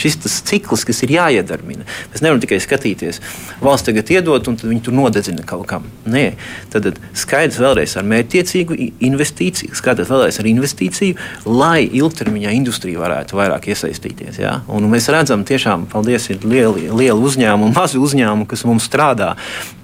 Šis 0.00 0.20
tas 0.24 0.38
cikls, 0.46 0.84
kas 0.88 1.02
ir 1.04 1.14
jāiedarbina. 1.16 1.86
Mēs 2.12 2.22
nevaram 2.24 2.40
tikai 2.42 2.60
skatīties, 2.62 3.20
valsts 3.64 3.88
tagad 3.88 4.10
iedod, 4.12 4.48
un 4.50 4.58
viņi 4.60 4.84
tur 4.86 4.96
nodedzina 4.96 5.44
kaut 5.48 5.66
kam. 5.70 5.88
Nē, 6.10 6.24
tad 6.72 6.88
skaidrs 7.18 7.60
vēlreiz 7.62 7.96
ar 7.98 8.06
mērķtiecīgu 8.08 8.78
investīciju, 9.10 9.76
skaidrs 9.78 10.10
vēlreiz 10.10 10.40
ar 10.40 10.48
investīciju, 10.50 11.18
lai 11.48 11.84
ilgtermiņā 11.86 12.54
industrija 12.56 13.02
varētu 13.02 13.38
vairāk 13.38 13.70
iesaistīties. 13.72 14.40
Ja? 14.42 14.60
Un 14.70 14.88
mēs 14.92 15.08
redzam, 15.12 15.44
tiešām, 15.48 15.86
paldies, 15.92 16.30
ir 16.32 16.44
lieli, 16.46 16.88
lieli 16.88 17.18
uzņēmumi, 17.18 17.76
mazi 17.76 18.00
uzņēmumi, 18.00 18.48
kas 18.50 18.64
mums 18.68 18.88
strādā 18.88 19.34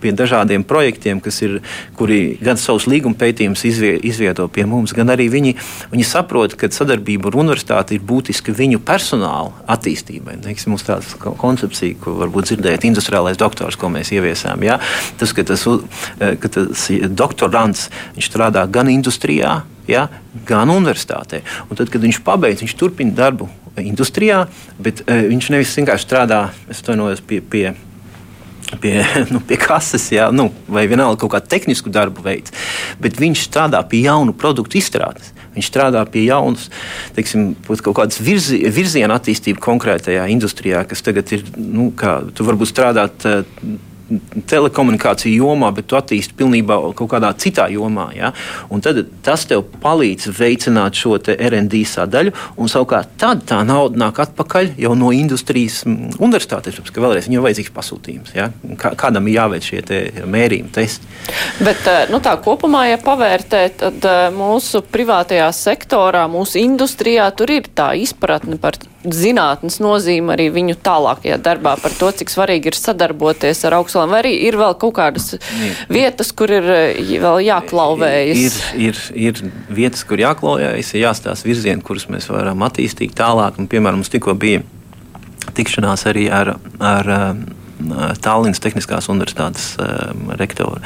pie 0.03 0.13
dažādiem 0.17 0.65
projektiem, 0.67 1.21
ir, 1.43 1.59
kuri 1.99 2.21
gan 2.43 2.59
savus 2.61 2.87
līguma 2.91 3.19
pētījumus 3.19 3.65
izvieto 3.67 4.49
pie 4.53 4.67
mums, 4.69 4.95
gan 4.97 5.11
arī 5.13 5.29
viņi, 5.33 5.57
viņi 5.93 6.07
saprot, 6.07 6.57
ka 6.59 6.71
sadarbība 6.73 7.31
ar 7.31 7.41
universitāti 7.43 7.97
ir 7.97 8.05
būtiska 8.07 8.55
viņu 8.57 8.83
personāla 8.87 9.46
attīstībai. 9.73 10.39
Teiksim, 10.45 10.75
mums 10.75 10.87
tāda 10.87 11.35
koncepcija, 11.41 11.99
ko 12.03 12.17
varbūt 12.21 12.51
dzirdējat, 12.51 12.87
industriālais 12.89 13.39
doktors, 13.41 13.79
ko 13.81 13.91
mēs 13.93 14.13
ieviesām. 14.15 14.65
Ja? 14.67 14.79
Tas, 15.21 15.35
ka 15.37 15.45
tas, 15.47 15.67
eh, 15.67 16.37
ka 16.41 16.51
tas 16.53 16.89
doktorants 17.09 17.89
strādā 18.27 18.67
gan 18.71 18.91
industrijā, 18.93 19.63
ja, 19.89 20.09
gan 20.47 20.73
universitātē. 20.73 21.43
Un 21.71 21.79
tad, 21.79 21.91
kad 21.91 22.03
viņš 22.03 22.23
pabeidz, 22.27 22.65
viņš 22.65 22.77
turpina 22.79 23.15
darbu 23.17 23.49
industrijā, 23.77 24.47
bet 24.81 25.03
uh, 25.05 25.27
viņš 25.29 25.51
nevis 25.53 25.75
vienkārši 25.77 26.07
strādā 26.07 26.41
pie, 27.29 27.41
pie 27.41 27.75
pie, 28.81 29.01
nu, 29.33 29.41
pie 29.47 29.59
kases, 29.61 30.09
jā, 30.15 30.29
nu, 30.35 30.49
vai 30.69 30.87
vienalga 30.91 31.21
kaut 31.23 31.35
kādu 31.37 31.51
tehnisku 31.53 31.93
darbu 31.93 32.25
veids, 32.27 32.55
bet 33.03 33.19
viņš 33.21 33.47
strādā 33.49 33.83
pie 33.89 34.05
jaunu 34.07 34.35
produktu 34.37 34.81
izstrādes. 34.81 35.33
Viņš 35.57 35.69
strādā 35.71 36.03
pie 36.13 36.27
jaunas, 36.27 36.67
teiksim, 37.17 37.55
kaut 37.65 37.95
kādas 37.97 38.21
virzi, 38.21 38.59
virziena 38.69 39.17
attīstības 39.17 39.63
konkrētajā 39.65 40.27
industrijā, 40.35 40.83
kas 40.89 41.01
tagad 41.07 41.33
ir, 41.33 41.47
nu, 41.57 41.89
kā 41.97 42.19
tu 42.37 42.45
varbūt 42.45 42.75
strādāt 42.75 43.25
telekomunikāciju 44.47 45.43
jomā, 45.43 45.73
bet 45.75 45.89
tu 45.91 45.99
attīsti 45.99 46.37
pilnībā 46.39 46.79
kaut 46.99 47.11
kādā 47.11 47.33
citā 47.41 47.67
jomā. 47.73 48.09
Ja? 48.17 48.33
Un 48.71 48.83
tad 48.85 49.03
tas 49.27 49.47
tev 49.51 49.65
palīdz 49.83 50.29
veicināt 50.37 50.99
šo 50.99 51.17
RD 51.19 51.83
sadaļu, 51.91 52.35
un 52.61 52.71
savukārt 52.71 53.17
tad 53.21 53.45
tā 53.51 53.63
nauda 53.67 53.99
nāk 54.07 54.21
atpakaļ 54.27 54.75
jau 54.81 54.95
no 54.99 55.11
industrijas 55.15 55.83
mm, 55.87 56.17
universitātes, 56.23 56.79
ka 56.79 57.03
vēlreiz 57.03 57.27
viņam 57.27 57.41
ir 57.41 57.47
vajadzīgs 57.49 57.75
pasūtījums. 57.75 58.35
Ja? 58.37 58.51
Kā, 58.81 58.95
kādam 58.99 59.27
ir 59.27 59.41
jāveic 59.41 59.67
šie 59.67 59.83
te 59.87 60.03
mērījumi, 60.27 60.73
testi. 60.77 61.11
Bet 61.67 61.87
eh, 61.91 62.05
nu, 62.13 62.23
tā 62.23 62.37
kopumā, 62.43 62.87
ja 62.93 63.01
pavērtē, 63.03 63.63
tad 63.83 64.07
eh, 64.07 64.27
mūsu 64.35 64.85
privātajā 64.93 65.49
sektorā, 65.57 66.27
mūsu 66.31 66.63
industrijā 66.63 67.29
tur 67.37 67.57
ir 67.59 67.71
tā 67.75 67.93
izpratne 67.99 68.61
par 68.63 68.79
zinātnes 69.15 69.79
nozīme 69.83 70.35
arī 70.35 70.49
viņu 70.55 70.79
tālākajā 70.85 71.39
darbā, 71.43 71.77
par 71.83 71.95
to, 71.99 72.11
cik 72.21 72.33
svarīgi 72.33 72.73
ir 72.73 72.79
sadarboties 72.79 73.65
ar 73.69 73.79
augstskolām, 73.81 74.15
vai 74.15 74.23
arī 74.25 74.33
ir 74.49 74.59
vēl 74.61 74.77
kaut 74.81 74.97
kādas 74.99 75.37
vietas, 75.93 76.33
kur 76.37 76.53
ir 76.55 76.71
eh, 76.73 77.03
vēl 77.23 77.43
jāklauvējas? 77.47 78.47
Ir, 78.47 78.89
ir, 78.89 79.03
ir 79.29 79.77
vietas, 79.83 80.07
kur 80.09 80.23
jāklauvējas, 80.23 80.95
ir 80.95 81.07
jāstāsta 81.07 81.49
virzieni, 81.49 81.85
kurus 81.87 82.09
mēs 82.13 82.31
varam 82.33 82.65
attīstīt 82.67 83.15
tālāk. 83.19 83.61
Un, 83.61 83.71
piemēram, 83.71 84.03
mums 84.03 84.13
tikko 84.13 84.37
bija 84.39 84.65
tikšanās 85.57 86.07
arī 86.11 86.27
ar, 86.33 86.57
ar 86.83 87.13
Tallinas 88.25 88.61
Tehniskās 88.63 89.09
Universitātes 89.13 89.75
rektoru. 90.41 90.81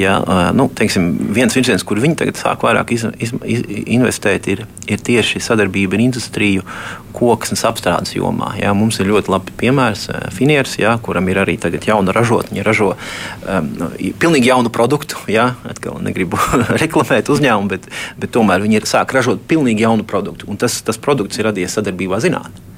Ja, 0.00 0.18
nu, 0.56 0.70
teiksim, 0.74 1.12
viens 1.36 1.54
virziens, 1.56 1.84
kur 1.86 2.00
viņi 2.00 2.16
tagad 2.22 2.40
sāk 2.40 2.64
vairāk 2.64 2.94
iz, 2.96 3.04
iz, 3.20 3.34
iz, 3.44 3.64
investēt, 3.92 4.48
ir, 4.52 4.64
ir 4.88 5.02
tieši 5.04 5.42
sadarbība 5.44 5.98
ar 5.98 6.04
industriju 6.06 6.64
koksnes 7.16 7.64
apstrādes 7.68 8.14
jomā. 8.16 8.54
Ja, 8.60 8.72
mums 8.76 9.00
ir 9.02 9.10
ļoti 9.10 9.32
labi 9.32 9.54
piemērs 9.60 10.06
Finieris, 10.34 10.78
ja, 10.80 10.96
kuram 11.02 11.28
ir 11.28 11.42
arī 11.42 11.58
jauna 11.60 12.14
ražotne. 12.16 12.54
Viņi 12.54 12.66
ražo 12.66 12.94
um, 12.94 13.68
pilnīgi 14.22 14.50
jaunu 14.50 14.72
produktu. 14.72 15.20
Ja, 15.30 15.54
atkal 15.68 16.00
negribu 16.02 16.40
reklamēt 16.82 17.30
uzņēmumu, 17.30 17.70
bet, 17.70 17.90
bet 18.18 18.34
tomēr 18.34 18.64
viņi 18.64 18.80
ir 18.80 18.88
sāk 18.88 19.14
ražot 19.16 19.44
pilnīgi 19.50 19.84
jaunu 19.84 20.08
produktu. 20.08 20.48
Un 20.50 20.58
tas, 20.60 20.80
tas 20.86 20.98
produkts 20.98 21.38
ir 21.38 21.50
radies 21.50 21.76
sadarbībā 21.76 22.22
zinātnē. 22.22 22.69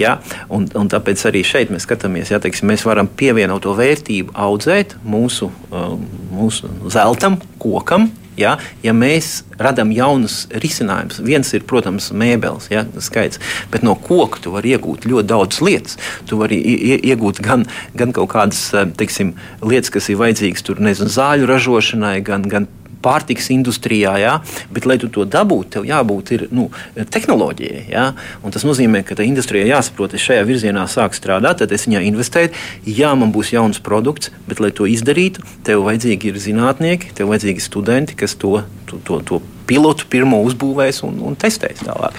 Ja? 0.00 0.18
Un, 0.52 0.68
un 0.78 0.90
tāpēc 0.92 1.26
arī 1.30 1.44
šeit 1.46 1.72
mēs 1.72 1.86
skatāmies, 1.88 2.32
ja 2.32 2.40
teiksim, 2.42 2.70
mēs 2.72 2.86
varam 2.88 3.10
pievienot 3.10 3.64
to 3.66 3.76
vērtību, 3.78 4.34
audzēt 4.34 4.96
mūsu, 5.04 5.52
um, 5.70 6.02
mūsu 6.32 6.70
zeltam, 6.92 7.40
kokam. 7.62 8.10
Ja, 8.38 8.54
ja 8.80 8.94
mēs 8.96 9.42
radām 9.60 9.90
jaunus 9.92 10.46
risinājumus, 10.62 11.18
viens 11.20 11.50
ir, 11.52 11.66
protams, 11.68 12.08
mēbeles 12.16 12.70
ja, 12.72 12.86
skaits, 13.04 13.40
bet 13.72 13.84
no 13.84 13.92
koka 13.92 14.40
tu 14.40 14.54
vari 14.54 14.72
iegūt 14.72 15.04
ļoti 15.04 15.28
daudz 15.28 15.60
lietas. 15.60 15.98
Tu 16.28 16.38
vari 16.40 16.56
iegūt 16.96 17.42
gan, 17.44 17.66
gan 17.98 18.14
kaut 18.16 18.32
kādas 18.32 18.70
teiksim, 18.96 19.34
lietas, 19.60 19.92
kas 19.92 20.08
ir 20.08 20.20
vajadzīgas 20.22 20.64
tur, 20.64 20.80
nezinu, 20.80 21.12
zāļu 21.12 21.50
ražošanai, 21.50 22.16
gan, 22.24 22.48
gan 22.48 22.70
pārtiks 23.02 23.50
industrijā, 23.54 24.14
jā, 24.22 24.34
bet, 24.72 24.86
lai 24.88 24.98
tu 25.02 25.10
to 25.12 25.26
dabūtu, 25.28 25.70
tev 25.76 25.88
jābūt 25.88 26.34
ir, 26.36 26.46
nu, 26.54 26.68
tehnoloģijai. 26.96 27.84
Jā, 27.92 28.06
tas 28.54 28.66
nozīmē, 28.68 29.02
ka 29.06 29.16
tā 29.18 29.26
industrijai 29.26 29.70
jāsaprot, 29.70 30.16
es 30.16 30.24
šajā 30.24 30.46
virzienā 30.48 30.86
sāku 30.90 31.18
strādāt, 31.18 31.62
tad 31.62 31.74
es 31.74 31.86
viņā 31.88 32.04
investēju. 32.12 32.52
Jā, 32.88 33.12
man 33.18 33.34
būs 33.34 33.52
jauns 33.54 33.82
produkts, 33.82 34.32
bet, 34.48 34.62
lai 34.62 34.72
to 34.74 34.88
izdarītu, 34.90 35.44
tev 35.66 35.86
vajadzīgi 35.88 36.32
ir 36.32 36.42
zinātnieki, 36.42 37.14
tev 37.18 37.32
vajadzīgi 37.32 37.64
studenti, 37.64 38.18
kas 38.18 38.36
to, 38.38 38.60
to, 38.90 39.00
to, 39.06 39.22
to 39.28 39.42
pilotu 39.68 40.08
pirmo 40.10 40.42
uzbūvēs 40.46 41.02
un, 41.06 41.20
un 41.28 41.38
testēs 41.38 41.84
tālāk. 41.86 42.18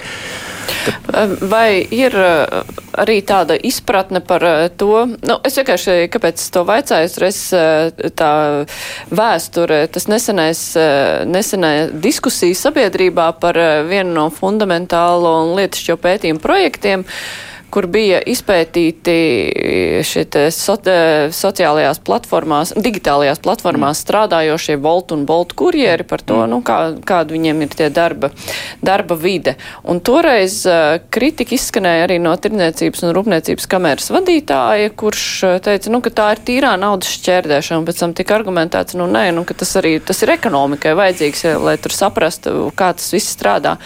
Vai 1.40 1.84
ir 1.94 2.14
uh, 2.18 2.62
arī 3.00 3.18
tāda 3.26 3.56
izpratne 3.56 4.20
par 4.24 4.44
uh, 4.46 4.66
to, 4.76 5.04
nu, 5.14 5.38
es 5.46 5.58
vienkārši, 5.58 5.96
kāpēc 6.12 6.42
to 6.54 6.64
vaicāju, 6.68 7.12
es 7.28 7.40
uh, 7.56 8.04
tā 8.18 8.32
vēsture, 9.14 9.84
tas 9.94 10.08
nesenais, 10.10 10.62
nesenē 11.28 11.72
diskusija 12.04 12.56
sabiedrībā 12.58 13.30
par 13.40 13.58
vienu 13.88 14.14
no 14.16 14.28
fundamentālo 14.34 15.34
un 15.44 15.56
lietišķo 15.58 15.98
pētījumu 16.04 16.42
projektiem. 16.44 17.04
Uh, 17.04 17.53
kur 17.74 17.88
bija 17.90 18.20
izpētīti 18.30 19.14
šie 20.06 20.24
so, 20.54 20.76
sociālajās 21.34 21.98
platformās, 22.06 22.74
digitālajās 22.78 23.40
platformās 23.42 23.98
mm. 23.98 24.02
strādājošie 24.04 24.76
Volt 24.84 25.14
un 25.14 25.24
Bolt 25.26 25.56
kurjeri 25.58 26.06
par 26.06 26.22
to, 26.22 26.38
mm. 26.44 26.52
nu, 26.52 26.60
kā, 26.66 26.78
kāda 27.06 27.34
viņiem 27.34 27.64
ir 27.66 27.74
tie 27.74 27.88
darba, 27.94 28.30
darba 28.84 29.18
vide. 29.18 29.56
Un 29.90 29.98
toreiz 30.04 30.60
uh, 30.68 31.00
kritika 31.14 31.56
izskanēja 31.56 32.06
arī 32.06 32.20
no 32.22 32.34
Tirniecības 32.38 33.02
un 33.06 33.14
Rūpniecības 33.16 33.66
kameras 33.70 34.10
vadītāja, 34.14 34.94
kurš 34.98 35.26
teica, 35.66 35.90
nu, 35.90 36.02
ka 36.04 36.14
tā 36.14 36.30
ir 36.36 36.44
tīrā 36.46 36.74
naudas 36.80 37.10
šķērdēšana, 37.16 37.86
pēc 37.88 38.04
tam 38.04 38.14
tika 38.14 38.38
argumentēts, 38.38 38.98
nu, 39.00 39.08
nē, 39.10 39.26
nu, 39.34 39.46
ka 39.48 39.58
tas 39.64 39.74
arī 39.80 39.96
tas 40.04 40.22
ir 40.22 40.34
ekonomikai 40.36 40.94
vajadzīgs, 40.98 41.44
lai 41.64 41.76
tur 41.82 41.96
saprastu, 41.96 42.56
kā 42.78 42.94
tas 42.94 43.10
viss 43.14 43.34
strādā. 43.34 43.78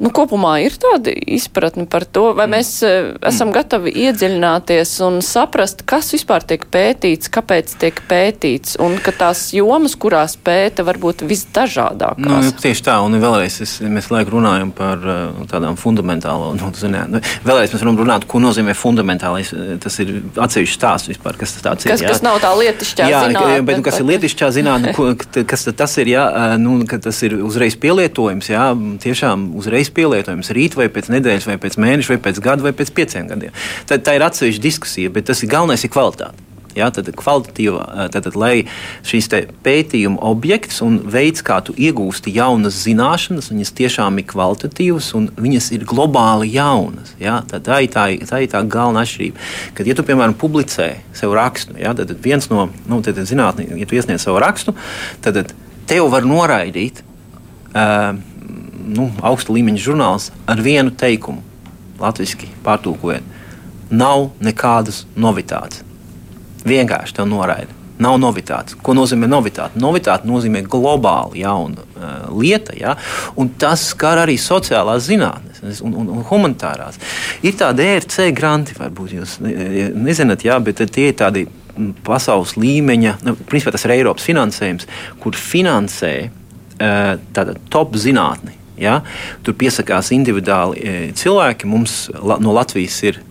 Nu, 0.00 0.08
kopumā 0.16 0.54
ir 0.64 0.72
tāda 0.80 1.12
izpratne 1.12 1.84
par 1.90 2.06
to, 2.08 2.30
vai 2.32 2.46
mm. 2.46 2.54
mēs 2.54 2.68
uh, 2.86 3.10
esam 3.28 3.50
gatavi 3.52 3.92
iedziļināties 4.06 4.94
un 5.04 5.18
saprast, 5.24 5.82
kas 5.88 6.08
vispār 6.14 6.46
tiek 6.48 6.64
pētīts, 6.72 7.28
kāpēc 7.32 7.74
tiek 7.82 8.00
pētīts, 8.08 8.78
un 8.80 8.96
ka 9.04 9.12
tās 9.12 9.50
jomas, 9.52 9.98
kurās 10.00 10.38
pēta, 10.40 10.86
var 10.88 10.96
būt 11.02 11.26
visdažādākās. 11.28 12.48
Nu, 12.48 12.54
tieši 12.64 12.86
tā, 12.86 12.94
un 13.04 13.18
vēlreiz 13.20 13.58
es, 13.66 13.74
mēs 13.84 14.08
laiku 14.08 14.38
runājam 14.38 14.72
par 14.76 15.04
uh, 15.04 15.42
tādām 15.50 15.76
fundamentālo, 15.80 16.54
nu, 16.56 16.72
zināt, 16.80 17.20
vēlreiz 17.44 17.76
mēs 17.76 17.84
runāt, 17.84 18.24
ko 18.30 18.40
nozīmē 18.40 18.72
fundamentālais. 18.78 19.52
Tas 19.84 20.00
ir 20.00 20.14
atsevišķs 20.40 20.80
stāsts 20.80 21.12
vispār, 21.12 21.36
kas 21.36 21.58
tas 21.58 21.66
tāds 21.66 21.84
kas, 21.84 22.00
ir. 22.00 22.08
Jā. 22.08 22.14
Kas 22.14 22.24
nav 22.24 22.40
tā 22.40 22.54
lietišķā 22.56 23.10
jā, 23.12 23.20
zinātne. 23.28 23.60
Bet, 23.68 23.82
nu, 23.82 23.84
kas 23.84 24.00
ir 24.00 24.08
lietišķā 24.14 24.50
zinātne, 24.56 24.96
kas 25.52 25.68
tas 25.76 26.00
ir, 26.00 26.14
jā, 26.16 26.24
nu, 26.62 26.78
ka 26.88 27.02
tas 27.04 27.20
ir 27.28 27.36
uzreiz 27.44 27.76
pielietojums, 27.84 28.48
jā, 28.54 28.66
tiešām 29.04 29.50
uzreiz 29.60 29.89
tiks 29.90 29.96
pielietojams 29.96 30.52
rīt, 30.54 30.76
vai 30.78 30.88
pēc 30.88 31.10
nedēļas, 31.10 31.48
vai 31.50 31.58
pēc 31.58 31.78
mēneša, 31.80 32.14
vai 32.14 32.20
pēc 32.22 32.40
gada, 32.40 32.62
vai 32.62 32.72
pēc 32.72 32.92
pieciem 32.94 33.26
gadiem. 33.28 33.52
Tad 33.86 34.04
tā 34.06 34.16
ir 34.16 34.22
atsevišķa 34.22 34.62
diskusija, 34.62 35.10
bet 35.10 35.26
tas 35.26 35.42
ir 35.42 35.50
galvenais 35.50 35.84
ir 35.84 35.90
kvalitāte. 35.90 36.46
Ja, 36.70 36.86
tad, 36.94 37.08
kvalitatīva, 37.18 38.06
tad, 38.14 38.28
lai 38.38 38.62
šīs 39.02 39.26
pētījuma 39.64 40.20
objekts 40.22 40.78
un 40.86 41.00
veids, 41.10 41.42
kā 41.42 41.56
tu 41.66 41.74
iegūsti 41.74 42.30
jaunas 42.30 42.78
zināšanas, 42.84 43.50
viņas 43.50 43.74
tiešām 43.74 44.20
ir 44.22 44.28
kvalitatīvas 44.30 45.08
un 45.18 45.26
viņas 45.34 45.72
ir 45.74 45.82
globāli 45.90 46.52
jaunas. 46.54 47.10
Ja, 47.18 47.40
tā, 47.42 47.80
ir 47.82 47.90
tā, 47.90 48.06
tā 48.22 48.42
ir 48.44 48.54
tā 48.54 48.62
galvenā 48.62 49.02
atšķirība. 49.02 49.50
Kad, 49.74 49.90
ja 49.90 49.98
tu, 49.98 50.06
piemēram, 50.06 50.38
publicē 50.38 50.92
savu 51.10 51.34
rakstu, 51.40 51.74
ja, 51.82 51.90
tad 51.98 52.14
viens 52.22 52.46
no 52.54 52.68
nu, 52.86 53.02
zinātniekiem, 53.02 53.74
ja 53.82 53.90
tu 53.90 53.98
iesniedz 53.98 54.28
savu 54.28 54.38
rakstu, 54.38 54.78
tad 55.26 55.42
tev 55.90 56.06
var 56.14 56.22
noraidīt. 56.22 57.02
Uh, 57.70 58.14
nu, 58.94 59.10
augsta 59.26 59.54
līmeņa 59.54 59.82
žurnāls 59.84 60.30
ar 60.50 60.62
vienu 60.64 60.92
teikumu, 60.94 61.42
latviešu 62.00 62.48
pārtulkojot. 62.64 63.36
Nav 63.90 64.30
nekādas 64.42 65.04
novitātes. 65.18 65.82
Vienkārši 66.66 67.16
te 67.16 67.26
noraida. 67.26 67.74
Nav 68.00 68.16
novitātes. 68.16 68.78
Ko 68.80 68.94
nozīmē 68.96 69.28
novitāte? 69.28 69.76
Novitāte 69.80 70.28
nozīmē 70.28 70.62
globāli 70.72 71.42
jauna 71.42 71.82
uh, 71.82 72.12
lieta, 72.32 72.72
ja? 72.78 72.94
un 73.36 73.50
tas 73.60 73.90
skar 73.90 74.22
arī 74.22 74.38
sociālās 74.40 75.04
zinātnes 75.10 75.82
un, 75.84 75.92
un, 75.92 76.08
un 76.14 76.22
humanitārās. 76.30 76.96
Ir 77.44 77.58
tādi 77.60 77.84
ERC 77.90 78.30
granti, 78.36 78.76
varbūt 78.78 79.16
jūs 79.18 79.36
nezināt, 79.42 80.46
jā, 80.48 80.56
bet 80.64 80.80
tie 80.94 81.10
ir 81.10 81.18
tādi 81.20 81.44
pasaules 82.06 82.56
līmeņa, 82.60 83.18
nu, 83.26 83.36
principā 83.50 83.74
tas 83.74 83.84
ir 83.84 83.98
Eiropas 83.98 84.24
finansējums, 84.28 84.88
kur 85.20 85.36
finansē 85.36 86.14
uh, 86.30 87.60
top 87.68 88.00
zinātni 88.00 88.59
Ja? 88.80 89.00
Tur 89.46 89.56
piesakās 89.60 90.12
individuāli 90.16 90.80
e, 90.80 90.96
cilvēki. 91.16 91.68
Mums 91.70 92.02
no 92.20 92.56
Latvijas 92.56 92.98
ir 93.06 93.22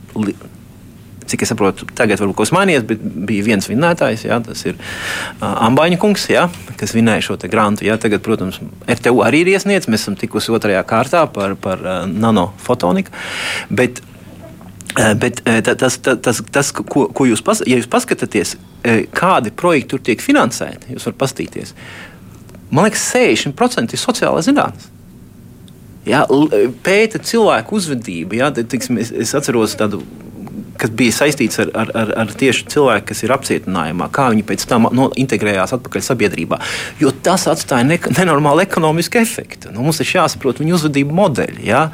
cik 1.30 1.46
es 1.46 1.52
saprotu, 1.52 1.88
tagad 1.98 2.20
varbūt 2.22 2.38
kaut 2.38 2.48
kas 2.48 2.54
mainījies, 2.56 2.86
bet 2.90 3.02
bija 3.30 3.46
viens 3.46 3.70
vinnētājs, 3.70 4.26
jā, 4.26 4.40
tas 4.46 4.64
ir 4.66 4.76
uh, 4.80 5.46
Ambaņa 5.68 6.00
kungs, 6.02 6.26
jā, 6.32 6.48
kas 6.80 6.96
vinēja 6.98 7.28
šo 7.28 7.38
grantu. 7.46 7.86
Jā, 7.88 8.00
tagad, 8.02 8.24
protams, 8.26 8.60
RTU 8.90 9.22
arī 9.26 9.44
ir 9.44 9.54
iesniegts, 9.54 9.90
mēs 9.92 10.08
esam 10.08 10.18
tikusi 10.20 10.54
otrajā 10.56 10.82
kārtā 10.90 11.26
par, 11.34 11.54
par 11.62 11.84
uh, 11.86 12.00
nanofotoniku. 12.10 13.14
Bet, 13.70 14.02
uh, 14.02 14.16
Bet 15.22 15.44
tas, 15.46 16.00
tas, 16.02 16.18
tas, 16.26 16.40
tas 16.52 16.72
ko, 16.74 17.06
ko 17.14 17.26
jūs, 17.30 17.44
pas, 17.46 17.60
ja 17.70 17.78
jūs 17.78 17.88
paskatāties, 17.88 18.56
kādi 19.16 19.52
projekti 19.56 19.92
tur 19.94 20.02
tiek 20.02 20.24
finansēti, 20.24 20.96
jūs 20.96 21.06
varat 21.06 21.20
paskatīties. 21.22 21.76
Man 22.74 22.88
liekas, 22.88 23.04
60% 23.14 23.94
ir 23.94 24.02
sociālā 24.02 24.42
zinātnē. 24.44 24.99
Ja, 26.08 26.24
pēta 26.86 27.20
cilvēku 27.20 27.76
uzvedību. 27.80 28.40
Tad, 28.40 28.66
tiksim, 28.72 29.00
es, 29.02 29.12
es 29.12 29.36
atceros 29.38 29.76
tādu 29.80 30.02
kas 30.80 30.92
bija 30.96 31.14
saistīts 31.14 31.60
ar, 31.62 31.72
ar, 31.76 31.92
ar, 31.98 32.12
ar 32.24 32.32
tieši 32.40 32.68
cilvēku, 32.72 33.10
kas 33.12 33.24
ir 33.26 33.34
apcietinājumā, 33.36 34.08
kā 34.16 34.30
viņi 34.32 34.46
pēc 34.48 34.66
tam 34.70 34.88
no, 34.96 35.10
integrējās 35.20 35.74
atpakaļ 35.76 36.06
sabiedrībā. 36.06 36.60
Jo 37.02 37.12
tas 37.26 37.48
atstāja 37.52 37.88
ne, 37.88 38.00
nenormālu 38.16 38.64
ekonomisku 38.64 39.20
efektu. 39.22 39.74
Nu, 39.76 39.84
mums 39.86 40.00
ir 40.04 40.12
jāsaprot 40.14 40.62
viņu 40.62 40.78
uzvedību 40.80 41.16
modeļi. 41.20 41.66
Ja? 41.68 41.86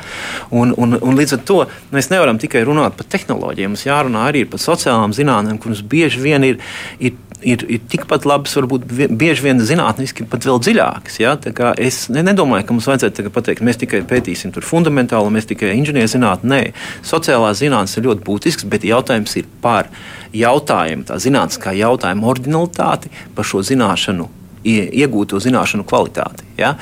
Un, 0.54 0.76
un, 0.78 1.00
un 1.02 1.18
līdz 1.18 1.38
ar 1.40 1.44
to 1.50 1.60
mēs 1.96 2.12
nevaram 2.14 2.40
tikai 2.42 2.66
runāt 2.68 2.98
par 3.00 3.10
tehnoloģijām, 3.16 3.74
mums 3.74 3.88
jārunā 3.88 4.28
arī 4.30 4.46
par 4.50 4.62
sociālām 4.62 5.16
zinātnēm, 5.18 5.60
kuras 5.62 5.82
bieži 5.96 6.22
vien 6.22 6.46
ir, 6.46 6.62
ir 7.02 7.18
ir, 7.42 7.66
ir 7.70 7.82
tikpat 7.92 8.26
labas, 8.28 8.56
varbūt 8.58 8.86
bieži 9.18 9.46
vien 9.46 9.60
zinātniski 9.64 10.28
pat 10.30 10.46
vēl 10.48 10.62
dziļākas. 10.64 11.20
Ja? 11.22 11.36
Es 11.82 12.06
ne, 12.14 12.24
nedomāju, 12.26 12.68
ka 12.68 12.78
mums 12.78 12.88
vajadzētu 12.90 13.32
pateikt, 13.36 13.66
mēs 13.66 13.82
tikai 13.82 14.04
pētīsim 14.08 14.54
fundamentālu, 14.66 15.34
mēs 15.34 15.50
tikai 15.50 15.74
inženierzinātni. 15.80 16.52
Nē, 16.52 16.62
sociālās 17.06 17.62
zinātnes 17.64 17.98
ir 17.98 18.08
ļoti 18.10 18.26
būtisks, 18.26 18.70
bet 18.72 18.88
jautājums 18.88 19.36
ir 19.42 19.50
par 19.64 19.92
jautājumu, 20.36 21.08
tā 21.10 21.20
zinātniskā 21.22 21.76
jautājuma 21.76 22.32
ordinalitāti, 22.32 23.12
par 23.36 23.48
šo 23.48 23.64
zināšanu 23.66 24.30
iegūto 24.66 25.40
zināšanu 25.42 25.86
kvalitāti. 25.88 26.45
Ja? 26.60 26.76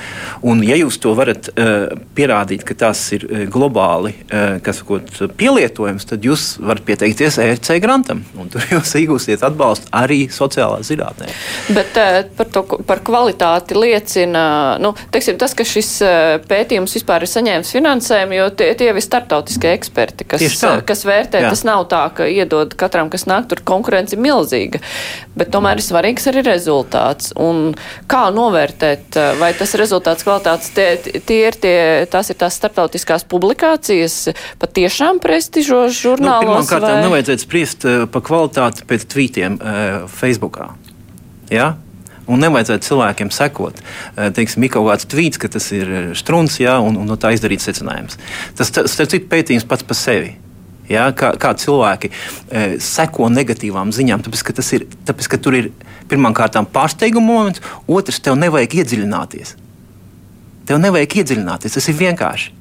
Un, 0.46 0.62
ja 0.66 0.78
jūs 0.78 1.00
to 1.02 1.14
varat 1.18 1.50
uh, 1.54 1.94
pierādīt, 2.16 2.66
ka 2.68 2.76
tas 2.78 3.02
ir 3.16 3.26
uh, 3.28 3.44
globāli 3.52 4.14
uh, 4.28 4.60
sakot, 4.74 5.10
pielietojams, 5.38 6.08
tad 6.10 6.26
jūs 6.26 6.58
varat 6.64 6.86
pieteikties 6.88 7.40
ERC 7.44 7.78
grantam. 7.84 8.24
Tur 8.54 8.66
jūs 8.76 8.94
iegūsiet 9.00 9.46
atbalstu 9.46 9.90
arī 9.96 10.26
sociālā 10.34 10.82
zinātnē. 10.86 11.32
Bet 11.74 11.98
uh, 12.00 12.20
par, 12.38 12.52
to, 12.54 12.66
par 12.88 13.04
kvalitāti 13.06 13.78
liecina 13.78 14.44
nu, 14.84 14.94
teiksim, 15.14 15.38
tas, 15.42 15.56
ka 15.58 15.66
šis 15.68 15.96
pētījums 16.50 16.94
vispār 16.98 17.26
ir 17.26 17.32
saņēmis 17.32 17.74
finansējumu, 17.76 18.38
jo 18.38 18.50
tie, 18.58 18.72
tie 18.78 18.92
ir 18.92 19.02
startautiskie 19.04 19.74
eksperti, 19.74 20.28
kas, 20.30 20.64
kas 20.88 21.06
vērtē. 21.08 21.44
Jā. 21.46 21.54
Tas 21.54 21.64
nav 21.68 21.88
tā, 21.92 22.04
ka 22.16 22.28
iedod 22.30 22.76
katram, 22.80 23.10
kas 23.14 23.28
nāk, 23.30 23.48
tur 23.52 23.64
konkurence 23.66 24.16
ir 24.16 24.22
milzīga. 24.24 24.82
Bet 25.38 25.52
tomēr 25.54 25.80
ir 25.80 25.86
svarīgs 25.86 26.28
arī 26.30 26.44
rezultāts. 26.46 27.32
Un 27.40 27.74
kā 28.12 28.26
novērtēt, 28.34 29.18
eh, 29.18 29.32
vai 29.40 29.52
tas 29.58 29.63
rezultāts 29.80 30.26
kvalitātes, 30.26 30.72
tie, 30.76 31.20
tie 31.24 31.40
ir 31.48 31.58
tie, 31.60 31.78
tās 32.12 32.32
ir 32.34 32.38
tās 32.40 32.58
starptautiskās 32.60 33.24
publikācijas, 33.32 34.34
patiešām 34.62 35.22
prestižos 35.24 35.96
žurnālos? 35.96 36.50
Nu, 36.50 36.60
Pirmkārt, 36.60 36.88
vai... 36.90 37.00
nevajadzētu 37.06 37.46
spriest 37.48 37.88
eh, 37.88 38.04
par 38.12 38.26
kvalitāti 38.28 38.86
pēc 38.90 39.08
tvītiem 39.14 39.58
uh, 39.58 40.06
Facebookā. 40.12 40.74
Ja? 41.54 41.74
Un 42.24 42.40
nevajadzētu 42.40 42.88
cilvēkiem 42.88 43.34
sekot. 43.36 43.82
Teiksim, 44.16 44.64
ir 44.64 44.72
kaut 44.72 44.88
kāds 44.88 45.08
tvīts, 45.12 45.40
ka 45.42 45.50
tas 45.52 45.66
ir 45.76 46.14
strūns, 46.16 46.56
ja, 46.62 46.78
un, 46.80 46.96
un 47.02 47.10
no 47.10 47.18
tā 47.20 47.34
izdarīt 47.36 47.64
secinājums. 47.66 48.16
Tas, 48.56 48.72
starp 48.72 49.12
citu, 49.12 49.28
pētījums 49.32 49.68
pats 49.68 49.84
par 49.84 50.00
sevi. 50.00 50.38
Ja, 50.92 51.08
kā, 51.16 51.32
kā 51.40 51.54
cilvēki 51.56 52.10
e, 52.12 52.64
seko 52.84 53.30
negatīvām 53.32 53.94
ziņām, 53.96 54.24
tāpēc 54.26 54.42
ka, 54.50 54.56
ir, 54.76 54.88
tāpēc, 55.08 55.30
ka 55.32 55.40
tur 55.40 55.56
ir 55.56 55.70
pirmkārt 56.12 56.58
pārsteiguma 56.74 57.30
moments, 57.30 57.64
otrs, 57.88 58.20
tev 58.24 58.36
nevajag 58.42 58.82
iedziļināties. 58.82 59.56
Tev 60.68 60.84
nevajag 60.84 61.18
iedziļināties, 61.22 61.80
tas 61.80 61.90
ir 61.92 61.98
vienkārši. 62.02 62.60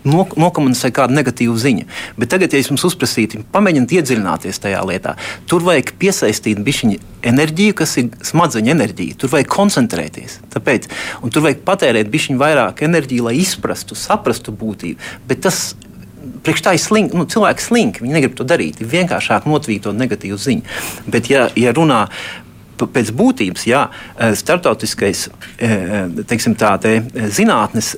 Nok 0.00 0.32
nokomunicē 0.40 0.88
kādu 0.96 1.12
negatīvu 1.12 1.54
ziņu. 1.60 1.84
Bet 2.16 2.30
tagad, 2.32 2.54
ja 2.56 2.62
jums 2.62 2.86
uzprasītu, 2.88 3.42
pamēģiniet 3.52 3.92
iedziļināties 3.98 4.62
tajā 4.64 4.80
lietā, 4.88 5.12
tur 5.50 5.66
vajag 5.66 5.92
piesaistīt 6.00 6.62
bišķiņu 6.64 6.96
enerģiju, 7.28 7.74
kas 7.76 7.98
ir 8.00 8.08
smadzeņu 8.24 8.72
enerģija. 8.72 9.18
Tur 9.20 9.34
vajag 9.34 9.50
koncentrēties. 9.52 10.38
Tāpēc, 10.54 10.88
tur 11.28 11.44
vajag 11.44 11.60
patērēt 11.68 12.08
bišķiņu 12.14 12.40
vairāk 12.40 12.80
enerģiju, 12.88 13.28
lai 13.28 13.36
izprastu, 13.42 13.98
saprastu 13.98 14.56
būtību. 14.56 15.12
Bet 15.28 15.44
tas 15.44 15.74
priekš 16.44 16.64
tā 16.66 16.74
ir 16.76 16.82
slinki. 16.82 17.16
Nu, 17.18 17.26
cilvēki 17.30 17.64
slinki, 17.64 18.04
viņi 18.04 18.16
negrib 18.16 18.36
to 18.38 18.46
darīt. 18.48 18.80
Ir 18.80 18.92
vienkāršāk 18.92 19.48
notvītot 19.50 19.96
negatīvu 19.96 20.38
ziņu. 20.40 20.78
Bet, 21.10 21.30
ja, 21.32 21.48
ja 21.58 21.74
runā 21.76 22.06
pēc 22.80 23.10
būtības, 23.12 23.66
jā, 23.68 23.82
e, 24.16 24.30
starptautiskais 24.38 25.26
e, 25.28 25.68
e, 25.68 26.24
teiksim, 26.28 26.54
tā, 26.56 26.70
te, 26.80 26.94
zinātnes 27.28 27.92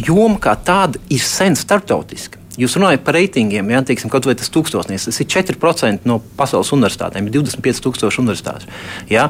joma 0.00 0.38
kā 0.40 0.54
tāda 0.64 1.02
ir 1.12 1.20
sen 1.20 1.58
starptautiska. 1.58 2.40
Jūs 2.56 2.76
runājat 2.78 3.02
par 3.04 3.16
reitingiem, 3.18 3.72
ja 3.74 3.82
teiksim, 3.82 4.08
kaut 4.12 4.28
vai 4.28 4.36
tas 4.38 4.48
tūkstošnieks, 4.54 5.08
tas 5.10 5.20
ir 5.20 5.28
4% 5.28 6.06
no 6.06 6.20
pasaules 6.38 6.70
universitātēm, 6.76 7.26
ir 7.26 7.34
25,000 7.40 8.22
universitātes. 8.22 8.70
Ja? 9.10 9.26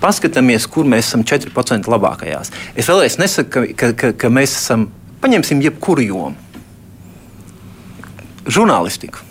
Paskatāmies, 0.00 0.68
kur 0.70 0.86
mēs 0.88 1.10
esam 1.10 1.26
4% 1.26 1.90
labākajās. 1.90 2.54
Es 2.78 2.88
vēlreiz 2.90 3.18
nesaku, 3.18 3.66
ka, 3.76 3.90
ka, 3.98 4.12
ka 4.14 4.30
mēs 4.30 4.54
esam, 4.60 4.86
paņemsim 5.22 5.62
jebkuru 5.66 6.06
jomu 6.06 6.51
žurnālistiku. 8.46 9.22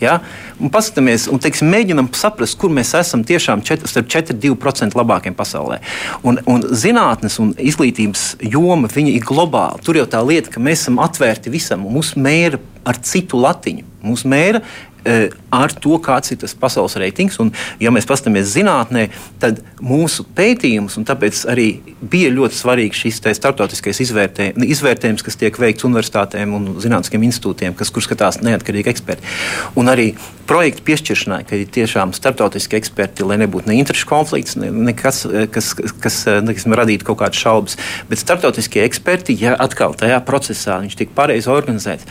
Ja? 0.00 0.18
Un 0.60 0.72
paskatāmies, 0.72 1.26
un 1.32 1.40
teiksim, 1.40 1.68
mēģinam 1.72 2.08
saprast, 2.16 2.56
kur 2.60 2.72
mēs 2.72 2.92
esam 2.96 3.22
tiešām 3.26 3.62
čet, 3.66 3.84
starp 3.88 4.08
4-2% 4.12 4.96
labākiem 4.96 5.36
pasaulē. 5.36 5.80
Un, 6.26 6.40
un 6.48 6.64
zinātnes 6.64 7.38
un 7.42 7.52
izglītības 7.60 8.34
joma 8.44 8.90
ir 9.00 9.24
globāla. 9.28 9.80
Tur 9.84 10.00
jau 10.00 10.08
tā 10.08 10.22
lieta, 10.24 10.52
ka 10.52 10.62
mēs 10.62 10.86
esam 10.86 11.00
atvērti 11.04 11.52
visam, 11.52 11.86
un 11.86 12.00
mūsu 12.00 12.20
mēra 12.20 12.60
ar 12.88 13.00
citu 13.04 13.40
latiņu. 13.40 13.86
Mūsu 14.00 14.28
mēra 14.32 14.62
ar 15.04 15.74
to, 15.82 15.98
kāds 16.02 16.32
ir 16.34 16.40
tas 16.42 16.54
pasaules 16.56 16.96
reitings. 17.00 17.38
Un, 17.42 17.52
ja 17.82 17.92
mēs 17.94 18.08
paskatāmies 18.08 18.50
zinātnē, 18.54 19.08
tad 19.42 19.62
mūsu 19.82 20.26
pētījums, 20.36 20.98
un 21.00 21.06
tāpēc 21.08 21.44
arī 21.50 21.68
bija 22.00 22.32
ļoti 22.34 22.58
svarīgs 22.58 23.04
šis 23.04 23.20
starptautiskais 23.38 24.02
izvērtē, 24.04 24.50
izvērtējums, 24.66 25.24
kas 25.26 25.38
tiek 25.40 25.56
veikts 25.60 25.86
universitātēm 25.88 26.54
un 26.56 26.68
zinātniskiem 26.82 27.24
institūtiem, 27.28 27.76
kas, 27.78 27.92
kur 27.94 28.04
skatās 28.04 28.40
neatkarīgi 28.44 28.92
eksperti. 28.92 29.34
Un 29.80 29.90
arī 29.92 30.12
projektu 30.50 30.82
piešķiršanai, 30.88 31.44
ka 31.46 31.58
ir 31.58 31.70
tiešām 31.70 32.12
starptautiski 32.16 32.78
eksperti, 32.80 33.22
lai 33.26 33.38
nebūtu 33.42 33.70
ne 33.70 33.78
interešu 33.78 34.08
konflikts, 34.10 34.56
ne, 34.58 34.70
nekas, 34.90 35.22
eh, 35.28 35.46
kas, 35.52 35.72
kas, 35.78 35.94
kas 36.02 36.16
eh, 36.26 36.40
nekasam, 36.42 36.74
radītu 36.74 37.06
kaut 37.06 37.20
kādas 37.22 37.38
šaubas. 37.38 37.78
Bet 38.10 38.22
starptautiskie 38.22 38.82
eksperti, 38.82 39.36
ja 39.38 39.54
atkal 39.54 39.94
tajā 39.98 40.18
procesā 40.26 40.80
viņš 40.82 40.96
tika 40.98 41.14
pareizi 41.14 41.50
organizēts, 41.52 42.08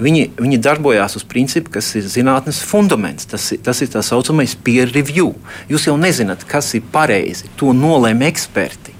viņi, 0.00 0.30
viņi 0.40 0.60
darbojās 0.64 1.18
uz 1.20 1.26
principu, 1.28 1.74
kas 1.76 1.90
ir 2.00 2.08
zināms 2.08 2.31
zinātnes 2.32 2.62
fundaments. 2.64 3.26
Tas, 3.28 3.52
tas 3.62 3.82
ir 3.82 3.90
tā 3.92 4.02
saucamais 4.02 4.54
peer 4.56 4.90
review. 4.92 5.34
Jūs 5.68 5.86
jau 5.88 5.96
nezināt, 6.00 6.44
kas 6.48 6.74
ir 6.74 6.82
pareizi. 6.92 7.50
To 7.60 7.72
nolēma 7.72 8.28
eksperti. 8.30 8.94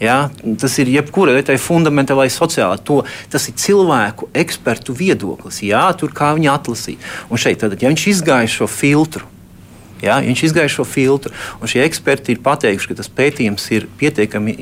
Ja? 0.00 0.30
Tas 0.58 0.78
ir 0.78 0.88
jebkura 0.88 1.34
lieta, 1.34 1.56
fundamentālai 1.58 2.30
sociālā. 2.30 2.78
To, 2.84 3.02
tas 3.30 3.48
ir 3.48 3.58
cilvēku 3.58 4.30
ekspertu 4.32 4.94
viedoklis. 4.96 5.62
Jā, 5.66 5.90
tur 5.98 6.14
kā 6.14 6.32
viņi 6.36 6.50
atlasīja. 6.52 6.98
Un 7.30 7.40
šeit, 7.40 7.60
tad, 7.60 7.76
ja 7.80 7.90
viņš 7.90 8.06
izgāja 8.14 8.48
šo 8.48 8.70
filtru, 8.70 9.26
Ja, 10.04 10.18
viņš 10.24 10.44
izgāja 10.48 10.70
šo 10.72 10.84
filtru, 10.88 11.32
un 11.60 11.70
šie 11.70 11.82
eksperti 11.84 12.34
ir 12.34 12.42
pateikuši, 12.44 12.90
ka 12.90 12.96
tas 13.00 13.10
pētījums 13.12 13.66
ir 13.76 13.86
pietiekami, 14.00 14.54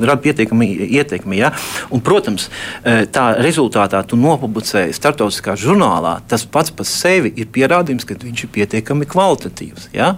rada 0.00 0.20
pietiekami 0.24 0.68
ietekmi. 0.96 1.38
Ja? 1.40 1.52
Un, 1.92 2.02
protams, 2.04 2.48
e, 2.82 3.04
tā 3.12 3.26
rezultātā 3.44 4.00
tu 4.08 4.18
nopublicēji 4.20 4.96
starptautiskā 4.96 5.56
žurnālā, 5.60 6.16
tas 6.30 6.46
pats 6.48 6.72
par 6.74 6.88
sevi 6.88 7.32
ir 7.40 7.50
pierādījums, 7.52 8.06
ka 8.08 8.16
viņš 8.20 8.46
ir 8.46 8.52
pietiekami 8.54 9.08
kvalitatīvs. 9.10 9.90
Ja? 9.96 10.14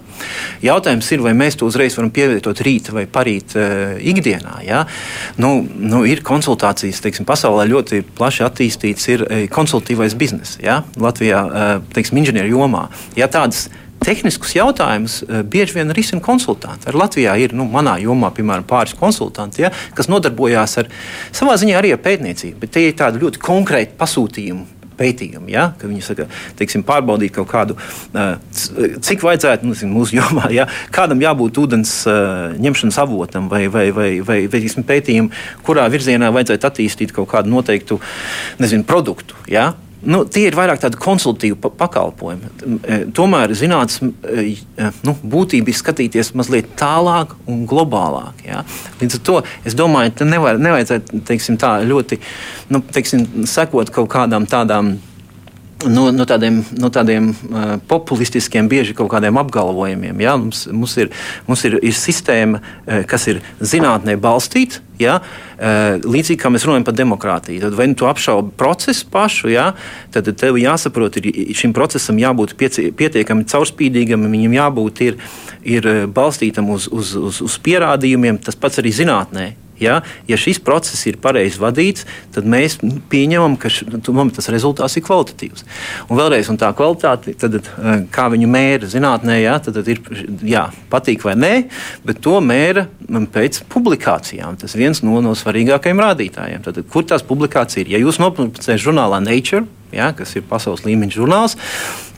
Jautājums 0.64 1.11
ir, 1.14 1.24
vai 1.24 1.34
mēs 1.38 1.59
to 1.59 1.68
uzreiz 1.70 1.99
varam 1.99 2.12
pievietot 2.14 2.62
rīta 2.66 2.94
vai 2.94 3.07
parīt 3.11 3.57
uh, 3.59 3.97
ikdienā. 3.99 4.61
Ja? 4.66 4.84
Nu, 5.42 5.59
nu, 5.66 6.05
ir 6.07 6.22
konsultācijas, 6.26 7.03
teiksim, 7.03 7.26
pasaulē 7.28 7.66
ļoti 7.72 8.03
plaši 8.16 8.47
attīstīts 8.47 9.11
ir 9.12 9.26
konsultatīvais 9.53 10.14
bizness. 10.18 10.61
Ja? 10.62 10.82
Latvijā, 11.01 11.42
uh, 11.47 11.66
teiksim, 11.97 12.22
inženieru 12.22 12.55
jomā. 12.55 12.86
Ja 13.18 13.28
tādas 13.32 13.66
tehniskus 14.07 14.54
jautājumus 14.57 15.20
eh, 15.24 15.42
bieži 15.42 15.78
vien 15.78 15.90
risina 15.96 16.22
konsultanti. 16.24 16.88
Ar 16.90 16.98
Latvijā 16.98 17.34
ir, 17.42 17.57
nu, 17.57 17.66
manā 17.70 17.96
jomā, 18.02 18.30
piemēram, 18.36 18.66
pāris 18.68 18.96
konsultanti, 18.98 19.64
ja, 19.66 19.72
kas 19.96 20.11
nodarbojās 20.12 20.78
ar 20.82 20.90
savā 21.34 21.59
ziņā 21.61 21.80
arī 21.80 21.92
ar 21.96 22.02
pētniecību, 22.04 22.61
bet 22.62 22.74
tie 22.76 22.88
ir 22.90 22.96
tādi 22.98 23.22
ļoti 23.24 23.42
konkrēti 23.42 23.98
pasūtījumi 23.98 24.76
pētījumi. 24.96 25.52
Ja? 25.52 25.70
Ka 25.76 25.88
viņi 25.88 26.04
saka, 26.04 26.26
teiksim, 26.59 26.84
pārbaudīt 26.86 27.34
kaut 27.36 27.50
kādu, 27.50 27.76
cik 29.04 29.24
vajadzētu 29.26 29.68
nu, 29.68 29.76
mūsu 29.92 30.16
jomā, 30.20 30.48
ja? 30.54 30.64
kādam 30.94 31.20
jābūt 31.22 31.61
ūdens 31.62 31.92
ņemšanas 32.62 33.00
avotam, 33.02 33.50
vai, 33.52 33.66
vai, 33.72 33.90
vai, 33.92 34.11
vai, 34.20 34.38
vai 34.48 34.52
teiksim, 34.57 34.86
pētījumu, 34.88 35.32
kurā 35.66 35.86
virzienā 35.92 36.32
vajadzētu 36.34 36.70
attīstīt 36.70 37.12
kaut 37.16 37.28
kādu 37.34 37.52
noteiktu 37.52 38.00
nezinu, 38.62 38.86
produktu. 38.88 39.36
Ja? 39.52 39.74
Nu, 40.05 40.20
tie 40.28 40.44
ir 40.51 40.57
vairāk 40.57 40.82
tādi 40.82 40.99
konsultīvi 41.01 41.57
pakalpojumi. 41.57 42.51
E, 42.84 42.99
tomēr 43.16 43.55
zinātnīs 43.57 43.97
e, 44.05 44.44
e, 44.76 44.90
nu, 45.07 45.16
būtība 45.22 45.72
ir 45.72 45.78
skatīties 45.78 46.34
mazliet 46.36 46.68
tālāk 46.78 47.32
un 47.49 47.64
globālāk. 47.68 48.44
Ja? 48.44 48.62
Līdz 49.01 49.18
ar 49.18 49.24
to 49.28 49.38
es 49.66 49.76
domāju, 49.78 50.12
ka 50.18 50.28
nevajadzētu 50.28 51.22
teiksim, 51.26 51.57
tā 51.61 51.78
ļoti 51.88 52.20
nu, 52.74 52.82
teiksim, 52.92 53.24
sekot 53.49 53.90
kaut 53.94 54.12
kādām 54.12 54.49
tādām 54.51 54.99
no, 55.85 56.07
no 56.14 56.24
tādiem, 56.29 56.62
no 56.81 56.89
tādiem 56.93 57.31
uh, 57.33 57.77
populistiskiem, 57.89 58.68
bieži 58.70 58.95
kaut 58.97 59.11
kādiem 59.12 59.37
apgalvojumiem. 59.41 60.22
Ja? 60.24 60.37
Mums, 60.41 60.64
mums, 60.72 60.97
ir, 61.01 61.11
mums 61.49 61.64
ir, 61.68 61.77
ir 61.85 61.97
sistēma, 61.97 62.62
uh, 62.62 63.03
kas 63.09 63.29
ir 63.33 63.43
zinātnē 63.61 64.16
balstīta. 64.20 64.81
Ja? 65.01 65.18
Uh, 65.57 65.99
līdzīgi 66.01 66.41
kā 66.41 66.51
mēs 66.53 66.64
runājam 66.64 66.87
par 66.89 66.97
demokrātiju, 66.97 67.61
tad 67.66 67.77
vai 67.77 67.91
nu 67.91 67.99
tu 67.99 68.09
apšaubi 68.09 68.55
procesu 68.57 69.11
pašu, 69.12 69.53
ja? 69.53 69.68
tad 70.14 70.31
tev 70.41 70.57
jāsaprot, 70.61 71.20
ir 71.20 71.53
šim 71.57 71.77
procesam 71.77 72.16
jābūt 72.20 72.57
pieci, 72.57 72.89
pietiekami 72.97 73.45
caurspīdīgam, 73.51 74.24
viņam 74.33 74.57
jābūt 74.57 75.05
ir, 75.11 75.20
ir 75.68 75.93
balstītam 76.16 76.72
uz, 76.72 76.89
uz, 76.89 77.12
uz, 77.20 77.45
uz 77.45 77.61
pierādījumiem, 77.61 78.41
tas 78.45 78.57
pats 78.57 78.81
arī 78.81 78.95
zinātnē. 78.97 79.53
Ja, 79.83 80.01
ja 80.29 80.39
šis 80.41 80.61
process 80.64 81.07
ir 81.09 81.18
pareizi 81.22 81.61
vadīts, 81.61 82.07
tad 82.35 82.49
mēs 82.49 82.79
pieņemam, 83.12 83.59
ka 83.61 83.70
š, 83.72 83.87
nu, 83.93 84.27
tas 84.35 84.51
rezultāts 84.53 84.97
ir 84.97 85.05
kvalitatīvs. 85.07 85.66
Un 86.09 86.20
vēlreiz, 86.20 86.51
un 86.53 86.61
tā 86.61 86.70
kvalitāte, 86.77 87.35
tad, 87.41 87.59
eh, 87.61 88.05
kā 88.12 88.29
viņu 88.33 88.49
mēra 88.51 88.89
zinātnē, 88.91 89.39
ja, 89.43 89.59
tad, 89.62 89.79
tad 89.81 89.91
ir 89.93 90.01
jā, 90.47 90.66
patīk 90.93 91.27
vai 91.27 91.37
nē, 91.39 91.55
bet 92.07 92.22
to 92.24 92.41
mēra 92.41 92.87
mm, 92.87 93.29
pēc 93.35 93.62
publikācijām. 93.72 94.57
Tas 94.61 94.77
viens 94.79 95.03
no, 95.05 95.20
no 95.24 95.37
svarīgākajiem 95.37 96.05
rādītājiem. 96.07 96.64
Tad, 96.64 96.81
kur 96.93 97.05
tās 97.09 97.27
publikācijas 97.27 97.85
ir? 97.85 97.97
Ja 97.97 98.01
jūs 98.01 98.20
nopublicējat 98.22 98.85
žurnālā 98.87 99.20
Nature, 99.24 99.66
ja, 99.95 100.11
kas 100.16 100.37
ir 100.39 100.47
pasaules 100.49 100.85
līmeņa 100.87 101.18
žurnāls. 101.18 101.57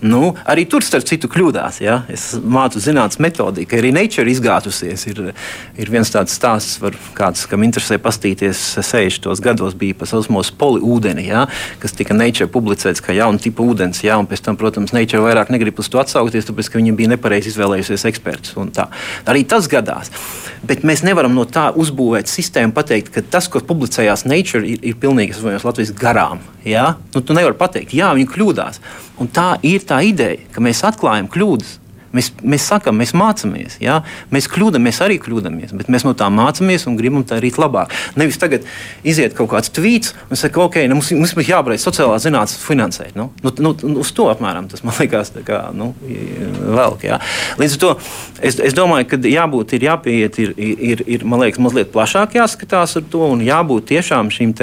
Nu, 0.00 0.36
arī 0.46 0.62
tur, 0.70 0.84
starp 0.86 1.06
citu, 1.08 1.26
kļūdās. 1.30 1.80
Ja. 1.82 2.02
Es 2.12 2.30
mācu 2.38 2.78
zinātnīs 2.82 3.18
metodiku, 3.22 3.78
arī 3.78 3.90
Nature 3.94 4.30
izgāzusies. 4.30 5.06
Ir, 5.10 5.22
ir 5.78 5.90
viens 5.90 6.12
tāds 6.14 6.36
stāsts, 6.38 6.76
var, 6.82 6.94
kāds, 7.18 7.46
kam 7.50 7.64
interesē 7.66 7.98
pastīties 8.02 8.60
60. 8.78 9.26
gados, 9.42 9.74
bija 9.78 9.96
par 9.98 10.12
osmosu 10.20 10.54
poliūdeni, 10.60 11.26
ja, 11.32 11.46
kas 11.82 11.96
tika 11.98 12.14
Nature 12.14 12.50
publicēts 12.52 13.02
kā 13.02 13.16
jauna 13.16 13.42
tipa 13.42 13.66
ūdens. 13.66 14.04
Ja, 14.06 14.20
pēc 14.22 14.44
tam, 14.46 14.58
protams, 14.60 14.94
Nature 14.94 15.24
vairāk 15.24 15.50
negrib 15.54 15.82
uz 15.82 15.90
to 15.90 16.02
atsaukties, 16.02 16.46
tāpēc, 16.46 16.70
ka 16.70 16.78
viņi 16.78 16.94
bija 16.98 17.14
nepareizi 17.16 17.50
izvēlējusies 17.52 18.06
ekspertus. 18.12 18.54
Arī 19.28 19.42
tas 19.48 19.66
gadās. 19.70 20.12
Bet 20.68 20.86
mēs 20.86 21.02
nevaram 21.06 21.34
no 21.34 21.42
tā 21.46 21.68
uzbūvēt 21.78 22.30
sistēmu, 22.30 22.74
pateikt, 22.76 23.10
ka 23.14 23.22
tas, 23.22 23.50
ko 23.50 23.62
publicējās 23.66 24.26
Nature, 24.30 24.62
ir, 24.66 24.82
ir 24.92 24.98
pilnīgi 25.00 25.58
Latvijas 25.64 25.94
garām. 25.98 26.42
Ja? 26.66 26.92
Nu, 27.14 27.22
tu 27.22 27.34
nevari 27.34 27.58
pateikt, 27.58 27.94
jā, 27.98 28.12
viņi 28.14 28.30
kļūdās. 28.30 28.82
Un 29.18 29.30
tā 29.34 29.56
ir 29.66 29.82
tā 29.82 29.98
ideja, 30.06 30.38
ka 30.54 30.62
mēs 30.62 30.84
atklājam 30.86 31.26
kļūdas. 31.32 31.78
Mēs, 32.14 32.30
mēs 32.40 32.68
sakām, 32.70 32.96
mēs 33.00 33.12
mācāmies. 33.16 33.78
Ja? 33.84 34.00
Mēs 34.34 34.48
kļūdāmies, 34.52 35.00
arī 35.04 35.18
kļūdāmies, 35.22 35.74
bet 35.76 35.90
mēs 35.92 36.06
no 36.06 36.14
tā 36.18 36.30
mācāmies 36.32 36.86
un 36.88 36.96
gribam 36.98 37.24
tā 37.26 37.38
darīt 37.38 37.58
labāk. 37.60 37.92
Nevis 38.18 38.40
tagad 38.40 38.64
iziet 39.06 39.36
kaut 39.36 39.50
kāds 39.52 39.72
tvīts 39.74 40.14
un 40.28 40.40
saka, 40.40 40.62
ok, 40.64 40.80
nu, 40.88 40.98
mums, 40.98 41.12
mums 41.16 41.36
jābeidz 41.48 41.84
sociālā 41.84 42.18
zinātnē 42.22 42.62
finansēt. 42.62 43.16
Nu, 43.18 43.28
nu, 43.44 43.74
nu, 43.74 43.94
uz 44.00 44.12
to 44.16 44.28
apmēram 44.32 44.70
tas 44.70 44.84
man 44.86 44.96
liekas, 44.98 45.34
kā, 45.46 45.60
nu, 45.76 45.90
velk. 46.02 47.04
Ja? 47.06 47.20
Līdz 47.60 47.76
ar 47.76 47.82
to 47.84 47.92
es, 48.40 48.58
es 48.70 48.76
domāju, 48.76 49.10
ka 49.12 49.20
jābūt, 49.28 49.76
ir 49.76 49.88
jāpieiet, 49.88 50.40
ir, 50.42 50.54
ir, 50.56 51.04
ir 51.06 51.26
man 51.28 51.44
liekas, 51.44 51.60
mazliet 51.62 51.92
plašāk 51.94 52.38
jāskatās 52.38 52.96
ar 52.98 53.06
to 53.12 53.26
un 53.28 53.44
jābūt 53.44 53.90
tiešām 53.92 54.32
šim 54.34 54.54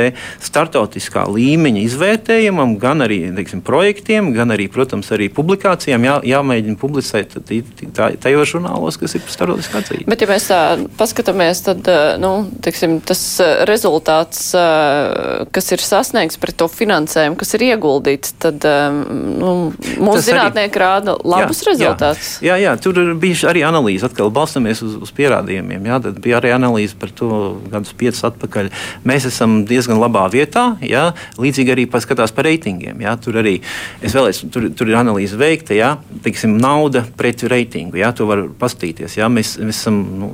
startautiskā 0.43 1.25
līmeņa 1.29 1.83
izvērtējumam, 1.85 2.75
gan 2.81 3.05
arī 3.05 3.21
teiksim, 3.35 3.61
projektiem, 3.65 4.31
gan 4.35 4.53
arī, 4.55 4.67
protams, 4.71 5.11
arī 5.15 5.29
publikācijām 5.33 6.07
jā, 6.07 6.15
jāmēģina 6.33 6.79
publicēt 6.81 7.34
tajos 7.43 8.51
žurnālos, 8.51 8.97
kas 8.99 9.15
ir 9.17 9.23
starptautiski 9.27 9.79
atzīti. 9.79 10.07
Bet, 10.09 10.23
ja 10.23 10.29
mēs 10.29 10.47
tā 10.49 10.59
paskatāmies, 10.99 11.61
tad 11.65 11.87
eh, 11.91 12.15
nu, 12.21 12.31
tiksim, 12.65 12.97
tas 13.05 13.21
eh, 13.43 13.63
rezultāts, 13.69 14.47
eh, 14.57 15.45
kas 15.55 15.71
ir 15.75 15.83
sasniegts 15.83 16.39
pret 16.41 16.57
to 16.59 16.67
finansējumu, 16.71 17.37
kas 17.39 17.55
ir 17.57 17.65
ieguldīts, 17.69 18.35
tad 18.41 18.65
nu, 18.65 19.51
mūsu 19.75 20.19
tas 20.19 20.27
zinātnieki 20.29 20.79
arī, 20.79 20.83
rāda 20.83 21.17
labus 21.23 21.61
jā, 21.63 21.69
rezultātus. 21.71 22.31
Jā, 22.45 22.55
jā, 22.55 22.69
jā, 22.69 22.75
tur 22.83 23.01
bija 23.19 23.51
arī 23.51 23.65
analīze, 23.67 24.07
atkal 24.07 24.31
balstamies 24.33 24.83
uz, 24.85 24.97
uz 25.05 25.13
pierādījumiem. 25.15 25.89
Jā, 25.89 25.99
tad 26.07 26.19
bija 26.23 26.39
arī 26.39 26.53
analīze 26.55 26.97
par 26.99 27.13
to 27.15 27.29
gadus 27.71 27.95
piecus 27.97 28.23
atpakaļ. 28.29 28.71
Mēs 29.07 29.27
esam 29.29 29.61
diezgan 29.67 29.99
labā 30.01 30.25
vietā, 30.33 30.67
jā, 30.85 31.09
līdzīgi 31.41 31.75
arī 31.75 31.87
paskatās 31.91 32.33
par 32.35 32.47
reitingiem. 32.49 33.03
Jā, 33.05 33.15
tur 33.21 33.39
arī 33.41 33.57
vēlēs, 34.03 34.43
tur, 34.53 34.69
tur 34.77 34.91
ir 34.91 34.99
analīze 34.99 35.37
veikta, 35.39 35.75
jā, 35.77 35.95
teiksim, 36.25 36.57
nauda 36.61 37.05
pret 37.25 37.45
reitingu. 37.49 37.97
Jā, 38.01 38.11
to 38.15 38.27
var 38.29 38.45
pastīties. 38.61 39.17
Jā, 39.17 39.29
mēs, 39.31 39.55
mēs 39.61 39.81
esam, 39.81 39.97
nu, 40.19 40.31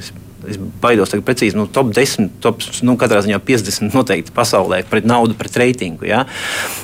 es, 0.00 0.12
es 0.50 0.58
baidos 0.82 1.12
tagad 1.12 1.26
precīzi, 1.28 1.58
nu, 1.58 1.66
top 1.70 1.92
10, 1.96 2.30
top, 2.44 2.64
nu, 2.86 2.96
katrā 3.00 3.22
ziņā 3.24 3.40
50 3.46 3.96
noteikti 3.96 4.34
pasaulē 4.36 4.82
pret 4.90 5.08
naudu, 5.08 5.36
pret 5.38 5.58
reitingu. 5.62 6.06
Ja? 6.08 6.24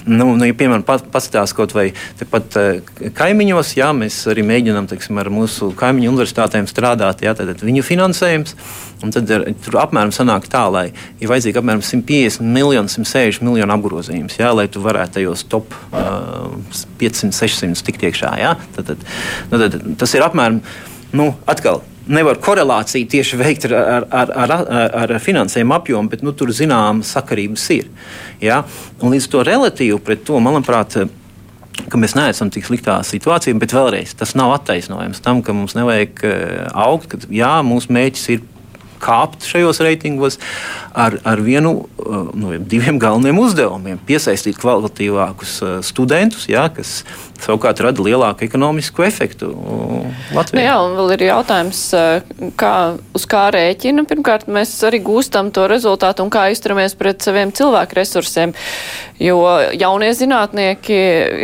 Nu, 0.07 0.33
nu, 0.35 0.47
ja, 0.47 0.57
piemēram, 0.57 0.85
paskatās 0.87 1.55
kaut 1.57 1.75
vai 1.77 1.89
tepat 2.21 2.59
uh, 2.61 3.11
kaimiņos, 3.17 3.77
ja 3.79 3.93
mēs 3.97 4.23
arī 4.33 4.47
mēģinām 4.47 4.89
teiksim, 4.91 5.19
ar 5.23 5.31
mūsu 5.33 5.73
kaimiņu 5.79 6.13
universitātēm 6.15 6.69
strādāt, 6.71 7.25
ja? 7.27 7.35
tad 7.39 7.65
viņu 7.65 7.85
finansējums. 7.87 8.57
Un 9.05 9.13
tad 9.13 9.29
ar, 9.35 9.43
tur 9.61 9.77
apmēram 9.83 10.13
sanāk 10.15 10.47
tā, 10.49 10.63
lai 10.73 10.87
ir 11.21 11.29
vajadzīgi 11.29 11.61
apmēram 11.61 11.83
150 11.85 12.41
miljoni, 12.41 12.89
160 12.89 13.45
miljoni 13.45 13.75
apgrozījums, 13.75 14.39
jā, 14.41 14.49
lai 14.57 14.65
tu 14.73 14.81
varētu 14.85 15.19
tajos 15.19 15.45
top 15.53 15.75
uh, 15.91 16.55
500, 17.03 17.37
600 17.37 17.85
tikt 17.85 18.07
iekšā. 18.09 18.33
Jā. 18.41 18.55
Tad, 18.79 18.95
tad, 18.95 19.05
nu, 19.51 19.61
tad, 19.61 19.77
tas 20.01 20.17
ir 20.17 20.25
apmēram, 20.25 20.63
nu, 21.17 21.29
atkal 21.51 21.85
nevar 22.07 22.39
korelāciju 22.43 23.09
tieši 23.11 23.39
veikt 23.41 23.67
ar, 23.69 23.75
ar, 23.75 24.33
ar, 24.33 24.55
ar, 24.55 24.97
ar 25.03 25.15
finansējumu 25.23 25.77
apjomu, 25.77 26.11
bet 26.13 26.25
nu, 26.27 26.35
tur 26.37 26.53
zināmas 26.55 27.13
sakarības 27.17 27.69
ir. 27.77 27.89
Ja? 28.43 28.63
Līdz 29.03 29.31
to 29.33 29.45
relatīvi 29.47 29.99
pret 30.05 30.25
to, 30.27 30.39
manuprāt, 30.43 30.99
ka 31.91 32.01
mēs 32.01 32.17
neesam 32.17 32.51
tik 32.53 32.67
sliktā 32.69 32.99
situācijā, 33.07 33.57
bet 33.61 33.75
vēlreiz 33.77 34.15
tas 34.19 34.35
nav 34.39 34.55
attaisnojums 34.57 35.23
tam, 35.25 35.43
ka 35.45 35.55
mums 35.57 35.77
nevajag 35.79 36.23
eh, 36.27 36.61
augt. 36.73 37.11
Ka, 37.13 37.21
jā, 37.33 37.53
mūsu 37.67 37.93
mērķis 37.97 38.29
ir 38.37 38.47
kāpt 39.03 39.47
šajos 39.47 39.81
reitingos 39.85 40.39
ar, 40.97 41.19
ar 41.25 41.43
vienu 41.45 41.87
no 42.35 42.53
diviem 42.59 42.99
galvenajiem 42.99 43.39
uzdevumiem- 43.43 43.99
piesaistīt 44.09 44.59
kvalitatīvākus 44.61 45.55
uh, 45.63 45.73
studentus, 45.85 46.47
jā, 46.49 46.67
kas 46.73 47.03
savukārt 47.37 47.81
rada 47.85 48.01
lielāku 48.03 48.47
ekonomisku 48.47 49.05
efektu 49.05 49.51
Latvijā. 50.33 50.57
Nu 50.57 50.65
jā, 50.65 50.77
un 50.87 50.97
vēl 50.97 51.13
ir 51.17 51.25
jautājums, 51.29 51.81
uh, 51.97 52.51
kā, 52.57 52.97
uz 53.17 53.27
kā 53.29 53.51
rēķina. 53.53 54.07
Pirmkārt, 54.09 54.49
mēs 54.49 54.73
arī 54.89 55.03
gūstam 55.05 55.53
to 55.53 55.67
rezultātu 55.69 56.25
un 56.25 56.31
kā 56.33 56.49
izturamies 56.53 56.97
pret 56.97 57.21
saviem 57.21 57.53
cilvēku 57.53 58.01
resursiem. 58.01 58.55
Jo 59.21 59.41
jaunie 59.73 60.13
zinātnieki 60.13 60.97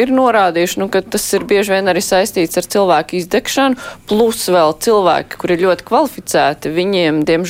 ir 0.03 0.13
norādījuši, 0.13 0.81
nu, 0.81 0.89
ka 0.93 1.01
tas 1.01 1.25
ir 1.33 1.45
bieži 1.49 1.73
vien 1.73 1.89
arī 1.89 2.03
saistīts 2.05 2.57
ar 2.61 2.69
cilvēku 2.69 3.17
izdegšanu, 3.17 3.77
plus 4.09 4.49
vēl 4.53 4.77
cilvēki, 4.85 5.39
kuri 5.41 5.57
ir 5.57 5.65
ļoti 5.67 5.87
kvalificēti, 5.89 6.73
viņiem, 6.73 7.23
diemžēl, 7.25 7.42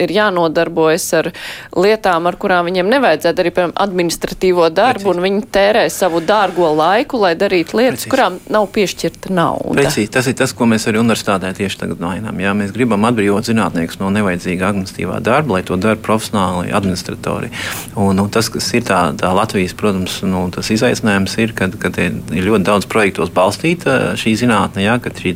ir 0.00 0.12
jānodarbojas 0.14 1.06
ar 1.18 1.30
lietām, 1.76 2.28
ar 2.30 2.38
kurām 2.40 2.68
viņiem 2.70 2.90
nevajadzētu 2.94 3.44
arī, 3.44 3.52
piemēram, 3.56 3.74
administratīvo 3.84 4.68
darbu, 4.70 5.04
Precīzi. 5.04 5.16
un 5.16 5.24
viņi 5.26 5.42
tērē 5.54 5.84
savu 5.90 6.22
dārgo 6.24 6.70
laiku, 6.76 7.20
lai 7.24 7.34
darītu 7.38 7.80
lietas, 7.80 8.04
Precīzi. 8.04 8.12
kurām 8.14 8.38
nav 8.50 8.68
piešķirta 8.74 9.34
nauda. 9.34 9.76
Precīzi, 9.80 10.10
tas 10.12 10.30
ir 10.30 10.38
tas, 10.38 10.54
ko 10.56 10.68
mēs 10.70 10.86
arī 10.90 11.02
universitātē 11.02 11.52
tieši 11.56 11.82
tagad 11.84 12.02
mainām. 12.02 12.40
Jā, 12.40 12.54
mēs 12.56 12.74
gribam 12.76 13.04
atbrīvot 13.08 13.48
zinātniekus 13.50 14.00
no 14.00 14.10
nevajadzīga 14.14 14.70
administratīvā 14.70 15.20
darba, 15.24 15.58
lai 15.58 15.62
to 15.66 15.76
dara 15.80 15.98
profesionāli 16.00 16.72
administratori. 16.76 17.50
Un, 17.96 18.18
un 18.18 18.30
tas, 18.32 18.48
kas 18.52 18.70
ir 18.76 18.86
tā, 18.88 19.00
tā 19.18 19.32
Latvijas 19.34 19.74
protams, 19.76 20.20
nu, 20.26 20.46
tas 20.54 20.70
izaicinājums 20.72 21.36
ir, 21.42 21.54
ka 21.56 21.70
ir 21.70 22.46
ļoti 22.46 22.64
daudz 22.66 22.88
projektos 22.90 23.32
balstīta 23.34 24.14
šī 24.20 24.36
zinātne, 24.44 24.84
ja, 24.84 24.98
ka 25.02 25.12
šī 25.16 25.34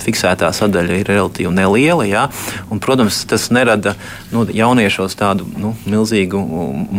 fiksētā 0.00 0.50
sadaļa 0.54 1.00
ir 1.00 1.10
relatīvi 1.10 1.52
neliela. 1.54 2.06
Ja, 2.08 2.26
un, 2.70 2.80
protams, 2.82 3.22
tas 3.30 3.49
nerada 3.54 3.94
nu, 4.32 4.44
jauniešos 4.54 5.16
tādu 5.18 5.46
nu, 5.60 5.74
milzīgu 5.90 6.40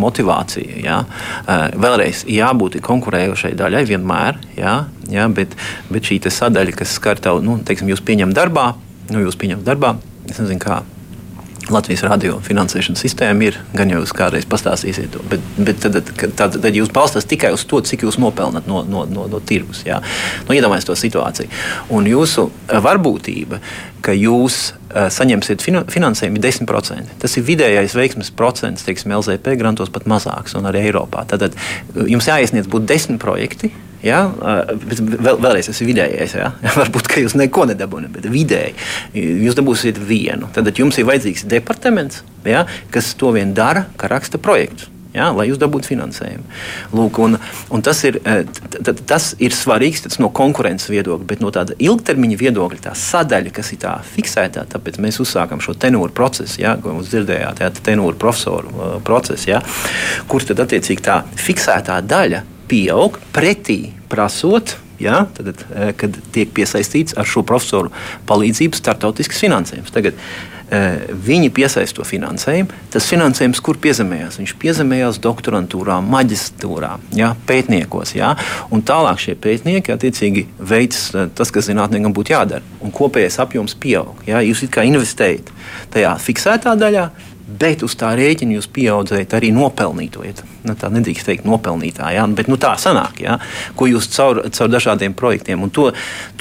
motivāciju. 0.04 0.80
Ja. 0.86 1.02
Vēlreiz 1.47 2.26
jābūt 2.30 2.80
konkurējošai 2.86 3.54
daļai 3.60 3.84
vienmēr, 3.89 4.39
ja, 4.60 4.78
ja, 5.12 5.28
bet, 5.32 5.58
bet 5.91 6.08
šī 6.08 6.22
sadaļa, 6.32 6.78
kas 6.78 6.95
skar 6.99 7.22
tavu, 7.22 7.43
nu, 7.45 7.60
teiksim, 7.66 7.91
jūs 7.91 8.04
pieņemat 8.06 8.38
darbā, 8.38 8.72
nu, 9.12 9.24
jūs 9.26 9.39
pieņemat 9.39 9.68
darbā, 9.68 9.95
es 10.30 10.39
nezinu, 10.39 10.62
kā 10.62 10.82
Latvijas 11.70 12.01
radio 12.07 12.39
finansēšanas 12.41 13.03
sistēma 13.03 13.45
ir. 13.45 13.57
Gan 13.78 13.91
jau 13.91 13.99
jūs 14.01 14.14
kādreiz 14.18 14.47
pastāstīsiet 14.49 15.12
to, 15.14 15.22
bet, 15.30 15.43
bet 15.59 15.82
tad, 15.84 15.99
tad, 16.07 16.34
tad, 16.39 16.57
tad 16.64 16.78
jūs 16.78 16.89
balstāties 16.93 17.30
tikai 17.30 17.51
uz 17.53 17.66
to, 17.70 17.82
cik 17.86 18.05
jūs 18.07 18.18
nopelnāt 18.22 18.70
no, 18.70 18.82
no, 18.88 19.03
no, 19.05 19.28
no 19.30 19.41
tirgus. 19.45 19.84
Nu, 19.86 20.55
Iedomājieties 20.55 20.89
to 20.89 20.97
situāciju. 20.97 21.51
Un 21.93 22.09
jūsu 22.09 22.47
varbūtība, 22.88 23.62
ka 24.01 24.16
jūs 24.18 24.57
uh, 24.72 25.05
saņemsiet 25.14 25.62
finansējumu, 25.62 26.41
ir 26.41 26.47
10%. 26.47 27.16
Tas 27.22 27.38
ir 27.38 27.45
vidējais 27.45 27.95
veiksmes 27.99 28.34
procents, 28.34 28.88
teiksim, 28.88 29.14
LZP 29.20 29.55
grantos 29.62 29.93
pat 29.93 30.09
mazāks 30.09 30.57
un 30.57 30.66
arī 30.72 30.88
Eiropā. 30.88 31.28
Tad, 31.30 31.45
tad 31.45 32.09
jums 32.09 32.32
jāiesniedz 32.32 32.72
būt 32.72 32.89
10 32.89 33.22
projekti 33.22 33.70
Ja? 34.06 34.24
Vēl, 34.32 35.38
vēlreiz 35.41 35.70
tas 35.70 35.82
ir 35.82 35.91
vidējais. 35.91 36.38
Ja? 36.39 36.54
Varbūt, 36.80 37.10
ka 37.12 37.24
jūs 37.24 37.38
neko 37.39 37.68
nedabūjat, 37.72 38.14
bet 38.16 38.30
vidēji 38.32 38.76
jūs 39.47 39.58
dabūsiet 39.58 39.99
vienu. 40.02 40.49
Tad 40.56 40.72
jums 40.78 40.97
ir 40.99 41.10
vajadzīgs 41.10 41.45
departaments, 41.52 42.24
ja? 42.47 42.66
kas 42.93 43.14
to 43.20 43.34
vien 43.36 43.56
dara, 43.58 43.88
ka 43.99 44.12
raksta 44.12 44.41
projektus. 44.41 44.89
Ja, 45.12 45.26
lai 45.36 45.49
jūs 45.49 45.58
dabūtu 45.60 45.89
finansējumu. 45.91 46.45
Lūk, 46.95 47.18
un, 47.20 47.36
un 47.76 47.82
tas, 47.84 47.99
ir, 48.08 48.16
tas 49.10 49.26
ir 49.43 49.52
svarīgs 49.52 50.06
no 50.24 50.30
konkurences 50.32 50.88
viedokļa, 50.88 51.28
bet 51.28 51.43
no 51.43 51.52
tāda 51.52 51.76
ilgtermiņa 51.84 52.38
viedokļa 52.39 52.80
tā 52.86 52.93
sadaļa, 52.95 53.52
kas 53.58 53.74
ir 53.76 53.82
tā 53.84 53.97
fiksētā, 54.08 54.64
tāpēc 54.72 55.02
mēs 55.04 55.20
uzsākam 55.20 55.60
šo 55.64 55.76
tenūru 55.76 56.16
procesu, 56.16 56.62
ja, 56.64 56.78
ko 56.80 56.95
jūs 56.95 57.12
dzirdējāt, 57.12 57.60
ja, 57.60 57.74
tenūru 57.91 58.16
profesoru 58.24 58.72
procesu, 59.04 59.52
ja, 59.52 59.60
kur 60.32 60.47
tad 60.47 60.64
attiecīgi 60.64 61.04
tā 61.04 61.20
fiksētā 61.43 61.99
daļa 62.08 62.45
pieaug 62.72 63.19
pretī 63.36 63.91
prasot. 64.11 64.78
Ja, 65.01 65.26
tad, 65.34 65.47
eh, 65.74 65.93
kad 65.97 66.17
tiek 66.30 66.51
piesaistīts 66.53 67.15
ar 67.17 67.26
šo 67.26 67.41
profesoru 67.41 67.89
palīdzību 68.30 68.78
startautisks 68.78 69.39
finansējums. 69.41 69.89
Tagad, 69.89 70.13
uh, 70.13 70.99
viņi 71.26 71.49
piesaista 71.49 71.97
to 71.97 72.05
finansējumu. 72.05 72.69
Tas 72.93 73.07
finansējums, 73.09 73.59
kur 73.65 73.80
piezemējās, 73.82 74.38
viņš 74.38 74.53
piezemējās 74.61 75.17
doktorantūrā, 75.24 75.97
maģistrātūrā, 76.05 76.91
ja, 77.17 77.32
pētniekos. 77.49 78.13
Ja, 78.15 78.36
tālāk 78.69 79.19
šie 79.26 79.36
pētnieki 79.41 79.95
attiecīgi 79.95 80.45
veids 80.59 81.09
uh, 81.15 81.26
tas, 81.34 81.49
kas 81.49 81.65
zinātniekam 81.72 82.13
būtu 82.13 82.36
jādara. 82.36 82.61
Un 82.86 82.93
kopējais 82.93 83.39
apjoms 83.41 83.74
pieaug. 83.82 84.22
Ja, 84.30 84.43
jūs 84.45 84.63
kā 84.69 84.86
investējat 84.86 85.49
tajā 85.97 86.13
fiksētā 86.22 86.78
daļā, 86.78 87.09
bet 87.60 87.84
uz 87.86 87.95
tā 87.99 88.14
rēķina 88.18 88.58
jūs 88.58 88.70
pieaudzējat 88.72 89.36
arī 89.38 89.52
nopelnīto. 89.56 90.24
Ja 90.26 90.36
nu, 90.68 90.76
tā 90.78 90.89
nedrīkst 90.93 91.28
teikt, 91.28 91.47
nopelnītā, 91.47 92.12
ja? 92.16 92.26
bet 92.38 92.49
nu, 92.52 92.58
tā 92.62 92.74
sanāk, 92.82 93.22
ja? 93.24 93.38
ko 93.78 93.88
jūs 93.89 94.10
caur, 94.14 94.43
caur 94.54 94.70
dažādiem 94.72 95.16
projektiem. 95.18 95.64
Un 95.66 95.74
to, 95.74 95.89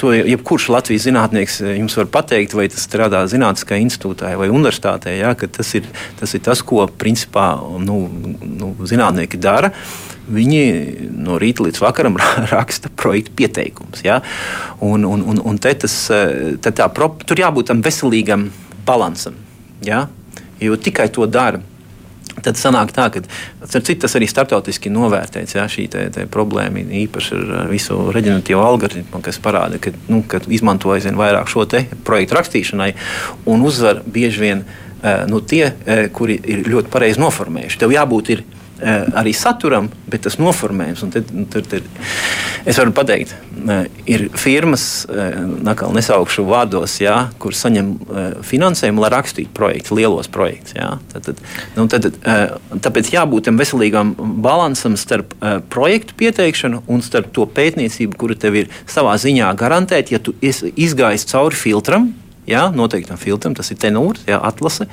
to 0.01 0.13
jebkurš 0.15 0.69
Latvijas 0.73 1.07
zinātnieks 1.07 1.59
eh, 1.63 1.73
jums 1.79 1.97
var 1.97 2.09
pateikt, 2.19 2.55
vai 2.57 2.67
tas 2.71 2.85
strādā 2.85 3.23
Zinātniskajā 3.31 3.81
institūtā 3.85 4.33
vai 4.39 4.51
universitātē, 4.53 5.15
ja? 5.17 5.33
tas, 5.33 5.73
ir, 5.77 5.89
tas 6.19 6.37
ir 6.37 6.45
tas, 6.45 6.63
ko 6.65 6.85
principā 7.01 7.53
nu, 7.81 8.03
nu, 8.45 8.73
zinātnieki 8.87 9.41
dara. 9.41 9.73
Viņi 10.31 10.63
no 11.17 11.39
rīta 11.41 11.65
līdz 11.65 11.81
vakaram 11.81 12.19
raksta 12.53 12.91
projektu 12.95 13.33
pieteikumus. 13.41 14.05
Ja? 14.05 14.21
Un, 14.85 15.05
un, 15.07 15.25
un, 15.33 15.41
un 15.51 15.61
tas, 15.61 15.97
eh, 16.13 16.57
tā, 16.61 16.89
tur 17.25 17.45
jābūt 17.45 17.73
tam 17.73 17.85
veselīgam 17.85 18.51
balansam. 18.85 19.37
Ja? 19.85 20.05
Jo 20.61 20.77
tikai 20.77 21.09
to 21.13 21.25
dara 21.25 21.61
Tad 22.39 22.55
sanāk 22.55 22.93
tā, 22.95 23.09
ka 23.11 23.19
citu, 23.67 23.97
tas 24.05 24.13
arī 24.15 24.27
starptautiski 24.29 24.89
novērtēts. 24.93 25.55
Jā, 25.57 25.65
šī 25.69 25.87
te, 25.91 26.05
te 26.15 26.23
problēma 26.31 26.79
īpaši 27.01 27.35
ar 27.35 27.67
visu 27.69 27.97
reģeneratīvo 28.15 28.61
algoritmu, 28.63 29.19
kas 29.25 29.39
parāda, 29.43 29.81
ka, 29.83 29.91
nu, 30.07 30.21
ka 30.29 30.39
izmanto 30.47 30.93
aizvien 30.95 31.19
vairāk 31.19 31.51
šo 31.51 31.65
projektu 32.07 32.37
rakstīšanai 32.37 32.93
un 33.51 33.65
uzvar 33.67 33.99
bieži 34.07 34.45
vien 34.45 34.63
uh, 34.63 35.27
nu, 35.27 35.41
tie, 35.43 35.73
uh, 35.73 36.05
kuri 36.15 36.39
ir 36.39 36.63
ļoti 36.71 36.93
pareizi 36.93 37.21
noformējuši. 37.21 37.81
Tev 37.83 37.93
jābūt 37.97 38.31
ir, 38.37 38.45
arī 38.81 39.33
saturam, 39.35 39.89
bet 40.09 40.25
tas 40.25 40.37
noformējums. 40.41 41.03
Tad, 41.13 41.31
nu, 41.35 41.45
tad, 41.51 41.67
tad, 41.71 41.87
es 42.67 42.79
varu 42.79 42.93
pateikt, 42.95 43.33
ir 44.09 44.27
firmas, 44.37 44.85
nakal 45.65 45.93
nesaukšu 45.95 46.45
vārdos, 46.49 46.97
jā, 47.03 47.17
kur 47.41 47.55
saņem 47.57 47.91
finansējumu, 48.47 49.03
lai 49.03 49.11
rakstītu 49.13 49.53
projektus, 49.57 49.95
lielos 49.97 50.31
projektus. 50.31 50.77
Tad, 51.13 51.27
tad, 51.27 51.43
nu, 51.77 51.87
tad, 51.91 52.09
tāpēc 52.85 53.11
jābūt 53.15 53.49
tam 53.49 53.59
veselīgam 53.61 54.15
balansam 54.43 54.97
starp 54.99 55.35
projektu 55.73 56.17
pieteikšanu 56.21 56.83
un 56.91 57.05
starp 57.05 57.31
to 57.35 57.45
pētniecību, 57.49 58.17
kura 58.19 58.37
tev 58.39 58.63
ir 58.63 58.73
savā 58.89 59.17
ziņā 59.21 59.51
garantēta, 59.59 60.15
ja 60.15 60.23
tu 60.23 60.35
izgājies 60.41 61.29
cauri 61.31 61.59
filtram. 61.59 62.11
Jā, 62.49 62.65
noteiktam 62.73 63.19
filtram, 63.21 63.53
tas 63.55 63.69
ir 63.69 63.77
tenors, 63.79 64.23
jā, 64.25 64.39
atlase 64.41 64.87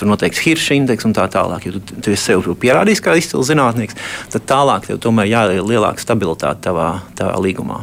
tur 0.00 0.10
noteikts 0.10 0.42
hirša 0.44 0.80
indeks 0.80 1.06
un 1.08 1.14
tā 1.16 1.28
tālāk. 1.30 1.68
Ja 1.68 1.76
tu, 1.76 1.84
tu 2.00 2.14
esi 2.14 2.32
sev 2.32 2.50
pierādījis 2.64 3.04
kā 3.04 3.16
izcils 3.20 3.52
zinātnieks, 3.52 3.98
tad 4.34 4.48
tālāk 4.48 4.88
tev 4.88 5.00
tomēr 5.04 5.30
jāieliek 5.30 5.72
lielāka 5.74 6.02
stabilitāte 6.02 6.70
tavā, 6.70 6.92
tavā 7.18 7.38
līgumā. 7.44 7.82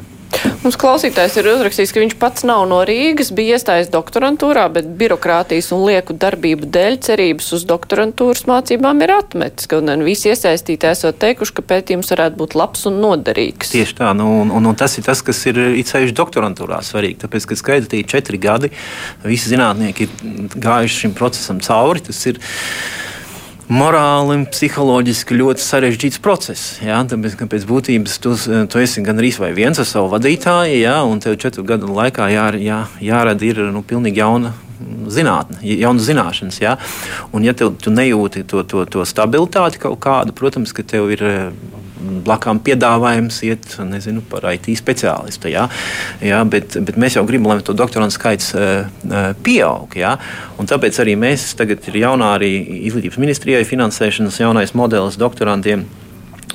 Mums 0.63 0.77
klausītājs 0.79 1.37
ir 1.39 1.47
uzrakstījis, 1.51 1.91
ka 1.93 2.01
viņš 2.01 2.15
pats 2.19 2.43
nav 2.47 2.65
no 2.69 2.79
Rīgas, 2.87 3.29
bija 3.35 3.57
iestājies 3.57 3.91
doktorantūrā, 3.93 4.65
bet 4.73 4.89
birokrātijas 4.99 5.69
un 5.75 5.85
lieku 5.87 6.15
darbību 6.17 6.69
dēļ 6.73 6.97
cerības 7.07 7.51
uz 7.57 7.65
doktorantūras 7.69 8.45
mācībām 8.49 9.03
ir 9.05 9.13
atmetis. 9.15 9.69
Gan 9.71 10.03
visi 10.05 10.31
iesaistīti 10.33 10.89
esot 10.89 11.19
teikuši, 11.21 11.55
ka 11.57 11.65
pētījums 11.71 12.11
varētu 12.13 12.41
būt 12.41 12.57
labs 12.59 12.85
un 12.89 12.99
noderīgs. 13.03 13.71
Tieši 13.75 13.97
tā, 14.01 14.11
nu, 14.17 14.27
un, 14.41 14.53
un, 14.53 14.69
un 14.71 14.77
tas 14.77 14.97
ir 14.99 15.07
tas, 15.07 15.23
kas 15.25 15.43
ir 15.49 15.61
īpaši 15.83 16.15
doktorantūrā 16.17 16.81
svarīgi. 16.85 17.21
Tāpēc, 17.25 17.49
kad 17.51 17.61
skaitīja 17.63 18.11
četri 18.17 18.41
gadi, 18.41 18.71
visi 19.25 19.53
zinātnieki 19.53 20.07
ir 20.07 20.57
gājuši 20.57 21.03
šim 21.03 21.15
procesam 21.17 21.61
cauri. 21.63 22.03
Tas 22.09 22.25
ir 22.29 22.41
morāli 23.67 24.37
un 24.39 24.45
psiholoģiski 24.47 25.37
ļoti 25.37 25.63
sarežģīts 25.63 26.21
process. 26.23 26.77
Jā, 26.83 26.99
tāpēc, 27.09 27.35
ka 27.39 27.49
pēc 27.51 27.65
būtības 27.67 28.19
tu, 28.23 28.35
tu 28.71 28.83
esi 28.83 29.03
gandrīz 29.05 29.41
vai 29.43 29.51
viens 29.57 29.79
ar 29.79 29.87
savu 29.89 30.11
vadītāju, 30.15 30.79
jā, 30.83 30.95
un 31.03 31.19
tev 31.23 31.37
četru 31.41 31.65
gadu 31.67 31.91
laikā 31.95 32.29
jā, 32.33 32.47
jā, 32.63 32.85
jārada 33.03 33.47
ir 33.47 33.67
nu, 33.73 33.83
pilnīgi 33.87 34.23
jauna 34.23 34.55
zinātne, 35.13 35.59
jaunas 35.63 36.07
zināšanas. 36.07 36.61
Ja? 36.61 36.77
Un, 37.31 37.45
ja 37.47 37.55
tev, 37.57 37.75
tu 37.81 37.93
nejūti 37.93 38.45
to, 38.47 38.63
to, 38.67 38.85
to 38.89 39.05
stabilitāti 39.07 39.81
kaut 39.81 39.99
kādu, 40.03 40.35
protams, 40.37 40.73
ka 40.75 40.85
tev 40.87 41.11
ir 41.15 41.25
blakām 42.27 42.59
piedāvājums 42.63 43.39
iet 43.47 43.67
nezinu, 43.87 44.21
par 44.29 44.45
IT 44.51 44.69
speciālistu. 44.79 45.51
Ja? 45.51 45.67
Ja, 46.23 46.43
bet, 46.47 46.77
bet 46.87 46.99
mēs 46.99 47.17
jau 47.17 47.25
gribam, 47.27 47.51
lai 47.51 47.65
to 47.65 47.75
doktorantu 47.77 48.17
skaits 48.17 48.53
uh, 48.57 48.89
pieaug. 49.43 49.97
Ja? 49.97 50.17
Un 50.61 50.69
tāpēc 50.69 51.01
arī 51.03 51.17
mēs 51.19 51.49
tagad 51.57 51.85
ir 51.89 52.01
jaunā 52.03 52.33
arī 52.37 52.51
izglītības 52.87 53.21
ministrijai 53.21 53.63
finansēšanas 53.67 54.41
jaunais 54.43 54.75
modelis 54.77 55.19
doktorantiem. 55.19 55.87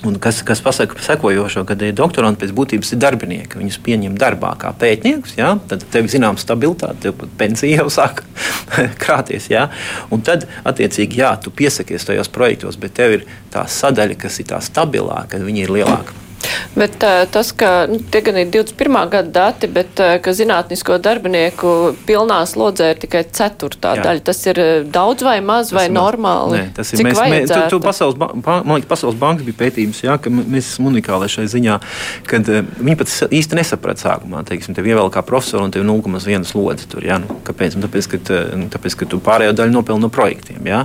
Un 0.02 0.16
kas, 0.18 0.40
kas 0.42 0.58
pasaka 0.64 0.98
sekojošo, 0.98 1.62
kad 1.68 1.82
doktoranti 1.94 2.42
pēc 2.42 2.54
būtības 2.56 2.94
ir 2.94 3.00
darbinieki. 3.04 3.60
Viņus 3.60 3.78
pieņem 3.86 4.16
darbā 4.18 4.54
kā 4.58 4.72
pētniekus, 4.78 5.36
ja? 5.38 5.52
tad 5.70 5.84
tev 5.94 6.08
ir 6.08 6.14
zināma 6.16 6.42
stabilitāte, 6.42 7.04
tev 7.06 7.14
pat 7.20 7.36
pensija 7.38 7.84
jau 7.84 7.92
sāk 7.92 8.24
krāties. 9.02 9.46
Ja? 9.52 9.68
Un 10.10 10.24
tad, 10.26 10.48
attiecīgi, 10.66 11.22
jā, 11.22 11.36
tu 11.42 11.54
piesakies 11.54 12.08
tajos 12.08 12.32
projektos, 12.34 12.80
bet 12.82 12.98
tev 12.98 13.20
ir 13.20 13.28
tā 13.54 13.62
sadaļa, 13.70 14.18
kas 14.26 14.42
ir 14.42 14.50
tā 14.50 14.58
stabilāka, 14.64 15.36
kad 15.36 15.46
viņi 15.46 15.66
ir 15.68 15.76
lielāka. 15.78 16.21
Bet 16.76 17.02
uh, 17.04 17.22
tas, 17.32 17.52
ka 17.56 17.86
nu, 17.90 17.98
tie 18.12 18.22
gan 18.24 18.38
ir 18.40 18.48
21. 18.52 18.98
gada 19.12 19.28
dati, 19.32 19.68
bet 19.68 20.00
ka 20.22 20.32
zinātnisko 20.36 20.96
darbinieku 21.02 21.92
pilnā 22.08 22.40
slodzē 22.48 22.92
ir 22.94 23.02
tikai 23.02 23.24
ceturtā 23.28 23.96
Jā. 23.98 24.06
daļa, 24.06 24.24
tas 24.24 24.40
ir 24.48 24.60
daudz 24.92 25.24
vai 25.26 25.38
maz 25.44 25.70
tas 25.70 25.76
vai 25.76 25.86
normāli? 25.92 26.60
Nē, 26.60 26.70
tas 26.76 26.92
ir 26.92 27.02
Cik 27.02 27.08
mēs, 27.08 27.20
mēs, 27.32 27.52
tu, 27.52 27.60
tu 27.74 27.80
pasaules, 27.84 28.16
ba, 28.18 28.30
man 28.34 28.76
liekas, 28.76 28.88
Pasaules 28.92 29.18
banka 29.20 29.44
bija 29.46 29.58
pētījums, 29.62 30.02
jā, 30.04 30.16
ka 30.20 30.30
mēs 30.32 30.72
esam 30.74 30.88
unikāli 30.90 31.28
šai 31.32 31.46
ziņā, 31.50 31.78
kad 32.28 32.48
viņi 32.48 32.96
pat 33.00 33.12
īsti 33.32 33.58
nesaprata 33.58 34.06
sākumā, 34.06 34.42
teiksim, 34.48 34.76
tev 34.76 34.88
ievēl 34.90 35.10
kā 35.12 35.22
profesoru 35.26 35.66
un 35.66 35.74
tev 35.74 35.86
0,1 35.88 36.46
slodzi 36.48 36.88
tur, 36.92 37.06
jā, 37.06 37.18
nu, 37.22 37.38
kāpēc? 37.46 37.76
Nu, 37.78 37.86
tāpēc, 37.86 38.10
ka, 38.12 38.40
nu, 38.58 38.68
tāpēc, 38.72 38.98
ka 39.00 39.08
tu 39.12 39.20
pārējo 39.24 39.54
daļu 39.58 39.76
nopelni 39.76 40.04
no 40.04 40.12
projektiem, 40.12 40.60
jā. 40.68 40.82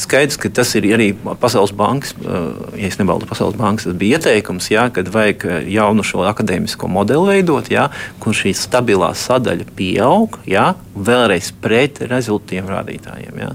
Skaidrs, 0.00 0.38
ka 0.40 0.50
tas 0.60 0.74
ir 0.78 0.88
arī 0.96 1.10
Pasaules 1.40 1.74
bankas, 1.76 2.14
ja 2.24 2.88
es 2.88 2.98
nebaldu 3.00 3.28
Pasaules 3.30 3.58
bankas, 3.58 3.88
tas 3.88 3.98
bija 4.00 4.18
ieteikums, 4.18 4.70
jā, 4.72 4.88
kad 4.94 5.10
vajag 5.24 5.46
eh, 5.48 5.68
jaunu 5.74 6.04
šo 6.06 6.24
akadēmisko 6.28 6.88
modeli 6.88 7.34
veidot, 7.34 7.70
ja, 7.72 7.88
kur 8.22 8.36
šī 8.36 8.54
stabilā 8.56 9.12
sadaļa 9.16 9.68
pieaug, 9.76 10.38
ja, 10.48 10.74
vēlreiz 10.94 11.50
pret 11.62 11.98
rezultātiem 12.06 12.68
rādītājiem. 12.70 13.38
Ja. 13.40 13.50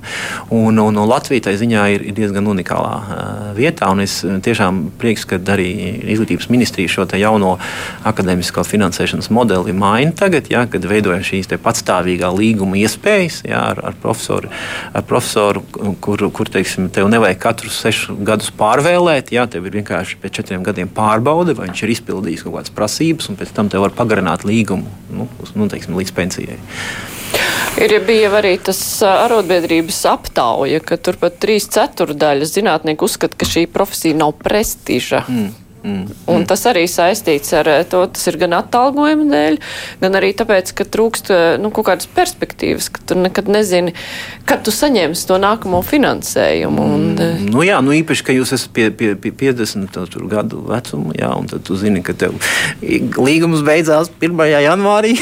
Un, 0.51 0.80
un, 0.82 0.97
un 0.97 1.07
Latvija 1.07 1.47
tai 1.47 1.55
ziņā 1.59 1.86
ir, 1.93 2.03
ir 2.09 2.15
diezgan 2.17 2.47
unikālā 2.51 2.93
uh, 2.99 3.43
vietā, 3.57 3.89
un 3.93 4.03
es 4.03 4.20
eh, 4.26 4.39
tiešām 4.43 4.82
prieks, 4.99 5.26
ka 5.30 5.39
arī 5.53 5.70
izglītības 6.15 6.49
ministrija 6.51 6.91
šo 6.91 7.07
jauno 7.20 7.55
akadēmisko 8.07 8.63
finansēšanas 8.67 9.32
modeli 9.34 9.74
maina 9.74 10.11
tagad, 10.15 10.49
ja, 10.51 10.65
kad 10.70 10.86
veidoja 10.86 11.22
šīs 11.26 11.49
patstāvīgā 11.63 12.30
līguma 12.36 12.78
iespējas 12.82 13.41
ja, 13.47 13.63
ar, 13.72 13.82
ar, 13.91 13.97
profesoru, 14.01 14.51
ar 14.93 15.05
profesoru, 15.07 15.63
kur, 16.03 16.26
kur 16.36 16.51
teiksim, 16.51 16.89
tev 16.93 17.09
nevajag 17.11 17.39
katrus 17.41 17.80
sešus 17.80 18.20
gadus 18.26 18.51
pārvēlēt, 18.59 19.34
ja, 19.36 19.47
tev 19.49 19.67
ir 19.67 19.80
vienkārši 19.80 20.20
pēc 20.22 20.39
četriem 20.41 20.65
gadiem 20.65 20.91
pārbaude 20.91 21.55
vai 21.60 21.70
viņš 21.70 21.84
ir 21.86 21.93
izpildījis 21.95 22.45
kaut 22.45 22.57
kādas 22.57 22.74
prasības, 22.76 23.30
un 23.32 23.39
pēc 23.39 23.53
tam 23.55 23.70
te 23.72 23.82
var 23.82 23.93
pagarināt 23.95 24.45
līgumu 24.47 24.89
nu, 25.14 25.28
nu, 25.55 25.70
teiksim, 25.72 25.97
līdz 25.99 26.16
pensijai. 26.16 26.60
Ir 27.80 27.93
bija 28.03 28.32
arī 28.39 28.55
tas 28.64 28.80
arotbiedrības 29.05 29.99
aptauja, 30.10 30.82
ka 30.84 30.97
turpat 30.99 31.38
trīs 31.43 31.70
ceturdaļas 31.72 32.55
zinātnieku 32.57 33.07
uzskata, 33.07 33.38
ka 33.39 33.47
šī 33.47 33.68
profesija 33.72 34.18
nav 34.20 34.34
prestiža. 34.41 35.24
Mm. 35.30 35.51
Mm, 35.80 36.10
un 36.28 36.44
tas 36.44 36.66
arī 36.68 36.84
saistīts 36.92 37.54
ar 37.56 37.68
eh, 37.72 37.86
to, 37.88 38.02
tas 38.12 38.28
ir 38.28 38.36
gan 38.42 38.58
atalgojuma 38.58 39.30
dēļ, 39.32 39.58
gan 40.02 40.18
arī 40.20 40.34
tāpēc, 40.36 40.74
ka 40.76 40.84
trūkst 40.84 41.32
eh, 41.32 41.44
nu, 41.62 41.72
kaut 41.72 41.88
kādas 41.88 42.10
perspektīvas, 42.12 42.90
ka 42.92 43.04
tu 43.08 43.16
nekad 43.16 43.48
nezini, 43.48 43.94
kad 44.50 44.66
tu 44.68 44.74
saņemsi 44.76 45.24
to 45.30 45.38
nākamo 45.40 45.80
finansējumu. 45.88 46.84
Un, 46.84 47.06
mm, 47.16 47.48
nu 47.54 47.64
jā, 47.64 47.78
nu 47.86 47.96
īpaši, 47.96 48.26
ka 48.28 48.36
jūs 48.36 48.52
esat 48.58 48.74
pie, 48.76 48.90
pie, 48.92 49.14
pie 49.16 49.32
50 49.40 50.28
gadu 50.28 50.66
vecuma, 50.68 51.16
jā, 51.16 51.32
un 51.40 51.48
tad 51.48 51.64
tu 51.64 51.80
zini, 51.80 52.04
ka 52.04 52.18
tev 52.18 52.36
līgums 52.84 53.64
beidzās 53.64 54.12
1. 54.20 54.36
janvārī. 54.66 55.16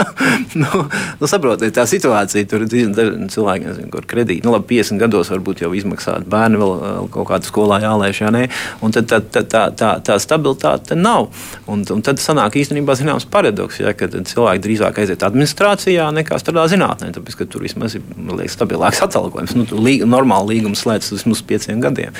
nu, 0.60 0.84
nu, 1.20 1.30
saprotiet, 1.30 1.72
tā 1.78 1.86
situācija 1.88 2.50
tur 2.50 2.66
ir 2.66 2.92
cilvēki, 3.32 3.70
nezinu, 3.70 3.88
kur 3.94 4.04
kredīti. 4.10 4.44
Nu, 4.44 4.52
labi, 4.52 4.82
50 4.82 5.00
gados 5.00 5.32
varbūt 5.32 5.64
jau 5.64 5.72
izmaksāt 5.72 6.28
bērni 6.28 6.60
vēl, 6.60 6.76
vēl 6.84 7.10
kaut 7.16 7.30
kādu 7.32 7.48
skolā 7.48 7.80
jālaiž, 7.86 8.20
jā, 8.26 8.32
nē. 8.34 8.46
Un 8.84 8.92
tad 8.92 9.08
tā, 9.08 9.22
tā, 9.24 9.44
tā, 9.48 9.64
tā 9.72 9.94
tā, 10.04 10.14
tā 10.14 10.20
stabilitāte 10.22 10.96
nav. 10.98 11.30
Un, 11.70 11.84
un 11.90 12.02
tad 12.04 12.20
sanāk 12.22 12.58
īstenībā 12.60 12.96
zināms 12.98 13.26
paradoks, 13.30 13.80
ja, 13.82 13.94
ka 13.96 14.08
cilvēki 14.12 14.62
drīzāk 14.64 15.00
aiziet 15.02 15.24
administrācijā 15.26 16.10
nekā 16.20 16.38
strādā 16.42 16.66
zinātnē, 16.72 17.10
tāpēc 17.16 17.38
ka 17.40 17.48
tur 17.50 17.64
vismaz 17.66 17.96
ir 17.98 18.04
liekas, 18.16 18.56
stabilāks 18.58 19.02
atalgojums. 19.06 19.56
Nu, 19.58 19.66
līga, 19.84 20.08
normāli 20.08 20.58
līgums 20.58 20.84
slēdzas 20.84 21.16
vismaz 21.18 21.42
pieciem 21.46 21.82
gadiem. 21.84 22.14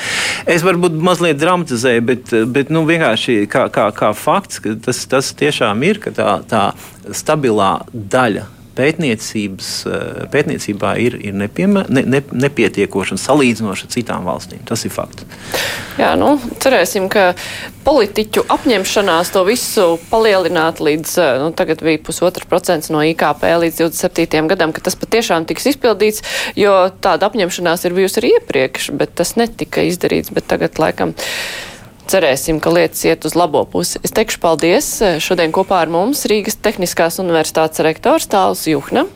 Es 0.51 0.65
varbūt 0.67 0.97
mazliet 1.05 1.41
dramatizēju, 1.43 2.07
bet, 2.11 2.35
bet 2.55 2.73
nu, 2.75 2.85
vienkārši 2.89 3.45
kā, 3.51 3.67
kā, 3.75 3.91
kā 3.97 4.13
fakts, 4.17 4.63
tas, 4.85 5.05
tas 5.11 5.33
tiešām 5.39 5.87
ir, 5.87 6.03
ka 6.03 6.15
tā, 6.15 6.37
tā 6.49 6.67
stabilā 7.13 7.77
daļa 7.93 8.49
pētniecībā 10.33 10.95
ir, 11.03 11.19
ir 11.23 11.37
nepiemē, 11.39 11.87
ne, 11.89 12.05
ne, 12.17 12.23
nepietiekoša 12.47 13.17
un 13.17 13.23
salīdzinoša 13.23 13.87
ar 13.87 13.95
citām 13.95 14.29
valstīm. 14.29 14.63
Tas 14.69 14.85
ir 14.87 14.95
fakts. 14.95 15.27
Jā, 15.99 16.15
nu, 16.19 16.35
cerēsim, 16.63 17.07
ka 17.13 17.33
politiķu 17.85 18.47
apņemšanās 18.51 19.31
to 19.35 19.45
visu 19.47 19.87
palielināt 20.11 20.83
līdz, 20.83 21.17
eh, 21.23 21.35
nu, 21.43 21.53
tagad 21.57 21.85
bija 21.87 22.03
pusotra 22.03 22.47
procents 22.51 22.91
no 22.91 23.03
IKP 23.05 23.47
līdz 23.65 23.85
27. 23.85 24.49
gadam, 24.51 24.75
ka 24.75 24.83
tas 24.85 24.99
patiešām 24.99 25.47
tiks 25.47 25.71
izpildīts, 25.75 26.25
jo 26.59 26.75
tāda 27.05 27.31
apņemšanās 27.31 27.87
ir 27.87 27.95
bijusi 27.95 28.21
arī 28.23 28.35
iepriekš, 28.41 28.91
bet 28.99 29.15
tas 29.15 29.37
netika 29.41 29.87
izdarīts, 29.87 30.35
bet 30.35 30.51
tagad 30.51 30.83
laikam. 30.83 31.15
Cerēsim, 32.05 32.59
ka 32.61 32.69
lietas 32.75 33.01
iet 33.09 33.25
uz 33.25 33.33
labo 33.39 33.63
pusi. 33.69 34.01
Es 34.05 34.13
teikšu 34.13 34.41
paldies. 34.43 34.89
Šodien 35.25 35.55
kopā 35.57 35.81
ar 35.85 35.93
mums 35.93 36.27
Rīgas 36.29 36.59
Tehniskās 36.61 37.17
universitātes 37.23 37.81
rektors 37.85 38.29
Tāls 38.29 38.67
Juhna. 38.69 39.07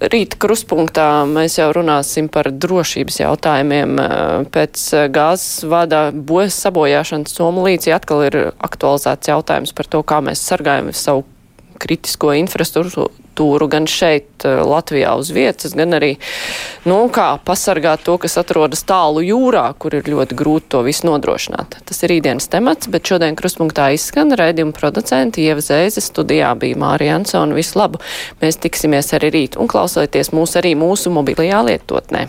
Rīt 0.00 0.36
kruspunktā 0.40 1.06
mēs 1.28 1.58
jau 1.58 1.70
runāsim 1.76 2.28
par 2.32 2.48
drošības 2.52 3.20
jautājumiem. 3.22 3.96
Pēc 4.52 4.84
gāzes 5.12 5.64
vada 5.68 6.06
bojas 6.12 6.60
sabojāšanas 6.64 7.36
Somu 7.36 7.64
līdzi 7.66 7.96
atkal 7.96 8.24
ir 8.28 8.38
aktualizēts 8.56 9.32
jautājums 9.32 9.76
par 9.76 9.88
to, 9.92 10.04
kā 10.04 10.22
mēs 10.24 10.44
sargājam 10.52 10.92
savu 10.96 11.26
kritisko 11.80 12.34
infrastruktūru 12.38 13.68
gan 13.72 13.88
šeit 13.90 14.44
eh, 14.46 14.60
Latvijā 14.66 15.14
uz 15.20 15.30
vietas, 15.34 15.74
gan 15.78 15.96
arī, 15.96 16.12
nu, 16.88 16.98
kā 17.14 17.28
pasargāt 17.46 18.04
to, 18.06 18.16
kas 18.20 18.38
atrodas 18.40 18.84
tālu 18.88 19.24
jūrā, 19.24 19.64
kur 19.80 19.96
ir 19.98 20.10
ļoti 20.10 20.38
grūti 20.38 20.70
to 20.74 20.82
visu 20.86 21.08
nodrošināt. 21.08 21.80
Tas 21.88 22.04
ir 22.04 22.14
rītdienas 22.14 22.50
temats, 22.52 22.90
bet 22.92 23.08
šodien 23.08 23.38
krustpunktā 23.38 23.90
izskan 23.96 24.34
raidījuma 24.38 24.76
producenti 24.76 25.46
Ieva 25.48 25.64
Zēze, 25.64 26.04
studijā 26.04 26.52
bija 26.60 26.78
Mārija 26.80 27.18
Ansona. 27.20 27.56
Visu 27.56 27.80
labu! 27.80 28.02
Mēs 28.44 28.60
tiksimies 28.60 29.14
arī 29.16 29.32
rīt 29.40 29.58
un 29.60 29.70
klausieties 29.70 30.34
mūs 30.36 30.58
arī 30.60 30.76
mūsu 30.78 31.12
mobilajā 31.14 31.64
lietotnē. 31.70 32.28